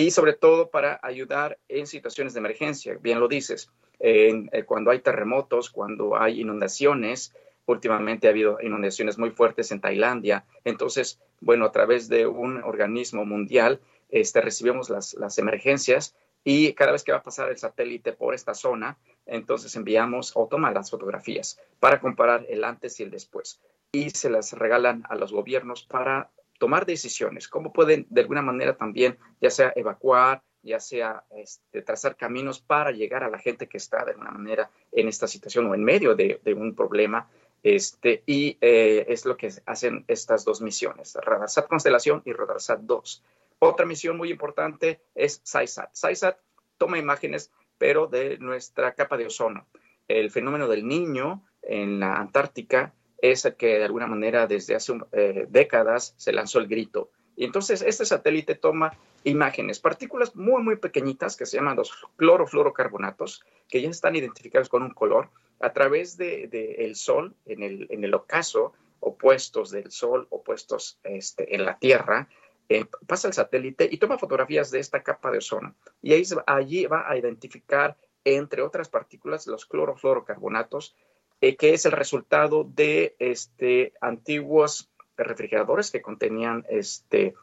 y 0.00 0.10
sobre 0.10 0.32
todo 0.32 0.70
para 0.70 0.98
ayudar 1.02 1.58
en 1.68 1.86
situaciones 1.86 2.32
de 2.32 2.40
emergencia. 2.40 2.96
Bien 3.00 3.20
lo 3.20 3.28
dices, 3.28 3.70
eh, 3.98 4.48
cuando 4.64 4.90
hay 4.90 5.00
terremotos, 5.00 5.68
cuando 5.68 6.18
hay 6.18 6.40
inundaciones, 6.40 7.34
últimamente 7.66 8.26
ha 8.26 8.30
habido 8.30 8.58
inundaciones 8.62 9.18
muy 9.18 9.30
fuertes 9.30 9.70
en 9.72 9.80
Tailandia, 9.80 10.44
entonces, 10.64 11.20
bueno, 11.40 11.66
a 11.66 11.72
través 11.72 12.08
de 12.08 12.26
un 12.26 12.62
organismo 12.62 13.24
mundial, 13.24 13.80
este, 14.08 14.40
recibimos 14.40 14.88
las, 14.88 15.14
las 15.14 15.38
emergencias 15.38 16.16
y 16.44 16.72
cada 16.72 16.92
vez 16.92 17.04
que 17.04 17.12
va 17.12 17.18
a 17.18 17.22
pasar 17.22 17.50
el 17.50 17.58
satélite 17.58 18.12
por 18.12 18.34
esta 18.34 18.54
zona, 18.54 18.96
entonces 19.26 19.76
enviamos 19.76 20.32
o 20.34 20.46
toman 20.46 20.72
las 20.72 20.90
fotografías 20.90 21.60
para 21.78 22.00
comparar 22.00 22.46
el 22.48 22.64
antes 22.64 22.98
y 22.98 23.02
el 23.02 23.10
después 23.10 23.60
y 23.92 24.10
se 24.10 24.30
las 24.30 24.52
regalan 24.52 25.04
a 25.08 25.16
los 25.16 25.32
gobiernos 25.32 25.84
para 25.84 26.30
tomar 26.60 26.84
decisiones, 26.84 27.48
cómo 27.48 27.72
pueden 27.72 28.06
de 28.10 28.20
alguna 28.20 28.42
manera 28.42 28.76
también, 28.76 29.18
ya 29.40 29.50
sea 29.50 29.72
evacuar, 29.74 30.42
ya 30.62 30.78
sea 30.78 31.24
este, 31.30 31.80
trazar 31.80 32.16
caminos 32.16 32.60
para 32.60 32.92
llegar 32.92 33.24
a 33.24 33.30
la 33.30 33.38
gente 33.38 33.66
que 33.66 33.78
está 33.78 34.04
de 34.04 34.12
alguna 34.12 34.30
manera 34.30 34.70
en 34.92 35.08
esta 35.08 35.26
situación 35.26 35.66
o 35.66 35.74
en 35.74 35.82
medio 35.82 36.14
de, 36.14 36.38
un 36.54 36.76
problema. 36.76 37.28
Este, 37.62 38.22
y 38.26 38.58
eh, 38.60 39.06
es 39.08 39.24
lo 39.24 39.38
que 39.38 39.50
hacen 39.64 40.04
estas 40.06 40.44
dos 40.44 40.60
misiones, 40.60 41.14
Radarsat 41.14 41.66
Constelación 41.66 42.22
y 42.26 42.32
Radarsat 42.32 42.80
2. 42.80 43.24
Otra 43.58 43.86
misión 43.86 44.18
muy 44.18 44.30
importante 44.30 45.00
es 45.14 45.40
SciSat. 45.42 45.94
SciSat 45.94 46.38
toma 46.76 46.98
imágenes, 46.98 47.50
pero 47.78 48.06
de 48.06 48.36
nuestra 48.36 48.94
capa 48.94 49.16
de 49.16 49.26
ozono. 49.26 49.66
El 50.08 50.30
fenómeno 50.30 50.68
del 50.68 50.86
niño 50.86 51.42
en 51.62 52.00
la 52.00 52.16
Antártica 52.16 52.92
es 53.22 53.44
el 53.44 53.54
que 53.54 53.78
de 53.78 53.84
alguna 53.84 54.06
manera 54.06 54.46
desde 54.46 54.74
hace 54.74 54.98
eh, 55.12 55.46
décadas 55.48 56.14
se 56.16 56.32
lanzó 56.32 56.58
el 56.58 56.68
grito. 56.68 57.10
Y 57.36 57.44
entonces 57.44 57.82
este 57.82 58.04
satélite 58.04 58.54
toma 58.54 58.92
imágenes, 59.24 59.80
partículas 59.80 60.36
muy, 60.36 60.62
muy 60.62 60.76
pequeñitas 60.76 61.36
que 61.36 61.46
se 61.46 61.56
llaman 61.56 61.76
los 61.76 61.92
clorofluorocarbonatos, 62.16 63.44
que 63.68 63.80
ya 63.80 63.88
están 63.90 64.16
identificados 64.16 64.68
con 64.68 64.82
un 64.82 64.90
color, 64.90 65.30
a 65.60 65.72
través 65.72 66.16
del 66.16 66.50
de, 66.50 66.86
el 66.86 66.96
Sol, 66.96 67.34
en 67.46 67.62
el, 67.62 67.86
en 67.90 68.04
el 68.04 68.14
ocaso, 68.14 68.72
opuestos 69.00 69.70
del 69.70 69.90
Sol, 69.90 70.26
opuestos 70.30 70.98
este, 71.02 71.54
en 71.54 71.64
la 71.64 71.78
Tierra, 71.78 72.28
eh, 72.68 72.86
pasa 73.06 73.26
el 73.26 73.34
satélite 73.34 73.88
y 73.90 73.98
toma 73.98 74.16
fotografías 74.16 74.70
de 74.70 74.78
esta 74.78 75.02
capa 75.02 75.32
de 75.32 75.38
ozono. 75.38 75.74
Y 76.02 76.12
ahí, 76.12 76.22
allí 76.46 76.86
va 76.86 77.10
a 77.10 77.16
identificar, 77.16 77.96
entre 78.24 78.62
otras 78.62 78.88
partículas, 78.88 79.48
los 79.48 79.66
clorofluorocarbonatos 79.66 80.94
eh, 81.40 81.56
que 81.56 81.74
es 81.74 81.86
el 81.86 81.92
resultado 81.92 82.64
de 82.64 83.16
este, 83.18 83.92
antiguos 84.00 84.90
refrigeradores 85.16 85.90
que 85.90 86.02
contenían 86.02 86.64
este, 86.68 87.34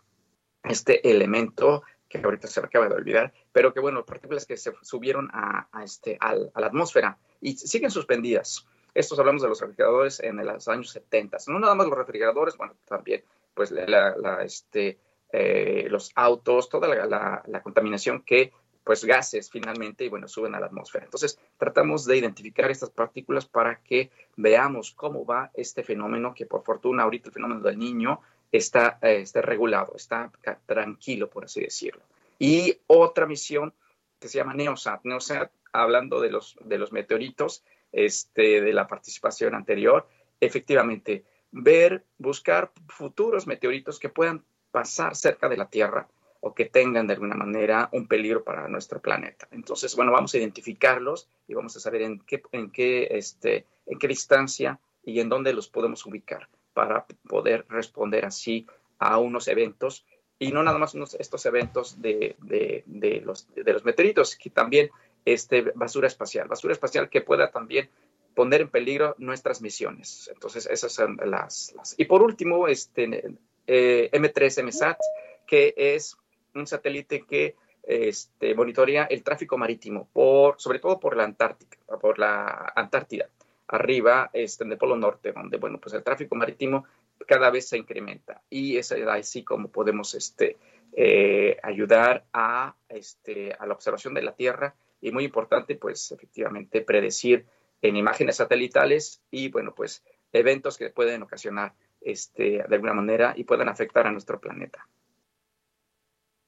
este 0.63 1.09
elemento 1.09 1.83
que 2.07 2.19
ahorita 2.19 2.47
se 2.47 2.61
me 2.61 2.67
acaba 2.67 2.87
de 2.87 2.95
olvidar, 2.95 3.33
pero 3.51 3.73
que 3.73 3.79
bueno, 3.79 4.05
partículas 4.05 4.45
que 4.45 4.57
se 4.57 4.71
subieron 4.81 5.29
a, 5.33 5.67
este, 5.83 6.17
a 6.21 6.35
la 6.35 6.67
atmósfera 6.67 7.17
y 7.41 7.57
siguen 7.57 7.91
suspendidas. 7.91 8.65
Estos 8.93 9.19
hablamos 9.19 9.41
de 9.41 9.49
los 9.49 9.59
refrigeradores 9.59 10.19
en 10.21 10.37
los 10.37 10.67
años 10.67 10.89
70. 10.89 11.37
No 11.47 11.59
nada 11.59 11.75
más 11.75 11.87
los 11.87 11.97
refrigeradores, 11.97 12.57
bueno, 12.57 12.75
también 12.85 13.23
pues 13.53 13.71
la, 13.71 14.41
este, 14.43 14.99
eh, 15.31 15.87
los 15.89 16.11
autos, 16.15 16.69
toda 16.69 16.87
la, 16.87 17.43
la, 17.45 17.61
contaminación 17.61 18.21
que 18.21 18.53
pues 18.87 19.03
gases 19.03 19.51
finalmente 19.51 20.05
y 20.05 20.07
bueno, 20.07 20.29
suben 20.29 20.55
a 20.55 20.61
la 20.61 20.67
atmósfera. 20.67 21.03
Entonces, 21.03 21.37
tratamos 21.57 22.05
de 22.05 22.15
identificar 22.15 22.71
estas 22.71 22.89
partículas 22.89 23.45
para 23.45 23.81
que 23.81 24.11
veamos 24.37 24.93
cómo 24.93 25.25
va 25.25 25.51
este 25.55 25.83
fenómeno, 25.83 26.33
que 26.33 26.45
por 26.45 26.63
fortuna 26.63 27.03
ahorita 27.03 27.27
el 27.27 27.33
fenómeno 27.33 27.59
del 27.59 27.77
niño 27.77 28.21
está, 28.49 28.97
eh, 29.01 29.19
está 29.23 29.41
regulado, 29.41 29.91
está 29.97 30.31
tranquilo, 30.65 31.29
por 31.29 31.43
así 31.43 31.59
decirlo. 31.59 32.01
Y 32.39 32.79
otra 32.87 33.25
misión 33.25 33.73
que 34.21 34.29
se 34.29 34.37
llama 34.37 34.53
NEOSAT. 34.53 35.01
NEOSAT, 35.03 35.51
hablando 35.73 36.21
de 36.21 36.31
los, 36.31 36.55
de 36.63 36.77
los 36.77 36.93
meteoritos, 36.93 37.65
este, 37.91 38.61
de 38.61 38.71
la 38.71 38.87
participación 38.87 39.53
anterior, 39.53 40.07
efectivamente, 40.39 41.25
ver, 41.51 42.05
buscar 42.17 42.71
futuros 42.87 43.47
meteoritos 43.47 43.99
que 43.99 44.07
puedan 44.07 44.45
pasar 44.71 45.17
cerca 45.17 45.49
de 45.49 45.57
la 45.57 45.69
Tierra 45.69 46.07
o 46.41 46.53
que 46.53 46.65
tengan 46.65 47.07
de 47.07 47.13
alguna 47.13 47.35
manera 47.35 47.89
un 47.91 48.07
peligro 48.07 48.43
para 48.43 48.67
nuestro 48.67 49.01
planeta. 49.01 49.47
Entonces, 49.51 49.95
bueno, 49.95 50.11
vamos 50.11 50.33
a 50.33 50.37
identificarlos 50.37 51.27
y 51.47 51.53
vamos 51.53 51.75
a 51.75 51.79
saber 51.79 52.01
en 52.03 52.19
qué, 52.19 52.41
en 52.51 52.69
qué, 52.69 53.07
este, 53.11 53.65
en 53.85 53.99
qué 53.99 54.07
distancia 54.07 54.79
y 55.03 55.19
en 55.19 55.29
dónde 55.29 55.53
los 55.53 55.69
podemos 55.69 56.05
ubicar 56.05 56.47
para 56.73 57.05
poder 57.27 57.65
responder 57.69 58.25
así 58.25 58.67
a 58.99 59.17
unos 59.17 59.47
eventos 59.47 60.05
y 60.39 60.51
no 60.51 60.63
nada 60.63 60.77
más 60.77 60.93
unos, 60.93 61.15
estos 61.15 61.45
eventos 61.45 62.01
de, 62.01 62.35
de, 62.39 62.83
de, 62.85 63.21
los, 63.21 63.47
de 63.55 63.73
los 63.73 63.83
meteoritos, 63.83 64.35
que 64.35 64.49
también 64.49 64.91
este, 65.25 65.61
basura 65.73 66.07
espacial, 66.07 66.47
basura 66.47 66.73
espacial 66.73 67.09
que 67.09 67.21
pueda 67.21 67.49
también 67.49 67.89
poner 68.35 68.61
en 68.61 68.69
peligro 68.69 69.15
nuestras 69.17 69.61
misiones. 69.61 70.29
Entonces, 70.31 70.67
esas 70.67 70.91
son 70.91 71.17
las... 71.25 71.73
las... 71.75 71.95
Y 71.97 72.05
por 72.05 72.21
último, 72.21 72.67
este, 72.67 73.35
eh, 73.65 74.09
M3 74.13 74.63
MSAT, 74.63 74.99
que 75.47 75.73
es 75.75 76.17
un 76.57 76.67
satélite 76.67 77.25
que 77.25 77.55
este, 77.83 78.53
monitorea 78.53 79.05
el 79.05 79.23
tráfico 79.23 79.57
marítimo, 79.57 80.09
por, 80.11 80.59
sobre 80.59 80.79
todo 80.79 80.99
por 80.99 81.15
la 81.15 81.23
Antártica, 81.23 81.77
por 82.01 82.19
la 82.19 82.73
Antártida, 82.75 83.29
arriba 83.67 84.29
este, 84.33 84.63
en 84.63 84.73
el 84.73 84.77
Polo 84.77 84.97
Norte, 84.97 85.31
donde 85.31 85.57
bueno, 85.57 85.79
pues 85.79 85.93
el 85.93 86.03
tráfico 86.03 86.35
marítimo 86.35 86.85
cada 87.25 87.49
vez 87.49 87.67
se 87.67 87.77
incrementa 87.77 88.41
y 88.49 88.77
es 88.77 88.91
así 88.91 89.43
como 89.43 89.69
podemos 89.69 90.13
este, 90.15 90.57
eh, 90.93 91.57
ayudar 91.63 92.25
a, 92.33 92.75
este, 92.89 93.53
a 93.53 93.65
la 93.65 93.73
observación 93.73 94.13
de 94.13 94.21
la 94.21 94.35
Tierra 94.35 94.75
y 95.01 95.11
muy 95.11 95.25
importante, 95.25 95.75
pues 95.75 96.11
efectivamente 96.11 96.81
predecir 96.81 97.45
en 97.81 97.95
imágenes 97.95 98.37
satelitales 98.37 99.21
y 99.31 99.49
bueno, 99.49 99.73
pues 99.75 100.03
eventos 100.33 100.77
que 100.77 100.89
pueden 100.89 101.23
ocasionar 101.23 101.73
este, 102.01 102.63
de 102.67 102.75
alguna 102.75 102.93
manera 102.93 103.33
y 103.35 103.43
puedan 103.43 103.69
afectar 103.69 104.07
a 104.07 104.11
nuestro 104.11 104.39
planeta. 104.39 104.87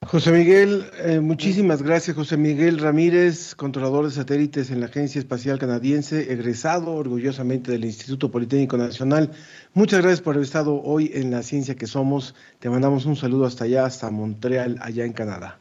José 0.06 0.32
Miguel, 0.32 0.90
eh, 0.96 1.20
muchísimas 1.20 1.82
gracias. 1.82 2.16
José 2.16 2.38
Miguel 2.38 2.78
Ramírez, 2.78 3.54
controlador 3.54 4.06
de 4.06 4.10
satélites 4.10 4.70
en 4.70 4.80
la 4.80 4.86
Agencia 4.86 5.18
Espacial 5.18 5.58
Canadiense, 5.58 6.32
egresado 6.32 6.94
orgullosamente 6.94 7.70
del 7.70 7.84
Instituto 7.84 8.30
Politécnico 8.30 8.78
Nacional. 8.78 9.30
Muchas 9.74 10.00
gracias 10.00 10.22
por 10.22 10.36
haber 10.36 10.46
estado 10.46 10.80
hoy 10.82 11.10
en 11.12 11.30
La 11.30 11.42
Ciencia 11.42 11.74
que 11.76 11.86
Somos. 11.86 12.34
Te 12.60 12.70
mandamos 12.70 13.04
un 13.04 13.14
saludo 13.14 13.44
hasta 13.44 13.64
allá, 13.64 13.84
hasta 13.84 14.10
Montreal, 14.10 14.78
allá 14.80 15.04
en 15.04 15.12
Canadá. 15.12 15.60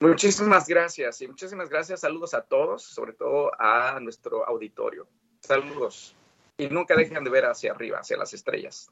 Muchísimas 0.00 0.68
gracias 0.68 1.22
y 1.22 1.28
muchísimas 1.28 1.70
gracias. 1.70 2.00
Saludos 2.00 2.34
a 2.34 2.42
todos, 2.42 2.82
sobre 2.82 3.14
todo 3.14 3.50
a 3.58 3.98
nuestro 3.98 4.46
auditorio. 4.46 5.08
Saludos. 5.40 6.14
Y 6.58 6.68
nunca 6.68 6.94
dejen 6.94 7.24
de 7.24 7.30
ver 7.30 7.46
hacia 7.46 7.72
arriba, 7.72 8.00
hacia 8.00 8.18
las 8.18 8.34
estrellas. 8.34 8.90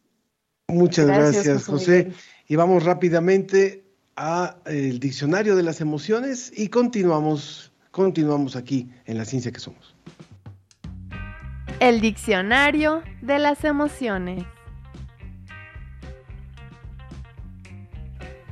Muchas 0.68 1.06
gracias, 1.06 1.66
José. 1.66 2.10
Y 2.46 2.56
vamos 2.56 2.84
rápidamente 2.84 3.87
a 4.20 4.56
el 4.66 4.98
diccionario 4.98 5.54
de 5.54 5.62
las 5.62 5.80
emociones 5.80 6.52
y 6.54 6.68
continuamos, 6.68 7.70
continuamos 7.92 8.56
aquí 8.56 8.90
en 9.04 9.16
la 9.16 9.24
ciencia 9.24 9.52
que 9.52 9.60
somos. 9.60 9.94
El 11.78 12.00
diccionario 12.00 13.04
de 13.22 13.38
las 13.38 13.62
emociones. 13.62 14.44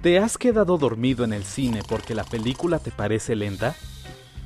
¿Te 0.02 0.20
has 0.20 0.38
quedado 0.38 0.78
dormido 0.78 1.24
en 1.24 1.32
el 1.32 1.42
cine 1.42 1.80
porque 1.88 2.14
la 2.14 2.22
película 2.22 2.78
te 2.78 2.92
parece 2.92 3.34
lenta? 3.34 3.74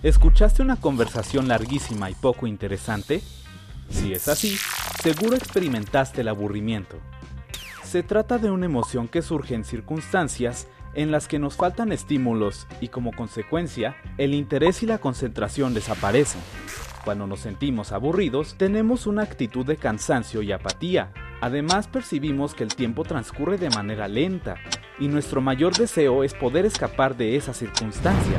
¿Escuchaste 0.03 0.63
una 0.63 0.77
conversación 0.77 1.49
larguísima 1.49 2.11
y 2.11 2.15
poco 2.15 2.47
interesante? 2.47 3.21
Si 3.91 4.15
es 4.15 4.27
así, 4.27 4.57
seguro 5.03 5.37
experimentaste 5.37 6.23
el 6.23 6.29
aburrimiento. 6.29 6.97
Se 7.85 8.03
trata 8.03 8.39
de 8.39 8.51
una 8.51 8.65
emoción 8.65 9.07
que 9.07 9.21
surge 9.21 9.55
en 9.55 9.65
circunstancias 9.65 10.67
en 10.95 11.11
las 11.11 11.29
que 11.29 11.39
nos 11.39 11.57
faltan 11.57 11.93
estímulos 11.93 12.67
y 12.81 12.89
como 12.89 13.13
consecuencia 13.13 13.97
el 14.19 14.35
interés 14.35 14.83
y 14.83 14.87
la 14.87 14.99
concentración 14.99 15.75
desaparecen. 15.75 16.41
Cuando 17.05 17.27
nos 17.27 17.41
sentimos 17.41 17.93
aburridos, 17.93 18.55
tenemos 18.57 19.07
una 19.07 19.23
actitud 19.23 19.65
de 19.65 19.77
cansancio 19.77 20.43
y 20.43 20.53
apatía. 20.53 21.13
Además 21.41 21.89
percibimos 21.89 22.55
que 22.55 22.65
el 22.65 22.75
tiempo 22.75 23.05
transcurre 23.05 23.57
de 23.57 23.71
manera 23.71 24.07
lenta 24.07 24.57
y 24.99 25.09
nuestro 25.09 25.41
mayor 25.41 25.75
deseo 25.75 26.25
es 26.25 26.35
poder 26.35 26.67
escapar 26.67 27.17
de 27.17 27.37
esa 27.37 27.55
circunstancia. 27.55 28.39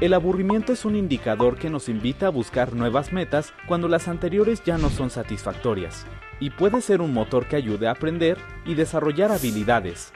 El 0.00 0.14
aburrimiento 0.14 0.72
es 0.72 0.84
un 0.84 0.96
indicador 0.96 1.56
que 1.56 1.70
nos 1.70 1.88
invita 1.88 2.26
a 2.26 2.30
buscar 2.30 2.74
nuevas 2.74 3.12
metas 3.12 3.54
cuando 3.68 3.86
las 3.86 4.08
anteriores 4.08 4.64
ya 4.64 4.76
no 4.76 4.90
son 4.90 5.10
satisfactorias, 5.10 6.06
y 6.40 6.50
puede 6.50 6.80
ser 6.80 7.00
un 7.00 7.14
motor 7.14 7.46
que 7.46 7.54
ayude 7.54 7.86
a 7.86 7.92
aprender 7.92 8.36
y 8.66 8.74
desarrollar 8.74 9.30
habilidades, 9.30 10.12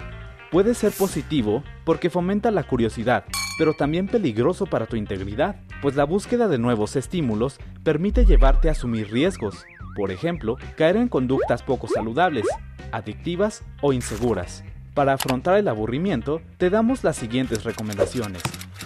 Puede 0.50 0.74
ser 0.74 0.92
positivo 0.92 1.64
porque 1.84 2.08
fomenta 2.08 2.50
la 2.50 2.62
curiosidad, 2.62 3.24
pero 3.58 3.74
también 3.74 4.06
peligroso 4.06 4.66
para 4.66 4.86
tu 4.86 4.96
integridad, 4.96 5.56
pues 5.82 5.96
la 5.96 6.04
búsqueda 6.04 6.46
de 6.46 6.58
nuevos 6.58 6.94
estímulos 6.94 7.58
permite 7.82 8.24
llevarte 8.24 8.68
a 8.68 8.72
asumir 8.72 9.10
riesgos, 9.10 9.64
por 9.96 10.12
ejemplo, 10.12 10.56
caer 10.76 10.96
en 10.96 11.08
conductas 11.08 11.62
poco 11.62 11.88
saludables, 11.88 12.46
adictivas 12.92 13.64
o 13.82 13.92
inseguras. 13.92 14.62
Para 14.94 15.14
afrontar 15.14 15.56
el 15.56 15.68
aburrimiento, 15.68 16.40
te 16.58 16.70
damos 16.70 17.02
las 17.02 17.16
siguientes 17.16 17.64
recomendaciones. 17.64 18.42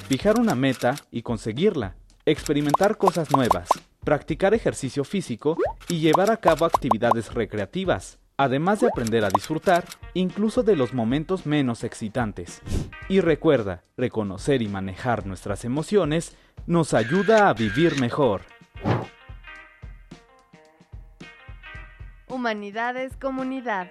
Fijar 0.08 0.40
una 0.40 0.54
meta 0.54 0.94
y 1.10 1.22
conseguirla, 1.22 1.94
experimentar 2.26 2.96
cosas 2.96 3.30
nuevas, 3.32 3.68
practicar 4.02 4.54
ejercicio 4.54 5.04
físico 5.04 5.58
y 5.88 6.00
llevar 6.00 6.30
a 6.30 6.38
cabo 6.38 6.64
actividades 6.64 7.34
recreativas, 7.34 8.19
además 8.42 8.80
de 8.80 8.86
aprender 8.86 9.22
a 9.22 9.28
disfrutar 9.28 9.84
incluso 10.14 10.62
de 10.62 10.74
los 10.74 10.94
momentos 10.94 11.44
menos 11.44 11.84
excitantes. 11.84 12.62
Y 13.10 13.20
recuerda, 13.20 13.82
reconocer 13.98 14.62
y 14.62 14.68
manejar 14.68 15.26
nuestras 15.26 15.66
emociones 15.66 16.38
nos 16.66 16.94
ayuda 16.94 17.50
a 17.50 17.52
vivir 17.52 18.00
mejor. 18.00 18.40
Humanidades 22.28 23.14
Comunidad. 23.18 23.88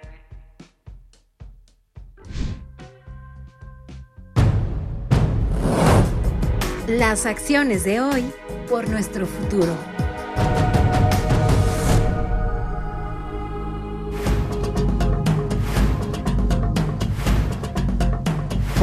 Las 6.88 7.24
acciones 7.24 7.84
de 7.84 8.00
hoy 8.00 8.32
por 8.68 8.88
nuestro 8.88 9.26
futuro. 9.26 9.89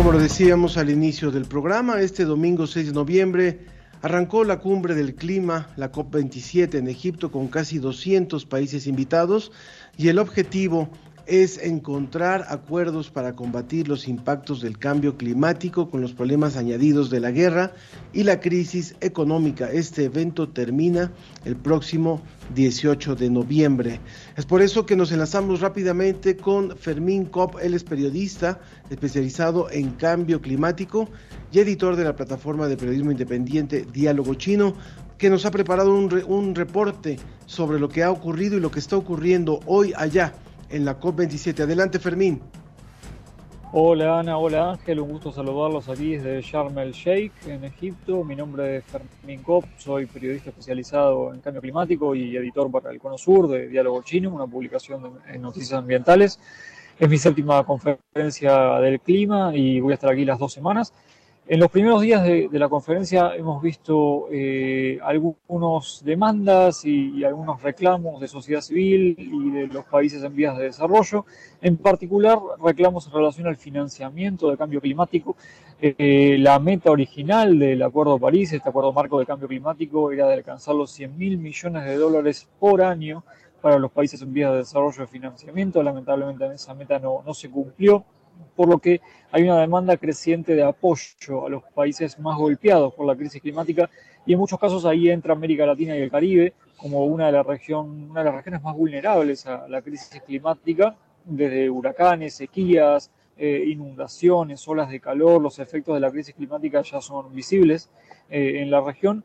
Como 0.07 0.19
decíamos 0.19 0.77
al 0.77 0.89
inicio 0.89 1.31
del 1.31 1.43
programa, 1.43 1.99
este 1.99 2.23
domingo 2.23 2.65
6 2.65 2.87
de 2.87 2.93
noviembre 2.93 3.59
arrancó 4.01 4.45
la 4.45 4.59
cumbre 4.59 4.95
del 4.95 5.15
clima, 5.15 5.67
la 5.75 5.91
COP27 5.91 6.75
en 6.75 6.87
Egipto, 6.87 7.29
con 7.29 7.49
casi 7.49 7.77
200 7.77 8.45
países 8.45 8.87
invitados 8.87 9.51
y 9.97 10.07
el 10.07 10.19
objetivo 10.19 10.87
es 11.27 11.57
encontrar 11.57 12.45
acuerdos 12.47 13.09
para 13.09 13.35
combatir 13.35 13.89
los 13.89 14.07
impactos 14.07 14.61
del 14.61 14.77
cambio 14.77 15.17
climático 15.17 15.89
con 15.89 16.01
los 16.01 16.13
problemas 16.13 16.55
añadidos 16.55 17.09
de 17.09 17.19
la 17.19 17.31
guerra 17.31 17.73
y 18.13 18.23
la 18.23 18.39
crisis 18.39 18.95
económica. 19.01 19.69
Este 19.69 20.05
evento 20.05 20.47
termina 20.47 21.11
el 21.43 21.57
próximo 21.57 22.21
18 22.55 23.15
de 23.15 23.29
noviembre. 23.29 23.99
Es 24.37 24.45
por 24.45 24.61
eso 24.61 24.85
que 24.85 24.95
nos 24.95 25.11
enlazamos 25.11 25.59
rápidamente 25.59 26.37
con 26.37 26.77
Fermín 26.77 27.25
Cop, 27.25 27.57
él 27.61 27.73
es 27.73 27.83
periodista 27.83 28.61
especializado 28.89 29.69
en 29.69 29.91
cambio 29.91 30.41
climático 30.41 31.09
y 31.51 31.59
editor 31.59 31.97
de 31.97 32.05
la 32.05 32.15
plataforma 32.15 32.67
de 32.67 32.77
periodismo 32.77 33.11
independiente 33.11 33.85
Diálogo 33.91 34.33
Chino, 34.35 34.75
que 35.17 35.29
nos 35.29 35.45
ha 35.45 35.51
preparado 35.51 35.93
un, 35.93 36.23
un 36.27 36.55
reporte 36.55 37.19
sobre 37.45 37.79
lo 37.79 37.89
que 37.89 38.03
ha 38.03 38.11
ocurrido 38.11 38.55
y 38.55 38.61
lo 38.61 38.71
que 38.71 38.79
está 38.79 38.95
ocurriendo 38.95 39.59
hoy 39.65 39.91
allá 39.97 40.33
en 40.69 40.85
la 40.85 40.99
COP27. 40.99 41.63
Adelante, 41.63 41.99
Fermín. 41.99 42.41
Hola 43.73 44.19
Ana, 44.19 44.37
hola 44.37 44.71
Ángel, 44.71 45.01
un 45.01 45.09
gusto 45.09 45.33
saludarlos 45.33 45.89
aquí 45.89 46.15
desde 46.15 46.41
Sharm 46.41 46.79
el 46.79 46.93
Sheikh, 46.93 47.33
en 47.47 47.65
Egipto. 47.65 48.23
Mi 48.23 48.33
nombre 48.33 48.77
es 48.77 48.85
Fermín 48.85 49.43
Cop, 49.43 49.65
soy 49.77 50.05
periodista 50.05 50.51
especializado 50.51 51.33
en 51.33 51.41
cambio 51.41 51.61
climático 51.61 52.15
y 52.15 52.37
editor 52.37 52.71
para 52.71 52.91
el 52.91 52.99
Cono 52.99 53.17
Sur 53.17 53.49
de 53.49 53.67
Diálogo 53.67 54.01
Chino, 54.03 54.33
una 54.33 54.47
publicación 54.47 55.19
en 55.27 55.41
noticias 55.41 55.73
ambientales. 55.73 56.39
Es 56.97 57.09
mi 57.09 57.17
séptima 57.17 57.61
conferencia 57.65 58.79
del 58.79 59.01
clima 59.01 59.51
y 59.53 59.81
voy 59.81 59.91
a 59.91 59.95
estar 59.95 60.11
aquí 60.11 60.23
las 60.23 60.39
dos 60.39 60.53
semanas. 60.53 60.93
En 61.49 61.61
los 61.61 61.71
primeros 61.71 62.01
días 62.01 62.23
de, 62.23 62.49
la 62.51 62.67
conferencia 62.67 63.33
hemos 63.33 63.61
visto 63.61 64.27
eh, 64.29 64.99
algunas 65.01 66.03
demandas 66.03 66.83
y, 66.83 67.23
algunos 67.23 67.63
reclamos 67.63 68.19
de 68.19 68.27
sociedad 68.27 68.59
civil 68.59 69.15
y 69.17 69.51
de 69.51 69.67
los 69.67 69.85
países 69.85 70.21
en 70.23 70.35
vías 70.35 70.57
de 70.57 70.65
desarrollo, 70.65 71.25
en 71.61 71.77
particular 71.77 72.37
reclamos 72.61 73.07
en 73.07 73.13
relación 73.13 73.47
al 73.47 73.55
financiamiento 73.55 74.49
del 74.49 74.57
cambio 74.57 74.81
climático. 74.81 75.37
Eh, 75.79 76.35
la 76.37 76.59
meta 76.59 76.91
original 76.91 77.57
del 77.57 77.81
Acuerdo 77.81 78.15
de 78.15 78.19
París, 78.19 78.51
este 78.51 78.67
Acuerdo 78.67 78.91
Marco 78.91 79.17
de 79.17 79.25
Cambio 79.25 79.47
Climático, 79.47 80.11
era 80.11 80.27
de 80.27 80.33
alcanzar 80.33 80.75
los 80.75 80.91
100 80.91 81.17
mil 81.17 81.37
millones 81.37 81.85
de 81.85 81.95
dólares 81.95 82.45
por 82.59 82.81
año 82.81 83.23
para 83.61 83.79
los 83.79 83.91
países 83.91 84.21
en 84.21 84.33
vías 84.33 84.51
de 84.51 84.57
desarrollo 84.57 84.99
de 84.99 85.07
financiamiento. 85.07 85.81
Lamentablemente 85.81 86.45
esa 86.53 86.73
meta 86.73 86.99
no, 86.99 87.23
no 87.25 87.33
se 87.33 87.49
cumplió 87.49 88.03
por 88.55 88.67
lo 88.67 88.79
que 88.79 89.01
hay 89.31 89.43
una 89.43 89.59
demanda 89.59 89.97
creciente 89.97 90.55
de 90.55 90.63
apoyo 90.63 91.45
a 91.45 91.49
los 91.49 91.63
países 91.75 92.19
más 92.19 92.37
golpeados 92.37 92.93
por 92.93 93.05
la 93.05 93.15
crisis 93.15 93.41
climática 93.41 93.89
y 94.25 94.33
en 94.33 94.39
muchos 94.39 94.59
casos 94.59 94.85
ahí 94.85 95.09
entra 95.09 95.33
América 95.33 95.65
Latina 95.65 95.97
y 95.97 96.01
el 96.01 96.11
Caribe 96.11 96.53
como 96.77 97.05
una 97.05 97.27
de, 97.27 97.31
las 97.31 97.45
regiones 97.45 98.61
más 98.61 98.75
vulnerables 98.75 99.47
a 99.47 99.67
la 99.67 99.81
crisis 99.81 100.21
climática, 100.25 100.95
desde 101.25 101.69
huracanes, 101.69 102.35
sequías, 102.35 103.11
eh, 103.37 103.63
inundaciones, 103.67 104.67
olas 104.67 104.89
de 104.89 104.99
calor, 104.99 105.41
los 105.41 105.59
efectos 105.59 105.95
de 105.95 106.01
la 106.01 106.11
crisis 106.11 106.35
climática 106.35 106.81
ya 106.81 107.01
son 107.01 107.33
visibles 107.33 107.89
eh, 108.29 108.61
en 108.61 108.69
la 108.69 108.81
región. 108.81 109.23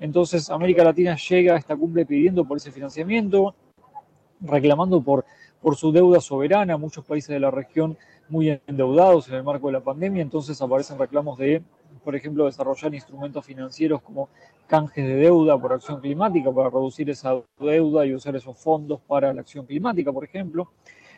Entonces 0.00 0.50
América 0.50 0.84
Latina 0.84 1.16
llega 1.16 1.54
a 1.54 1.58
esta 1.58 1.76
cumbre 1.76 2.06
pidiendo 2.06 2.44
por 2.44 2.56
ese 2.56 2.70
financiamiento, 2.72 3.54
reclamando 4.40 5.00
por, 5.00 5.24
por 5.60 5.76
su 5.76 5.92
deuda 5.92 6.20
soberana. 6.20 6.76
Muchos 6.76 7.04
países 7.04 7.28
de 7.28 7.40
la 7.40 7.50
región 7.50 7.96
muy 8.28 8.60
endeudados 8.66 9.28
en 9.28 9.34
el 9.34 9.42
marco 9.42 9.68
de 9.68 9.74
la 9.74 9.80
pandemia, 9.80 10.22
entonces 10.22 10.60
aparecen 10.60 10.98
reclamos 10.98 11.38
de, 11.38 11.62
por 12.04 12.14
ejemplo, 12.14 12.46
desarrollar 12.46 12.94
instrumentos 12.94 13.44
financieros 13.44 14.02
como 14.02 14.28
canjes 14.66 15.06
de 15.06 15.16
deuda 15.16 15.58
por 15.58 15.72
acción 15.72 16.00
climática 16.00 16.52
para 16.52 16.70
reducir 16.70 17.08
esa 17.10 17.40
deuda 17.58 18.06
y 18.06 18.14
usar 18.14 18.36
esos 18.36 18.56
fondos 18.58 19.00
para 19.06 19.32
la 19.32 19.40
acción 19.40 19.66
climática, 19.66 20.12
por 20.12 20.24
ejemplo, 20.24 20.70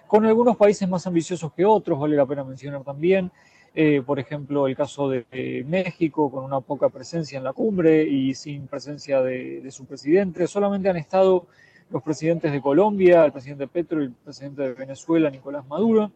con 0.07 0.25
algunos 0.27 0.57
países 0.57 0.89
más 0.89 1.07
ambiciosos 1.07 1.53
que 1.53 1.65
otros, 1.65 1.99
vale 1.99 2.17
la 2.17 2.27
pena 2.27 2.43
mencionar 2.43 2.83
también. 2.83 3.31
Eh, 3.73 4.03
por 4.05 4.19
ejemplo, 4.19 4.67
el 4.67 4.75
caso 4.75 5.09
de, 5.09 5.65
México, 5.69 6.31
con 6.31 6.43
una 6.43 6.61
poca 6.61 6.89
presencia 6.89 7.39
en 7.39 7.45
la 7.45 7.53
cumbre 7.53 8.03
y 8.03 8.35
sin 8.35 8.67
presencia 8.67 9.23
de, 9.23 9.69
su 9.71 9.87
presidente. 9.87 10.47
Solamente 10.49 10.89
han 10.89 10.97
estado 10.97 11.47
los 11.91 12.03
presidentes 12.03 12.51
de 12.51 12.61
Colombia, 12.61 13.25
el 13.25 13.33
presidente 13.33 13.69
Petro 13.69 14.03
y 14.03 14.07
el 14.07 14.13
presidente 14.13 14.63
de 14.63 14.73
Venezuela, 14.75 15.31
Nicolás 15.31 15.67
Maduro, 15.69 16.11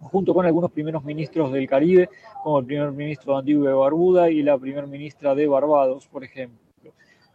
junto 0.00 0.34
con 0.34 0.46
algunos 0.46 0.70
primeros 0.70 1.04
ministros 1.04 1.52
del 1.52 1.68
Caribe, 1.68 2.08
como 2.42 2.58
el 2.58 2.66
primer 2.66 2.92
ministro 2.92 3.32
de 3.32 3.38
Antigua 3.40 3.70
y 3.70 3.74
Barbuda 3.74 4.30
y 4.30 4.42
la 4.42 4.58
primer 4.58 4.86
ministra 4.86 5.34
de 5.34 5.46
Barbados, 5.46 6.06
por 6.06 6.24
ejemplo. 6.24 6.58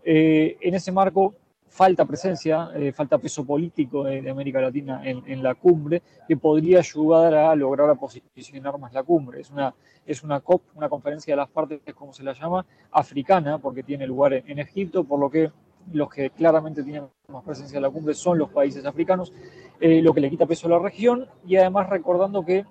Eh, 0.03 0.57
en 0.61 0.75
ese 0.75 0.91
marco, 0.91 1.35
falta 1.67 2.05
presencia, 2.05 2.71
eh, 2.75 2.91
falta 2.91 3.17
peso 3.17 3.45
político 3.45 4.03
de, 4.03 4.29
América 4.29 4.59
Latina 4.59 5.01
en, 5.03 5.43
la 5.43 5.55
cumbre 5.55 6.01
que 6.27 6.35
podría 6.35 6.79
ayudar 6.79 7.33
a 7.33 7.55
lograr 7.55 7.97
posicionar 7.97 8.77
más 8.77 8.93
la 8.93 9.03
cumbre. 9.03 9.41
Es 9.41 9.51
una, 9.51 9.73
es 10.05 10.23
una 10.23 10.39
COP, 10.39 10.63
una 10.75 10.89
conferencia 10.89 11.33
de 11.33 11.37
las 11.37 11.49
partes, 11.49 11.79
como 11.93 12.13
se 12.13 12.23
la 12.23 12.33
llama, 12.33 12.65
africana, 12.91 13.59
porque 13.59 13.83
tiene 13.83 14.07
lugar 14.07 14.33
en 14.33 14.59
Egipto, 14.59 15.03
por 15.03 15.19
lo 15.19 15.29
que 15.29 15.51
los 15.91 16.09
que 16.09 16.29
claramente 16.29 16.83
tienen 16.83 17.07
más 17.27 17.43
presencia 17.43 17.77
en 17.77 17.83
la 17.83 17.89
cumbre 17.89 18.13
son 18.13 18.37
los 18.37 18.49
países 18.49 18.85
africanos, 18.85 19.33
eh, 19.79 20.01
lo 20.01 20.13
que 20.13 20.21
le 20.21 20.29
quita 20.29 20.45
peso 20.45 20.67
a 20.67 20.71
la 20.71 20.79
región 20.79 21.27
y 21.45 21.55
además 21.55 21.89
recordando 21.89 22.43
que 22.43 22.65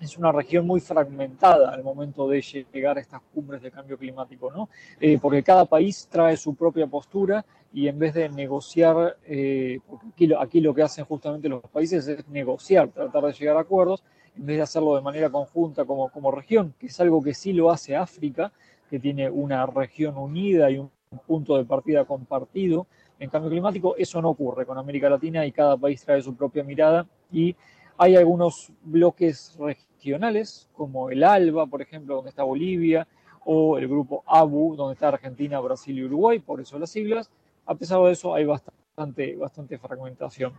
es 0.00 0.18
una 0.18 0.32
región 0.32 0.66
muy 0.66 0.80
fragmentada 0.80 1.70
al 1.70 1.84
momento 1.84 2.28
de 2.28 2.40
llegar 2.40 2.98
a 2.98 3.00
estas 3.00 3.20
cumbres 3.32 3.62
de 3.62 3.70
cambio 3.70 3.96
climático, 3.96 4.50
¿no? 4.50 4.68
Eh, 5.00 5.18
porque 5.20 5.44
cada 5.44 5.64
país 5.64 6.08
trae 6.10 6.36
su 6.36 6.56
propia 6.56 6.88
postura 6.88 7.44
y 7.72 7.86
en 7.86 7.98
vez 7.98 8.14
de 8.14 8.28
negociar, 8.28 9.16
eh, 9.24 9.78
porque 9.88 10.06
aquí 10.08 10.26
lo, 10.26 10.40
aquí 10.40 10.60
lo 10.60 10.74
que 10.74 10.82
hacen 10.82 11.04
justamente 11.04 11.48
los 11.48 11.62
países 11.62 12.06
es 12.08 12.28
negociar, 12.28 12.88
tratar 12.88 13.24
de 13.24 13.32
llegar 13.32 13.56
a 13.56 13.60
acuerdos, 13.60 14.02
en 14.36 14.46
vez 14.46 14.56
de 14.56 14.62
hacerlo 14.62 14.96
de 14.96 15.02
manera 15.02 15.30
conjunta 15.30 15.84
como, 15.84 16.08
como 16.08 16.30
región, 16.30 16.74
que 16.78 16.86
es 16.86 17.00
algo 17.00 17.22
que 17.22 17.34
sí 17.34 17.52
lo 17.52 17.70
hace 17.70 17.94
África, 17.94 18.52
que 18.90 18.98
tiene 18.98 19.30
una 19.30 19.64
región 19.66 20.16
unida 20.18 20.70
y 20.70 20.78
un 20.78 20.90
punto 21.18 21.56
de 21.56 21.64
partida 21.64 22.04
compartido 22.04 22.86
en 23.18 23.30
cambio 23.30 23.50
climático, 23.50 23.94
eso 23.96 24.20
no 24.20 24.30
ocurre 24.30 24.66
con 24.66 24.78
América 24.78 25.08
Latina 25.08 25.46
y 25.46 25.52
cada 25.52 25.76
país 25.76 26.04
trae 26.04 26.20
su 26.20 26.34
propia 26.34 26.64
mirada 26.64 27.06
y 27.30 27.54
hay 27.96 28.16
algunos 28.16 28.72
bloques 28.82 29.56
regionales, 29.60 30.68
como 30.74 31.10
el 31.10 31.22
ALBA, 31.22 31.66
por 31.66 31.82
ejemplo, 31.82 32.16
donde 32.16 32.30
está 32.30 32.42
Bolivia, 32.42 33.06
o 33.44 33.78
el 33.78 33.88
grupo 33.88 34.22
ABU, 34.26 34.76
donde 34.76 34.94
está 34.94 35.08
Argentina, 35.08 35.60
Brasil 35.60 35.98
y 35.98 36.04
Uruguay, 36.04 36.38
por 36.38 36.60
eso 36.60 36.78
las 36.78 36.90
siglas. 36.90 37.30
A 37.66 37.74
pesar 37.74 38.00
de 38.02 38.12
eso, 38.12 38.34
hay 38.34 38.44
bastante, 38.44 39.36
bastante 39.36 39.78
fragmentación. 39.78 40.52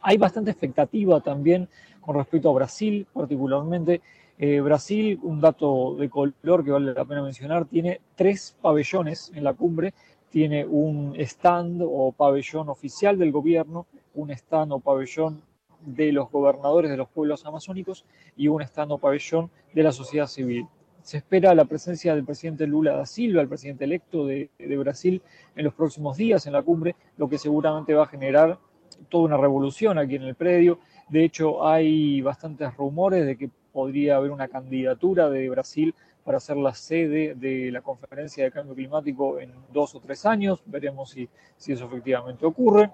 Hay 0.00 0.18
bastante 0.18 0.50
expectativa 0.50 1.20
también 1.20 1.68
con 2.00 2.16
respecto 2.16 2.50
a 2.50 2.54
Brasil, 2.54 3.06
particularmente. 3.12 4.02
Eh, 4.38 4.60
Brasil, 4.60 5.18
un 5.22 5.40
dato 5.40 5.94
de 5.96 6.10
color 6.10 6.64
que 6.64 6.70
vale 6.70 6.92
la 6.92 7.04
pena 7.04 7.22
mencionar, 7.22 7.66
tiene 7.66 8.00
tres 8.16 8.56
pabellones 8.60 9.30
en 9.34 9.44
la 9.44 9.54
cumbre. 9.54 9.94
Tiene 10.30 10.64
un 10.66 11.14
stand 11.16 11.80
o 11.84 12.10
pabellón 12.10 12.68
oficial 12.68 13.16
del 13.18 13.30
gobierno, 13.30 13.86
un 14.14 14.30
stand 14.32 14.72
o 14.72 14.80
pabellón 14.80 15.42
de 15.86 16.12
los 16.12 16.30
gobernadores 16.30 16.90
de 16.90 16.96
los 16.96 17.08
pueblos 17.08 17.44
amazónicos 17.44 18.04
y 18.36 18.48
un 18.48 18.62
estando 18.62 18.98
pabellón 18.98 19.50
de 19.72 19.82
la 19.82 19.92
sociedad 19.92 20.26
civil. 20.26 20.66
Se 21.02 21.18
espera 21.18 21.54
la 21.54 21.66
presencia 21.66 22.14
del 22.14 22.24
presidente 22.24 22.66
Lula 22.66 22.96
da 22.96 23.06
Silva, 23.06 23.42
el 23.42 23.48
presidente 23.48 23.84
electo 23.84 24.26
de, 24.26 24.48
de, 24.58 24.76
Brasil, 24.78 25.20
en 25.54 25.64
los 25.64 25.74
próximos 25.74 26.16
días 26.16 26.46
en 26.46 26.54
la 26.54 26.62
cumbre, 26.62 26.96
lo 27.18 27.28
que 27.28 27.36
seguramente 27.36 27.92
va 27.92 28.04
a 28.04 28.08
generar 28.08 28.58
toda 29.10 29.24
una 29.24 29.36
revolución 29.36 29.98
aquí 29.98 30.16
en 30.16 30.22
el 30.22 30.34
predio. 30.34 30.78
De 31.10 31.24
hecho, 31.24 31.66
hay 31.66 32.22
bastantes 32.22 32.74
rumores 32.76 33.26
de 33.26 33.36
que 33.36 33.50
podría 33.74 34.16
haber 34.16 34.30
una 34.30 34.46
candidatura 34.46 35.28
de 35.28 35.50
Brasil 35.50 35.94
para 36.22 36.38
ser 36.38 36.56
la 36.56 36.72
sede 36.72 37.34
de 37.34 37.72
la 37.72 37.82
conferencia 37.82 38.44
de 38.44 38.52
cambio 38.52 38.74
climático 38.74 39.40
en 39.40 39.52
dos 39.72 39.96
o 39.96 40.00
tres 40.00 40.24
años. 40.24 40.62
Veremos 40.64 41.10
si, 41.10 41.28
si 41.56 41.72
eso 41.72 41.86
efectivamente 41.86 42.46
ocurre 42.46 42.90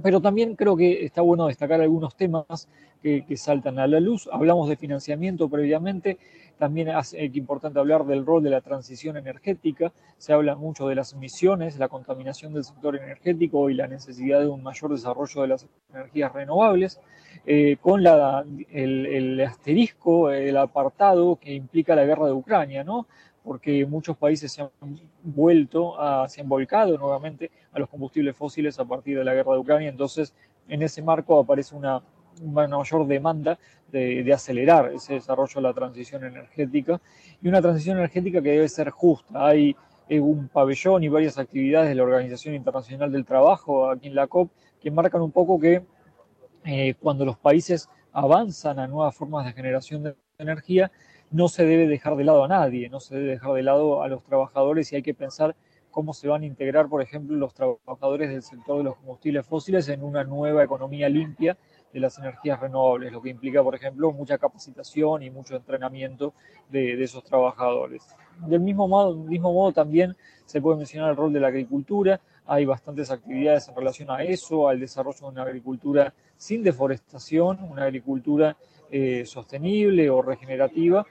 pero 0.00 0.20
también 0.20 0.56
creo 0.56 0.76
que 0.76 1.04
está 1.04 1.20
bueno 1.22 1.46
destacar 1.46 1.80
algunos 1.80 2.16
temas 2.16 2.68
que, 3.02 3.36
saltan 3.36 3.78
a 3.78 3.86
la 3.86 3.98
luz. 3.98 4.28
Hablamos 4.32 4.68
de 4.68 4.76
financiamiento 4.76 5.48
previamente, 5.48 6.18
también 6.58 6.88
es 6.88 7.14
importante 7.34 7.80
hablar 7.80 8.06
del 8.06 8.24
rol 8.24 8.42
de 8.42 8.50
la 8.50 8.60
transición 8.60 9.16
energética, 9.16 9.92
se 10.18 10.32
habla 10.32 10.54
mucho 10.54 10.86
de 10.86 10.94
las 10.94 11.12
emisiones, 11.12 11.78
la 11.78 11.88
contaminación 11.88 12.54
del 12.54 12.62
sector 12.62 12.96
energético 12.96 13.68
y 13.68 13.74
la 13.74 13.88
necesidad 13.88 14.38
de 14.38 14.46
un 14.46 14.62
mayor 14.62 14.92
desarrollo 14.92 15.42
de 15.42 15.48
las 15.48 15.66
energías 15.92 16.32
renovables, 16.32 17.00
eh, 17.44 17.76
con 17.80 18.04
la, 18.04 18.44
el 18.70 19.40
asterisco, 19.40 20.30
el 20.30 20.56
apartado 20.56 21.36
que 21.36 21.52
implica 21.54 21.96
la 21.96 22.04
guerra 22.04 22.26
de 22.26 22.32
Ucrania, 22.32 22.84
¿no? 22.84 23.08
Porque 23.44 23.84
muchos 23.86 24.16
países 24.16 24.52
se 24.52 24.62
han 24.62 24.70
vuelto, 25.22 26.00
a, 26.00 26.28
se 26.28 26.40
han 26.40 26.48
volcado 26.48 26.96
nuevamente 26.96 27.50
a 27.72 27.78
los 27.78 27.88
combustibles 27.88 28.36
fósiles 28.36 28.78
a 28.78 28.84
partir 28.84 29.18
de 29.18 29.24
la 29.24 29.34
guerra 29.34 29.52
de 29.52 29.58
Ucrania. 29.58 29.88
Entonces, 29.88 30.34
en 30.68 30.82
ese 30.82 31.02
marco 31.02 31.38
aparece 31.38 31.74
una, 31.74 32.02
una 32.40 32.68
mayor 32.68 33.06
demanda 33.06 33.58
de, 33.90 34.32
acelerar 34.32 34.92
ese 34.92 35.14
desarrollo 35.14 35.54
de 35.54 35.62
la 35.62 35.74
transición 35.74 36.24
energética 36.24 37.00
y 37.42 37.48
una 37.48 37.60
transición 37.60 37.98
energética 37.98 38.42
que 38.42 38.50
debe 38.50 38.68
ser 38.68 38.90
justa. 38.90 39.46
Hay 39.46 39.76
eh, 40.08 40.20
un 40.20 40.48
pabellón 40.48 41.02
y 41.04 41.08
varias 41.08 41.38
actividades 41.38 41.88
de 41.88 41.94
la 41.94 42.04
Organización 42.04 42.54
Internacional 42.54 43.12
del 43.12 43.24
Trabajo 43.24 43.90
aquí 43.90 44.08
en 44.08 44.14
la 44.14 44.26
COP 44.26 44.50
que 44.80 44.90
marcan 44.90 45.22
un 45.22 45.30
poco 45.30 45.60
que 45.60 45.84
eh, 46.64 46.94
cuando 47.00 47.24
los 47.24 47.36
países 47.36 47.88
avanzan 48.12 48.78
a 48.78 48.86
nuevas 48.86 49.14
formas 49.14 49.46
de 49.46 49.52
generación 49.52 50.02
de 50.02 50.14
energía, 50.38 50.90
no 51.32 51.48
se 51.48 51.64
debe 51.64 51.86
dejar 51.86 52.16
de 52.16 52.24
lado 52.24 52.44
a 52.44 52.48
nadie, 52.48 52.88
no 52.88 53.00
se 53.00 53.16
debe 53.16 53.32
dejar 53.32 53.54
de 53.54 53.62
lado 53.62 54.02
a 54.02 54.08
los 54.08 54.22
trabajadores 54.22 54.92
y 54.92 54.96
hay 54.96 55.02
que 55.02 55.14
pensar 55.14 55.56
cómo 55.90 56.14
se 56.14 56.28
van 56.28 56.42
a 56.42 56.46
integrar, 56.46 56.88
por 56.88 57.02
ejemplo, 57.02 57.36
los 57.36 57.54
trabajadores 57.54 58.30
del 58.30 58.42
sector 58.42 58.78
de 58.78 58.84
los 58.84 58.96
combustibles 58.96 59.46
fósiles 59.46 59.88
en 59.88 60.02
una 60.02 60.24
nueva 60.24 60.64
economía 60.64 61.08
limpia 61.08 61.56
de 61.92 62.00
las 62.00 62.18
energías 62.18 62.58
renovables, 62.58 63.12
lo 63.12 63.20
que 63.20 63.28
implica, 63.28 63.62
por 63.62 63.74
ejemplo, 63.74 64.10
mucha 64.12 64.38
capacitación 64.38 65.22
y 65.22 65.30
mucho 65.30 65.54
entrenamiento 65.56 66.32
de, 66.70 67.02
esos 67.02 67.22
trabajadores. 67.22 68.02
Del 68.46 68.60
mismo 68.60 68.88
modo, 68.88 69.14
mismo 69.14 69.52
modo, 69.52 69.72
también 69.72 70.16
se 70.46 70.60
puede 70.60 70.78
mencionar 70.78 71.10
el 71.10 71.16
rol 71.16 71.32
de 71.32 71.40
la 71.40 71.48
agricultura. 71.48 72.20
Hay 72.46 72.64
bastantes 72.64 73.10
actividades 73.10 73.68
en 73.68 73.76
relación 73.76 74.10
a 74.10 74.22
eso, 74.22 74.68
al 74.68 74.80
desarrollo 74.80 75.18
de 75.20 75.26
una 75.26 75.42
agricultura 75.42 76.14
sin 76.36 76.62
deforestación, 76.62 77.62
una 77.62 77.84
agricultura 77.84 78.56
eh, 78.90 79.24
sostenible 79.26 80.08
o 80.10 80.22
regenerativa, 80.22 81.06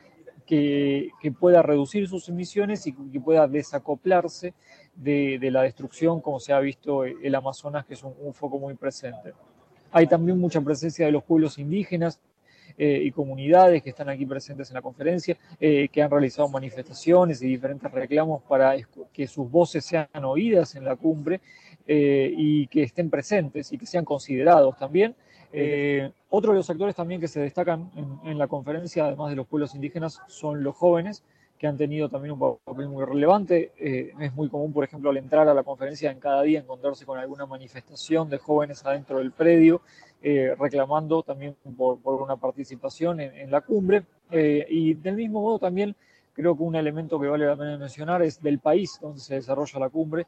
que, 0.45 1.09
pueda 1.39 1.61
reducir 1.61 2.07
sus 2.07 2.27
emisiones 2.29 2.85
y 2.87 2.93
que 2.93 3.19
pueda 3.19 3.47
desacoplarse 3.47 4.53
de, 4.95 5.39
la 5.51 5.63
destrucción, 5.63 6.21
como 6.21 6.39
se 6.39 6.53
ha 6.53 6.59
visto 6.59 7.05
el 7.05 7.35
Amazonas, 7.35 7.85
que 7.85 7.93
es 7.93 8.03
un, 8.03 8.13
un, 8.19 8.33
foco 8.33 8.59
muy 8.59 8.75
presente. 8.75 9.33
Hay 9.91 10.07
también 10.07 10.39
mucha 10.39 10.61
presencia 10.61 11.05
de 11.05 11.11
los 11.11 11.23
pueblos 11.23 11.57
indígenas 11.57 12.21
eh, 12.77 13.01
y 13.03 13.11
comunidades 13.11 13.83
que 13.83 13.89
están 13.89 14.09
aquí 14.09 14.25
presentes 14.25 14.69
en 14.69 14.75
la 14.75 14.81
conferencia, 14.81 15.37
eh, 15.59 15.89
que 15.91 16.01
han 16.01 16.09
realizado 16.09 16.47
manifestaciones 16.49 17.41
y 17.41 17.47
diferentes 17.47 17.91
reclamos 17.91 18.41
para 18.43 18.75
que 19.13 19.27
sus 19.27 19.49
voces 19.49 19.85
sean 19.85 20.07
oídas 20.23 20.75
en 20.75 20.85
la 20.85 20.95
cumbre 20.95 21.41
eh, 21.87 22.33
y 22.35 22.67
que 22.67 22.83
estén 22.83 23.09
presentes 23.09 23.71
y 23.71 23.77
que 23.77 23.85
sean 23.85 24.05
considerados 24.05 24.77
también. 24.77 25.15
Eh, 25.54 26.12
otro 26.30 26.52
de 26.52 26.58
los 26.58 26.70
actores 26.70 26.95
también 26.95 27.20
que 27.20 27.28
se 27.28 27.39
destacan 27.41 27.91
en, 28.24 28.38
la 28.38 28.47
conferencia, 28.47 29.06
además 29.06 29.30
de 29.32 29.36
los 29.36 29.47
pueblos 29.47 29.76
indígenas, 29.76 30.22
son 30.28 30.64
los 30.64 30.76
jóvenes, 30.76 31.24
que 31.62 31.68
han 31.68 31.78
tenido 31.78 32.10
también 32.10 32.34
un 32.34 32.58
papel 32.64 32.88
muy 32.89 33.06
relevante. 33.06 33.72
Eh, 33.78 34.14
es 34.20 34.34
muy 34.34 34.49
común, 34.49 34.74
por 34.74 34.84
ejemplo, 34.84 35.12
al 35.12 35.18
entrar 35.18 35.47
a 35.47 35.54
la 35.54 35.62
conferencia 35.62 36.10
en 36.10 36.20
cada 36.20 36.41
día 36.41 36.60
encontrarse 36.60 37.06
con 37.06 37.20
alguna 37.20 37.45
manifestación 37.45 38.30
de 38.30 38.39
jóvenes 38.39 38.84
adentro 38.84 39.20
del 39.20 39.32
predio, 39.32 39.82
eh, 40.24 40.56
reclamando 40.58 41.22
también 41.22 41.56
por, 41.78 41.99
por, 41.99 42.20
una 42.20 42.36
participación 42.36 43.20
en, 43.20 43.36
en 43.36 43.52
la 43.52 43.62
cumbre. 43.62 44.06
Eh, 44.32 44.66
y 44.70 44.95
del 44.95 45.16
mismo 45.18 45.41
modo 45.41 45.60
también 45.60 45.95
creo 46.34 46.56
que 46.56 46.64
un 46.64 46.76
elemento 46.76 47.20
que 47.20 47.28
vale 47.28 47.45
la 47.45 47.56
pena 47.56 47.78
mencionar 47.78 48.24
es 48.24 48.41
del 48.41 48.58
país 48.58 48.97
donde 48.99 49.20
se 49.20 49.36
desarrolla 49.36 49.80
la 49.80 49.89
cumbre. 49.89 50.26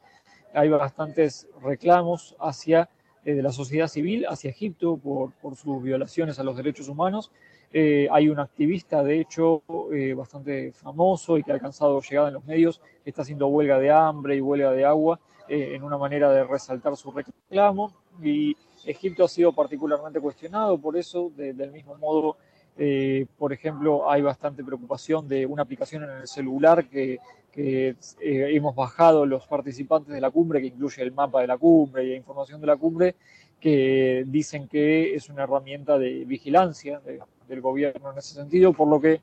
Hay 0.54 0.70
bastantes 0.70 1.48
reclamos 1.64 2.36
hacia 2.40 2.90
de 3.32 3.42
la 3.42 3.52
sociedad 3.52 3.88
civil 3.88 4.26
hacia 4.28 4.50
Egipto 4.50 4.98
por, 4.98 5.32
por, 5.34 5.56
sus 5.56 5.82
violaciones 5.82 6.40
a 6.40 6.44
los 6.44 6.58
derechos 6.58 6.90
humanos. 6.90 7.32
Eh, 7.76 8.08
hay 8.12 8.30
un 8.30 8.40
activista, 8.40 9.04
de 9.04 9.20
hecho, 9.20 9.64
eh, 9.92 10.14
bastante 10.14 10.72
famoso 10.74 11.38
y 11.38 11.44
que 11.44 11.52
ha 11.52 11.56
alcanzado 11.56 12.00
llegada 12.02 12.28
en 12.28 12.36
los 12.36 12.46
medios, 12.46 12.82
que 13.04 13.10
está 13.10 13.24
haciendo 13.24 13.48
huelga 13.48 13.80
de 13.80 13.90
hambre 13.90 14.36
y 14.36 14.42
huelga 14.42 14.72
de 14.72 14.86
agua 14.86 15.20
eh, 15.50 15.72
en 15.74 15.84
una 15.84 15.98
manera 15.98 16.32
de 16.32 16.44
resaltar 16.44 16.96
su 16.96 17.12
reclamo. 17.12 17.92
Y 18.22 18.56
Egipto 18.86 19.24
ha 19.24 19.28
sido 19.28 19.54
particularmente 19.54 20.20
cuestionado 20.20 20.78
por 20.78 20.96
eso, 20.96 21.32
de, 21.36 21.54
del 21.54 21.72
mismo 21.72 21.96
modo. 21.96 22.38
Eh, 22.78 23.26
por 23.38 23.54
ejemplo, 23.54 24.10
hay 24.10 24.22
bastante 24.22 24.64
preocupación 24.64 25.28
de 25.28 25.46
una 25.46 25.64
aplicación 25.64 26.04
en 26.04 26.10
el 26.10 26.28
celular 26.28 26.90
que, 26.90 27.20
que 27.52 27.90
eh, 27.90 27.96
hemos 28.20 28.76
bajado 28.76 29.26
los 29.26 29.48
participantes 29.48 30.14
de 30.14 30.22
la 30.22 30.32
cumbre, 30.32 30.60
que 30.60 30.68
incluye 30.68 31.04
el 31.04 31.12
mapa 31.12 31.42
de 31.42 31.48
la 31.48 31.58
cumbre 31.58 32.06
y 32.06 32.14
información 32.16 32.60
de 32.60 32.68
la 32.68 32.76
cumbre, 32.76 33.16
que 33.60 34.24
dicen 34.28 34.68
que 34.68 35.16
es 35.16 35.30
una 35.30 35.44
herramienta 35.44 35.98
de 35.98 36.26
vigilancia 36.26 37.00
de, 37.00 37.22
del 37.48 37.62
gobierno 37.62 38.12
en 38.12 38.18
ese 38.18 38.34
sentido, 38.34 38.74
por 38.74 38.88
lo 38.88 39.00
que 39.00 39.22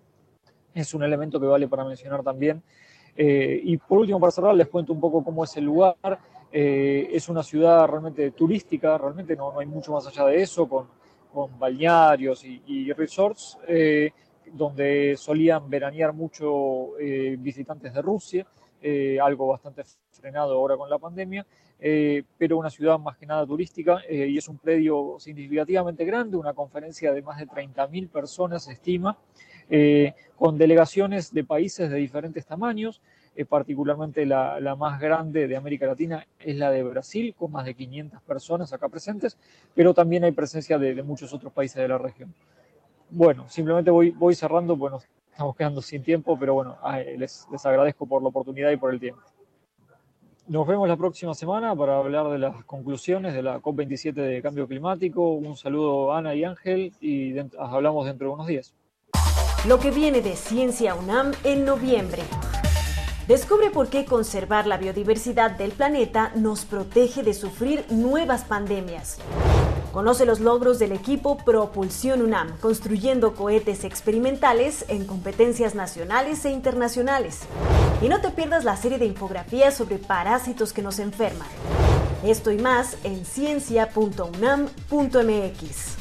es 0.75 0.95
un 0.95 1.03
elemento 1.03 1.41
que 1.41 1.47
vale 1.47 1.69
para 1.69 1.85
mencionar 1.85 2.23
también. 2.23 2.63
Eh, 3.17 3.61
y 3.65 3.77
por 3.77 3.99
último, 3.99 4.21
para 4.21 4.31
cerrar, 4.31 4.55
les 4.55 4.69
cuento 4.69 4.93
un 4.93 5.01
poco 5.01 5.25
cómo 5.25 5.45
es 5.45 5.57
el 5.57 5.65
lugar. 5.65 5.97
Eh, 6.53 7.09
es 7.13 7.29
una 7.29 7.43
ciudad 7.43 7.87
realmente 7.87 8.31
turística, 8.33 8.97
realmente 8.99 9.37
no, 9.37 9.59
hay 9.59 9.67
mucho 9.67 9.93
más 9.93 10.07
allá 10.07 10.27
de 10.27 10.43
eso, 10.43 10.69
con, 10.69 10.87
con 11.33 11.59
balnearios 11.59 12.45
y, 12.45 12.93
resorts, 12.93 13.59
eh, 13.67 14.11
donde 14.53 15.15
solían 15.17 15.71
veranear 15.71 16.13
mucho 16.13 16.95
visitantes 17.39 17.95
de 17.95 18.03
Rusia, 18.03 18.47
algo 19.23 19.47
bastante 19.47 19.83
frenado 20.11 20.55
ahora 20.55 20.77
con 20.77 20.91
la 20.91 20.99
pandemia. 20.99 21.47
pero 21.79 22.59
una 22.59 22.69
ciudad 22.69 22.99
más 22.99 23.17
que 23.17 23.27
nada 23.27 23.47
turística 23.47 24.01
y 24.11 24.37
es 24.37 24.49
un 24.49 24.59
predio 24.59 25.17
significativamente 25.19 26.05
grande, 26.05 26.37
una 26.37 26.53
conferencia 26.53 27.13
de 27.13 27.23
más 27.23 27.39
de 27.39 27.47
30.000 27.47 28.09
personas 28.09 28.65
se 28.65 28.73
estima, 28.73 29.17
eh, 29.73 30.15
con 30.37 30.59
delegaciones 30.59 31.33
de 31.33 31.45
países 31.45 31.89
de 31.91 31.97
diferentes 31.97 32.45
tamaños, 32.45 33.01
eh, 33.37 33.45
particularmente 33.45 34.27
la, 34.27 34.75
más 34.79 35.01
grande 35.01 35.49
de 35.49 35.57
América 35.57 35.87
Latina 35.87 36.27
es 36.39 36.57
la 36.57 36.71
de 36.71 36.83
Brasil, 36.83 37.35
con 37.39 37.53
más 37.53 37.65
de 37.65 37.75
500 37.75 38.23
personas 38.23 38.73
acá 38.73 38.89
presentes, 38.89 39.39
pero 39.75 39.95
también 39.95 40.25
hay 40.25 40.33
presencia 40.33 40.79
de, 40.79 41.03
muchos 41.03 41.33
otros 41.33 41.53
países 41.53 41.77
de 41.77 41.89
la 41.89 41.99
región. 41.99 42.35
Bueno, 43.11 43.49
simplemente 43.49 43.91
voy, 43.91 44.11
voy 44.11 44.35
cerrando, 44.35 44.77
bueno, 44.77 45.01
estamos 45.31 45.57
quedando 45.57 45.83
sin 45.83 46.03
tiempo, 46.03 46.39
pero 46.39 46.55
bueno, 46.55 46.79
les, 47.17 47.47
les 47.51 47.67
agradezco 47.67 48.07
por 48.07 48.23
la 48.23 48.29
oportunidad 48.29 48.71
y 48.71 48.77
por 48.77 48.93
el 48.93 49.01
tiempo. 49.01 49.23
Nos 50.51 50.67
vemos 50.67 50.89
la 50.89 50.97
próxima 50.97 51.33
semana 51.33 51.77
para 51.77 51.99
hablar 51.99 52.29
de 52.29 52.39
las 52.39 52.65
conclusiones 52.65 53.35
de 53.35 53.43
la 53.43 53.61
COP27 53.61 54.15
de 54.15 54.43
cambio 54.43 54.67
climático. 54.67 55.31
Un 55.35 55.57
saludo 55.57 56.13
Ana 56.13 56.35
y 56.35 56.43
Ángel 56.43 56.93
y 57.01 57.39
hablamos 57.57 58.07
dentro 58.07 58.27
de 58.27 58.35
unos 58.35 58.49
días. 58.49 58.75
Lo 59.69 59.79
que 59.79 59.93
viene 59.93 60.23
de 60.23 60.35
Ciencia 60.35 60.97
UNAM 60.97 61.35
en 61.45 61.65
noviembre. 61.65 62.23
Descubre 63.31 63.71
por 63.71 63.89
qué 63.89 64.05
conservar 64.07 64.67
la 64.67 64.77
biodiversidad 64.77 65.53
del 65.53 65.71
planeta 65.71 66.33
nos 66.35 66.65
protege 66.65 67.23
de 67.23 67.33
sufrir 67.33 67.87
nuevas 67.89 68.43
pandemias. 68.43 69.19
Conoce 69.93 70.27
los 70.27 70.41
logros 70.41 70.81
del 70.81 70.91
equipo 70.91 71.39
Propulsión 71.39 72.23
UNAM, 72.23 72.59
construyendo 72.59 73.37
cohetes 73.37 73.85
experimentales 73.85 74.85
en 74.89 75.07
competencias 75.07 75.77
nacionales 75.77 76.45
e 76.45 76.51
internacionales. 76.51 77.43
Y 78.03 78.09
no 78.09 78.21
te 78.21 78.31
pierdas 78.31 78.65
la 78.65 78.77
serie 78.77 78.99
de 78.99 79.07
infografías 79.07 79.77
sobre 79.77 79.99
parásitos 79.99 80.73
que 80.73 80.83
nos 80.83 80.99
enferman. 80.99 81.47
Esto 82.25 82.51
y 82.51 82.59
más 82.59 82.97
en 83.05 83.25
ciencia.unam.mx. 83.25 85.97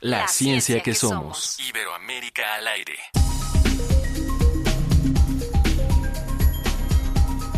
La, 0.00 0.26
ciencia, 0.26 0.82
que, 0.82 0.94
somos. 0.94 1.60
Iberoamérica 1.60 2.54
al 2.54 2.68
aire. 2.68 2.94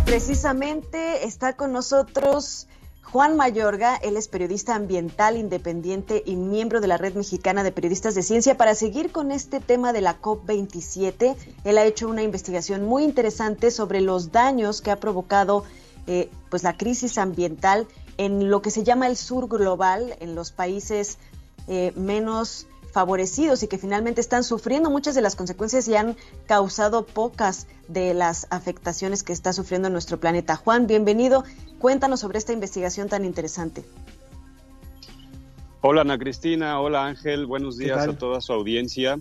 Precisamente 0.07 1.26
está 1.26 1.57
con 1.57 1.72
nosotros 1.72 2.68
Juan 3.02 3.36
Mayorga, 3.36 3.96
él 3.96 4.16
es 4.16 4.28
periodista 4.28 4.76
ambiental 4.76 5.36
independiente 5.36 6.22
y 6.24 6.36
miembro 6.36 6.80
de 6.80 6.86
la 6.86 6.96
Red 6.96 7.14
Mexicana 7.14 7.64
de 7.64 7.72
Periodistas 7.72 8.14
de 8.14 8.22
Ciencia. 8.22 8.57
Para 8.57 8.76
seguir 8.76 9.11
con 9.11 9.32
este 9.32 9.59
tema 9.59 9.92
de 9.92 10.02
la 10.02 10.20
COP27, 10.20 11.34
él 11.64 11.78
ha 11.78 11.84
hecho 11.84 12.09
una 12.09 12.22
investigación 12.22 12.84
muy 12.84 13.02
interesante 13.02 13.72
sobre 13.72 14.00
los 14.00 14.30
daños 14.30 14.80
que 14.80 14.92
ha 14.92 15.00
provocado 15.00 15.64
eh, 16.07 16.30
pues 16.50 16.62
la 16.62 16.76
crisis 16.76 17.18
ambiental 17.18 17.88
en 18.16 18.48
lo 18.48 18.62
que 18.62 18.70
se 18.70 18.84
llama 18.84 19.09
el 19.09 19.16
sur 19.16 19.48
global, 19.48 20.16
en 20.20 20.36
los 20.36 20.52
países 20.52 21.18
eh, 21.66 21.92
menos 21.96 22.68
favorecidos 22.97 23.62
y 23.62 23.68
que 23.68 23.76
finalmente 23.76 24.22
están 24.22 24.42
sufriendo 24.42 24.88
muchas 24.88 25.14
de 25.14 25.20
las 25.20 25.36
consecuencias 25.36 25.86
y 25.86 25.97
han 25.97 26.16
causado 26.47 27.05
pocas 27.05 27.66
de 27.88 28.14
las 28.14 28.47
afectaciones 28.49 29.22
que 29.22 29.34
está 29.34 29.53
sufriendo 29.53 29.90
nuestro 29.90 30.18
planeta. 30.18 30.57
Juan, 30.57 30.86
bienvenido. 30.86 31.44
Cuéntanos 31.78 32.20
sobre 32.20 32.38
esta 32.38 32.55
investigación 32.55 33.11
tan 33.11 33.26
interesante. 33.26 33.84
Hola 35.82 36.01
Ana 36.01 36.16
Cristina, 36.16 36.80
hola 36.80 37.05
Ángel, 37.05 37.44
buenos 37.44 37.76
días 37.76 38.09
a 38.09 38.16
toda 38.16 38.40
su 38.40 38.55
audiencia. 38.55 39.18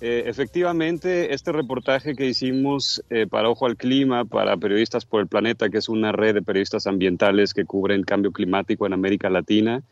Eh, 0.00 0.22
efectivamente, 0.26 1.34
este 1.34 1.50
reportaje 1.50 2.14
que 2.14 2.26
hicimos 2.26 3.02
eh, 3.10 3.26
para 3.26 3.48
Ojo 3.50 3.66
al 3.66 3.76
Clima, 3.76 4.24
para 4.24 4.56
Periodistas 4.56 5.04
por 5.04 5.20
el 5.20 5.26
Planeta, 5.26 5.68
que 5.68 5.78
es 5.78 5.88
una 5.88 6.12
red 6.12 6.34
de 6.34 6.42
periodistas 6.42 6.86
ambientales 6.86 7.54
que 7.54 7.64
cubren 7.64 8.04
cambio 8.04 8.30
climático 8.30 8.86
en 8.86 8.92
América 8.92 9.28
Latina, 9.28 9.82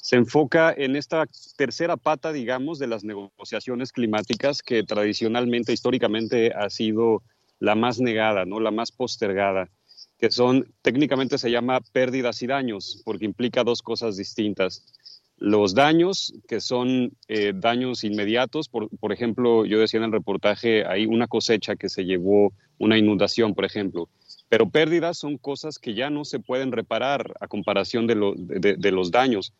se 0.00 0.16
enfoca 0.16 0.72
en 0.76 0.96
esta 0.96 1.26
tercera 1.56 1.96
pata, 1.96 2.32
digamos, 2.32 2.78
de 2.78 2.86
las 2.86 3.04
negociaciones 3.04 3.92
climáticas 3.92 4.62
que 4.62 4.82
tradicionalmente, 4.82 5.72
históricamente, 5.72 6.52
ha 6.54 6.70
sido 6.70 7.22
la 7.58 7.74
más 7.74 8.00
negada, 8.00 8.46
¿no? 8.46 8.60
la 8.60 8.70
más 8.70 8.92
postergada, 8.92 9.68
que 10.18 10.30
son, 10.30 10.72
técnicamente 10.82 11.36
se 11.36 11.50
llama 11.50 11.80
pérdidas 11.92 12.42
y 12.42 12.46
daños, 12.46 13.02
porque 13.04 13.26
implica 13.26 13.62
dos 13.62 13.82
cosas 13.82 14.16
distintas. 14.16 14.86
Los 15.36 15.74
daños, 15.74 16.34
que 16.48 16.60
son 16.60 17.12
eh, 17.28 17.52
daños 17.54 18.02
inmediatos, 18.02 18.68
por, 18.68 18.88
por, 18.98 19.12
ejemplo, 19.12 19.64
yo 19.66 19.78
decía 19.78 19.98
en 19.98 20.04
el 20.04 20.12
reportaje, 20.12 20.84
hay 20.86 21.06
una 21.06 21.28
cosecha 21.28 21.76
que 21.76 21.88
se 21.88 22.04
llevó 22.04 22.52
una 22.78 22.98
inundación, 22.98 23.54
por 23.54 23.64
ejemplo, 23.64 24.08
pero 24.48 24.68
pérdidas 24.68 25.18
son 25.18 25.38
cosas 25.38 25.78
que 25.78 25.94
ya 25.94 26.10
no 26.10 26.24
se 26.24 26.40
pueden 26.40 26.72
reparar 26.72 27.34
a 27.40 27.46
comparación 27.46 28.06
de, 28.06 28.76
de 28.76 28.90
los 28.90 29.10
daños. 29.10 29.52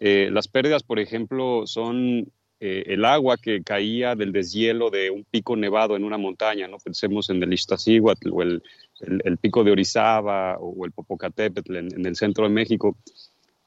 Eh, 0.00 0.28
las 0.32 0.48
pérdidas, 0.48 0.82
por 0.82 0.98
ejemplo, 0.98 1.66
son 1.66 2.30
eh, 2.58 2.84
el 2.86 3.04
agua 3.04 3.36
que 3.36 3.62
caía 3.62 4.14
del 4.14 4.32
deshielo 4.32 4.90
de 4.90 5.10
un 5.10 5.24
pico 5.24 5.56
nevado 5.56 5.94
en 5.94 6.04
una 6.04 6.16
montaña, 6.16 6.66
¿no? 6.68 6.78
Pensemos 6.78 7.28
en 7.28 7.42
el 7.42 7.52
Iztaccíhuatl 7.52 8.30
o 8.32 8.42
el, 8.42 8.62
el, 9.00 9.36
pico 9.36 9.62
de 9.62 9.72
Orizaba 9.72 10.56
o 10.58 10.86
el 10.86 10.92
Popocatépetl 10.92 11.76
en, 11.76 12.06
el 12.06 12.16
centro 12.16 12.44
de 12.44 12.50
México. 12.50 12.96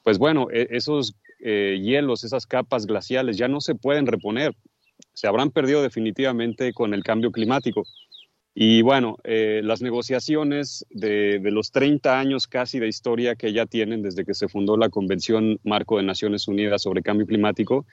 Pues 0.04 0.18
bueno, 0.18 0.48
e, 0.52 0.68
esos 0.72 1.14
eh, 1.40 1.80
hielos, 1.82 2.24
esas 2.24 2.48
capas 2.48 2.88
glaciales 2.88 3.38
ya 3.38 3.48
no 3.48 3.62
se 3.62 3.76
pueden 3.76 4.08
reponer. 4.08 4.56
Se 5.14 5.28
habrán 5.28 5.52
perdido 5.52 5.84
definitivamente 5.84 6.74
con 6.74 6.94
el 6.94 7.04
cambio 7.04 7.32
climático. 7.32 7.84
Y 8.62 8.82
bueno, 8.82 9.16
eh, 9.24 9.62
las 9.64 9.82
negociaciones 9.82 10.86
de, 10.90 11.40
los 11.44 11.72
30 11.72 12.20
años 12.20 12.46
casi 12.46 12.78
de 12.78 12.90
historia 12.90 13.38
que 13.38 13.54
ya 13.54 13.66
tienen 13.66 14.02
desde 14.02 14.26
que 14.26 14.34
se 14.34 14.50
fundó 14.50 14.76
la 14.76 14.90
Convención 14.90 15.62
Marco 15.64 15.96
de 15.96 16.04
Naciones 16.04 16.46
Unidas 16.46 16.82
sobre 16.82 17.02
Cambio 17.02 17.26
Climático, 17.26 17.86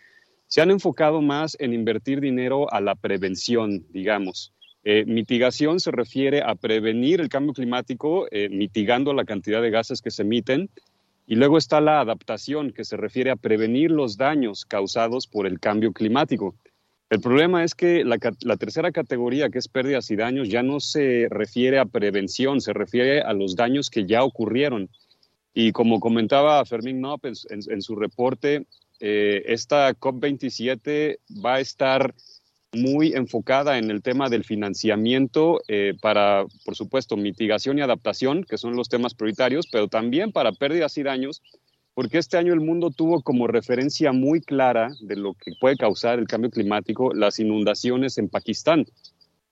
se 0.48 0.62
han 0.62 0.72
enfocado 0.72 1.22
más 1.22 1.56
en 1.60 1.72
invertir 1.72 2.20
dinero 2.20 2.66
a 2.72 2.80
la 2.80 2.96
prevención, 2.96 3.86
digamos. 3.90 4.54
Eh, 4.82 5.04
mitigación 5.06 5.78
se 5.78 5.92
refiere 5.92 6.42
a 6.42 6.56
prevenir 6.56 7.20
el 7.20 7.28
cambio 7.28 7.52
climático, 7.52 8.26
eh, 8.32 8.48
mitigando 8.48 9.14
la 9.14 9.24
cantidad 9.24 9.62
de 9.62 9.70
gases 9.70 10.02
que 10.02 10.10
se 10.10 10.22
emiten. 10.22 10.68
Y 11.28 11.36
luego 11.36 11.58
está 11.58 11.80
la 11.80 12.00
adaptación, 12.00 12.72
que 12.72 12.84
se 12.84 12.96
refiere 12.96 13.30
a 13.30 13.36
prevenir 13.36 13.92
los 13.92 14.16
daños 14.16 14.64
causados 14.64 15.28
por 15.28 15.46
el 15.46 15.60
cambio 15.60 15.92
climático. 15.92 16.56
El 17.08 17.20
problema 17.20 17.62
es 17.62 17.74
que 17.74 18.04
la, 18.04 18.18
tercera 18.56 18.90
categoría, 18.90 19.48
que 19.48 19.58
es 19.58 19.68
pérdidas 19.68 20.10
y 20.10 20.16
daños, 20.16 20.48
ya 20.48 20.64
no 20.64 20.80
se 20.80 21.28
refiere 21.30 21.78
a 21.78 21.84
prevención, 21.84 22.60
se 22.60 22.72
refiere 22.72 23.20
a 23.20 23.32
los 23.32 23.54
daños 23.54 23.90
que 23.90 24.06
ya 24.06 24.24
ocurrieron. 24.24 24.88
Y 25.54 25.70
como 25.70 26.00
comentaba 26.00 26.64
Fermín 26.64 26.98
Knopp 26.98 27.26
en, 27.26 27.82
su 27.82 27.94
reporte, 27.94 28.66
eh, 28.98 29.44
esta 29.46 29.94
COP27 29.94 31.18
va 31.44 31.54
a 31.54 31.60
estar 31.60 32.12
muy 32.72 33.12
enfocada 33.14 33.78
en 33.78 33.90
el 33.90 34.02
tema 34.02 34.28
del 34.28 34.44
financiamiento 34.44 35.60
eh, 35.68 35.94
para, 36.02 36.44
por 36.64 36.74
supuesto, 36.74 37.16
mitigación 37.16 37.78
y 37.78 37.82
adaptación, 37.82 38.42
que 38.42 38.58
son 38.58 38.74
los 38.74 38.88
temas 38.88 39.14
prioritarios, 39.14 39.68
pero 39.70 39.86
también 39.86 40.32
para 40.32 40.52
pérdidas 40.52 40.98
y 40.98 41.04
daños, 41.04 41.40
porque 41.96 42.18
este 42.18 42.36
año 42.36 42.52
el 42.52 42.60
mundo 42.60 42.90
tuvo 42.90 43.22
como 43.22 43.46
referencia 43.46 44.12
muy 44.12 44.42
clara 44.42 44.90
de 45.00 45.16
lo 45.16 45.32
que 45.32 45.52
puede 45.58 45.78
causar 45.78 46.18
el 46.18 46.26
cambio 46.26 46.50
climático 46.50 47.14
las 47.14 47.38
inundaciones 47.38 48.18
en 48.18 48.28
Pakistán, 48.28 48.84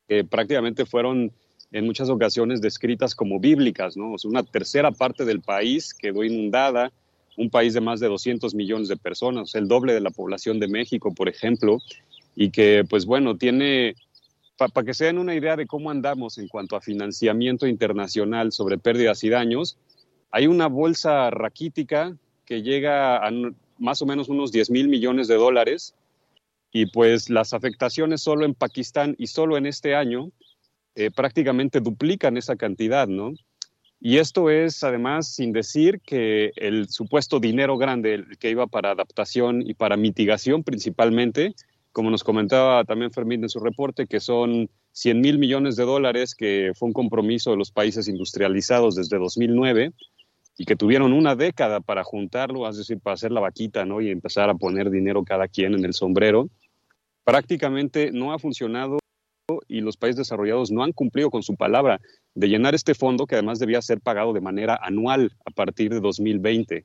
que 0.07 0.25
prácticamente 0.25 0.85
fueron 0.85 1.33
en 1.73 1.87
muchas 1.87 2.11
ocasiones 2.11 2.61
descritas 2.61 3.15
como 3.15 3.41
bíblicas, 3.41 3.97
¿no? 3.97 4.15
una 4.25 4.43
tercera 4.43 4.91
parte 4.91 5.25
del 5.25 5.41
país 5.41 5.95
quedó 5.95 6.23
inundada, 6.23 6.93
un 7.39 7.49
país 7.49 7.73
de 7.73 7.81
más 7.81 7.99
de 8.01 8.09
200 8.09 8.55
millones 8.55 8.89
de 8.89 8.99
personas, 8.99 9.55
el 9.55 9.67
doble 9.67 9.95
de 9.95 10.03
la 10.03 10.11
población 10.11 10.61
de 10.61 10.69
México, 10.69 11.15
por 11.15 11.31
ejemplo, 11.31 11.79
y 12.37 12.51
que, 12.51 12.85
pues 12.91 13.07
bueno, 13.07 13.39
tiene, 13.39 13.95
para 14.59 14.85
que 14.85 14.93
se 14.93 15.07
den 15.07 15.17
una 15.17 15.35
idea 15.35 15.57
de 15.57 15.67
cómo 15.67 15.91
andamos 15.91 16.37
en 16.37 16.49
cuanto 16.49 16.77
a 16.77 16.83
financiamiento 16.83 17.67
internacional 17.67 18.53
sobre 18.53 18.77
pérdidas 18.77 19.25
y 19.25 19.31
daños, 19.31 19.79
hay 20.31 20.47
una 20.47 20.67
bolsa 20.67 21.31
raquítica 21.31 22.15
que 22.45 22.63
llega 22.63 23.17
a 23.17 23.31
más 23.79 24.03
o 24.03 24.07
menos 24.07 24.29
unos 24.29 24.53
10 24.53 24.71
mil 24.71 24.89
millones 24.89 25.29
de 25.29 25.37
dólares 25.37 25.95
y 26.73 26.87
pues 26.87 27.31
las 27.31 27.53
afectaciones 27.53 28.23
solo 28.23 28.45
en 28.45 28.55
Pakistán 28.55 29.15
y 29.19 29.29
solo 29.29 29.57
en 29.57 29.67
este 29.67 29.95
año 29.95 30.31
eh, 30.95 31.11
prácticamente 31.11 31.81
duplican 31.81 32.37
esa 32.37 32.57
cantidad, 32.57 33.09
¿no? 33.09 33.35
Y 34.01 34.19
esto 34.19 34.51
es 34.51 34.83
además 34.85 35.29
sin 35.35 35.53
decir 35.53 36.01
que 36.01 36.53
el 36.57 36.89
supuesto 36.89 37.41
dinero 37.41 37.79
grande 37.79 38.25
que 38.39 38.51
iba 38.51 38.67
para 38.67 38.91
adaptación 38.91 39.63
y 39.63 39.75
para 39.75 39.97
mitigación 39.97 40.63
principalmente 40.63 41.55
como 41.95 42.11
nos 42.11 42.25
comentaba 42.25 42.85
también 42.85 43.13
Fermín 43.13 43.45
en 43.45 43.49
su 43.49 43.61
reporte, 43.61 44.09
que 44.09 44.19
son 44.19 44.69
100 44.93 45.21
mil 45.21 45.39
millones 45.39 45.77
de 45.77 45.85
dólares, 45.85 46.35
que 46.35 46.73
fue 46.75 46.89
un 46.89 46.93
compromiso 46.93 47.53
de 47.53 47.57
los 47.57 47.71
países 47.71 48.09
industrializados 48.09 48.97
desde 48.97 49.17
2009 49.17 49.93
y 50.57 50.65
que 50.65 50.77
tuvieron 50.77 51.13
una 51.13 51.35
década 51.35 51.81
para 51.81 52.05
juntarlo, 52.05 52.69
es 52.69 52.77
decir, 52.77 53.01
para 53.01 53.15
hacer 53.15 53.33
la 53.33 53.41
vaquita, 53.41 53.85
¿no? 53.85 54.01
Y 54.01 54.11
empezar 54.11 54.51
a 54.51 54.55
poner 54.55 54.91
dinero 54.91 55.25
cada 55.25 55.49
quien 55.49 55.75
en 55.75 55.85
el 55.85 55.95
sombrero. 55.95 56.49
Prácticamente 57.25 58.13
no 58.13 58.33
ha 58.33 58.39
funcionado 58.39 58.99
y 59.69 59.81
los 59.81 59.97
países 59.97 60.17
desarrollados 60.17 60.71
no 60.71 60.83
han 60.83 60.93
cumplido 60.93 61.31
con 61.31 61.43
su 61.43 61.57
palabra 61.57 62.01
de 62.35 62.49
llenar 62.49 62.75
este 62.75 62.95
fondo 62.95 63.27
que 63.27 63.35
además 63.35 63.59
debía 63.59 63.83
ser 63.83 64.01
pagado 64.01 64.33
de 64.33 64.41
manera 64.41 64.79
anual 64.83 65.33
a 65.45 65.51
partir 65.51 65.93
de 65.93 66.01
2020. 66.01 66.85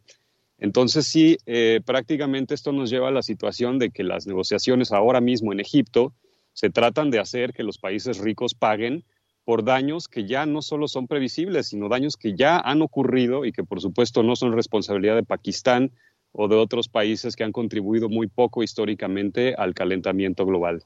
Entonces 0.57 1.07
sí, 1.07 1.37
eh, 1.45 1.79
prácticamente 1.85 2.53
esto 2.53 2.73
nos 2.73 2.89
lleva 2.89 3.07
a 3.07 3.11
la 3.11 3.21
situación 3.21 3.79
de 3.79 3.91
que 3.91 4.03
las 4.03 4.27
negociaciones 4.27 4.91
ahora 4.91 5.21
mismo 5.21 5.53
en 5.53 5.61
Egipto 5.61 6.13
se 6.53 6.69
tratan 6.69 7.11
de 7.11 7.19
hacer 7.19 7.53
que 7.53 7.63
los 7.63 7.77
países 7.77 8.17
ricos 8.17 8.53
paguen 8.53 9.05
por 9.49 9.63
daños 9.63 10.07
que 10.07 10.27
ya 10.27 10.45
no 10.45 10.61
solo 10.61 10.87
son 10.87 11.07
previsibles, 11.07 11.69
sino 11.69 11.89
daños 11.89 12.17
que 12.17 12.35
ya 12.35 12.59
han 12.59 12.83
ocurrido 12.83 13.45
y 13.45 13.51
que 13.51 13.63
por 13.63 13.81
supuesto 13.81 14.21
no 14.21 14.35
son 14.35 14.53
responsabilidad 14.53 15.15
de 15.15 15.23
Pakistán 15.23 15.91
o 16.31 16.47
de 16.47 16.55
otros 16.55 16.87
países 16.87 17.35
que 17.35 17.43
han 17.43 17.51
contribuido 17.51 18.09
muy 18.09 18.27
poco 18.27 18.61
históricamente 18.61 19.55
al 19.55 19.73
calentamiento 19.73 20.45
global. 20.45 20.83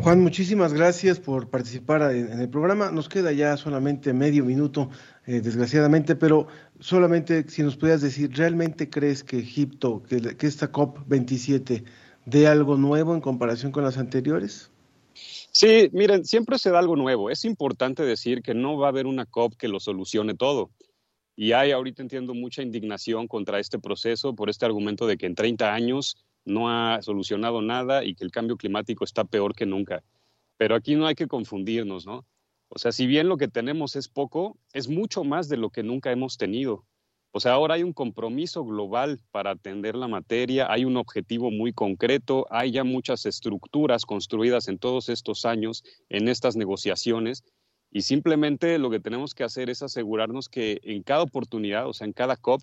Juan, 0.00 0.20
muchísimas 0.20 0.72
gracias 0.72 1.18
por 1.18 1.50
participar 1.50 2.14
en 2.14 2.38
el 2.38 2.50
programa. 2.50 2.92
Nos 2.92 3.08
queda 3.08 3.32
ya 3.32 3.56
solamente 3.56 4.12
medio 4.12 4.44
minuto, 4.44 4.90
eh, 5.26 5.40
desgraciadamente, 5.40 6.14
pero 6.14 6.46
solamente 6.78 7.48
si 7.48 7.64
nos 7.64 7.76
pudieras 7.76 8.02
decir, 8.02 8.30
¿realmente 8.32 8.88
crees 8.88 9.24
que 9.24 9.40
Egipto, 9.40 10.04
que, 10.04 10.36
esta 10.46 10.70
COP27 10.70 11.82
dé 12.26 12.46
algo 12.46 12.76
nuevo 12.76 13.12
en 13.12 13.20
comparación 13.20 13.72
con 13.72 13.82
las 13.82 13.98
anteriores? 13.98 14.70
Sí, 15.58 15.88
miren, 15.94 16.26
siempre 16.26 16.58
se 16.58 16.70
da 16.70 16.80
algo 16.80 16.96
nuevo. 16.96 17.30
Es 17.30 17.46
importante 17.46 18.02
decir 18.02 18.42
que 18.42 18.52
no 18.52 18.76
va 18.76 18.88
a 18.88 18.90
haber 18.90 19.06
una 19.06 19.24
COP 19.24 19.56
que 19.56 19.68
lo 19.68 19.80
solucione 19.80 20.34
todo. 20.34 20.70
Y 21.34 21.52
hay 21.52 21.70
ahorita 21.70 22.02
entiendo 22.02 22.34
mucha 22.34 22.60
indignación 22.60 23.26
contra 23.26 23.58
este 23.58 23.78
proceso 23.78 24.34
por 24.34 24.50
este 24.50 24.66
argumento 24.66 25.06
de 25.06 25.16
que 25.16 25.24
en 25.24 25.34
30 25.34 25.72
años 25.72 26.18
no 26.44 26.68
ha 26.68 27.00
solucionado 27.00 27.62
nada 27.62 28.04
y 28.04 28.14
que 28.14 28.24
el 28.24 28.32
cambio 28.32 28.58
climático 28.58 29.02
está 29.02 29.24
peor 29.24 29.54
que 29.54 29.64
nunca. 29.64 30.04
Pero 30.58 30.74
aquí 30.74 30.94
no 30.94 31.06
hay 31.06 31.14
que 31.14 31.26
confundirnos, 31.26 32.04
¿no? 32.04 32.26
O 32.68 32.78
sea, 32.78 32.92
si 32.92 33.06
bien 33.06 33.26
lo 33.26 33.38
que 33.38 33.48
tenemos 33.48 33.96
es 33.96 34.08
poco, 34.08 34.58
es 34.74 34.90
mucho 34.90 35.24
más 35.24 35.48
de 35.48 35.56
lo 35.56 35.70
que 35.70 35.82
nunca 35.82 36.12
hemos 36.12 36.36
tenido. 36.36 36.84
O 37.36 37.40
sea, 37.40 37.52
ahora 37.52 37.74
hay 37.74 37.82
un 37.82 37.92
compromiso 37.92 38.64
global 38.64 39.20
para 39.30 39.50
atender 39.50 39.94
la 39.94 40.08
materia, 40.08 40.72
hay 40.72 40.86
un 40.86 40.96
objetivo 40.96 41.50
muy 41.50 41.70
concreto, 41.74 42.46
hay 42.48 42.70
ya 42.70 42.82
muchas 42.82 43.26
estructuras 43.26 44.06
construidas 44.06 44.68
en 44.68 44.78
todos 44.78 45.10
estos 45.10 45.44
años 45.44 45.84
en 46.08 46.28
estas 46.28 46.56
negociaciones 46.56 47.44
y 47.90 48.00
simplemente 48.00 48.78
lo 48.78 48.88
que 48.88 49.00
tenemos 49.00 49.34
que 49.34 49.44
hacer 49.44 49.68
es 49.68 49.82
asegurarnos 49.82 50.48
que 50.48 50.80
en 50.82 51.02
cada 51.02 51.24
oportunidad, 51.24 51.86
o 51.86 51.92
sea, 51.92 52.06
en 52.06 52.14
cada 52.14 52.38
COP, 52.38 52.62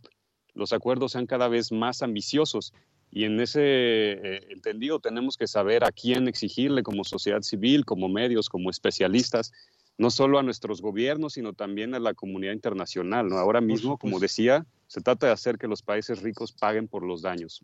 los 0.56 0.74
acuerdos 0.74 1.12
sean 1.12 1.28
cada 1.28 1.50
vez 1.50 1.72
más 1.72 2.02
ambiciosos. 2.02 2.74
Y 3.12 3.26
en 3.26 3.40
ese 3.42 3.62
eh, 3.62 4.48
entendido 4.50 5.00
tenemos 5.00 5.38
que 5.38 5.46
saber 5.46 5.84
a 5.84 5.92
quién 5.92 6.28
exigirle 6.28 6.82
como 6.82 7.04
sociedad 7.04 7.44
civil, 7.44 7.86
como 7.86 8.10
medios, 8.10 8.50
como 8.50 8.72
especialistas, 8.72 9.52
no 9.98 10.10
solo 10.10 10.40
a 10.40 10.44
nuestros 10.44 10.82
gobiernos, 10.82 11.34
sino 11.34 11.54
también 11.54 11.94
a 11.94 12.00
la 12.00 12.14
comunidad 12.14 12.54
internacional. 12.54 13.28
¿no? 13.28 13.38
Ahora 13.38 13.62
mismo, 13.62 13.98
como 13.98 14.20
decía, 14.20 14.66
se 14.88 15.02
trata 15.02 15.28
de 15.28 15.34
hacer 15.34 15.58
que 15.58 15.68
los 15.68 15.82
países 15.82 16.22
ricos 16.22 16.52
paguen 16.52 16.88
por 16.88 17.04
los 17.04 17.22
daños. 17.22 17.64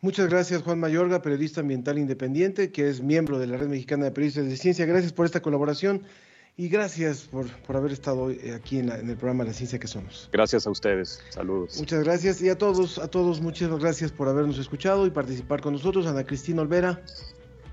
Muchas 0.00 0.28
gracias, 0.28 0.62
Juan 0.62 0.78
Mayorga, 0.78 1.22
periodista 1.22 1.60
ambiental 1.60 1.98
independiente, 1.98 2.70
que 2.70 2.88
es 2.88 3.02
miembro 3.02 3.38
de 3.38 3.48
la 3.48 3.56
Red 3.56 3.68
Mexicana 3.68 4.04
de 4.04 4.12
Periodistas 4.12 4.46
de 4.46 4.56
Ciencia. 4.56 4.86
Gracias 4.86 5.12
por 5.12 5.26
esta 5.26 5.42
colaboración 5.42 6.04
y 6.56 6.68
gracias 6.68 7.22
por, 7.22 7.48
por 7.62 7.76
haber 7.76 7.92
estado 7.92 8.22
hoy 8.22 8.40
aquí 8.54 8.78
en, 8.78 8.90
en, 8.90 9.10
el 9.10 9.16
programa 9.16 9.44
La 9.44 9.52
Ciencia 9.52 9.78
que 9.78 9.86
Somos. 9.86 10.28
Gracias 10.32 10.66
a 10.66 10.70
ustedes. 10.70 11.20
Saludos. 11.30 11.78
Muchas 11.78 12.04
gracias 12.04 12.42
y 12.42 12.48
a 12.48 12.58
todos, 12.58 12.98
a 12.98 13.08
todos, 13.08 13.40
muchas 13.40 13.70
gracias 13.78 14.12
por 14.12 14.28
habernos 14.28 14.58
escuchado 14.58 15.06
y 15.06 15.10
participar 15.10 15.60
con 15.60 15.72
nosotros. 15.72 16.06
Ana 16.06 16.24
Cristina 16.24 16.62
Olvera. 16.62 17.02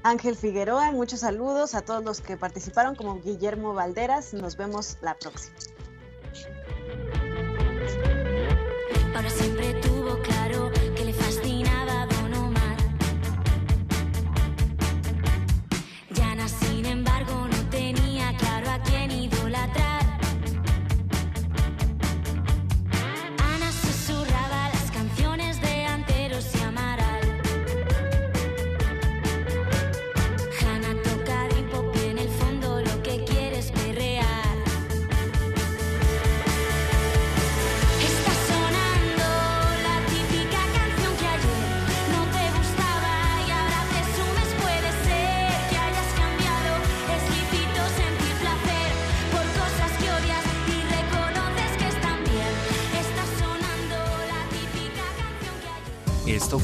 Ángel 0.06 0.36
Figueroa, 0.36 0.91
muchos 0.91 1.22
saludos 1.22 1.74
a 1.74 1.82
todos 1.82 2.03
los 2.03 2.22
que 2.22 2.38
participaron, 2.38 2.93
como 2.93 3.20
Guillermo 3.22 3.74
Valderas. 3.74 4.36
Nos 4.36 4.56
vemos 4.56 4.97
la 5.01 5.16
próxima. 5.16 5.56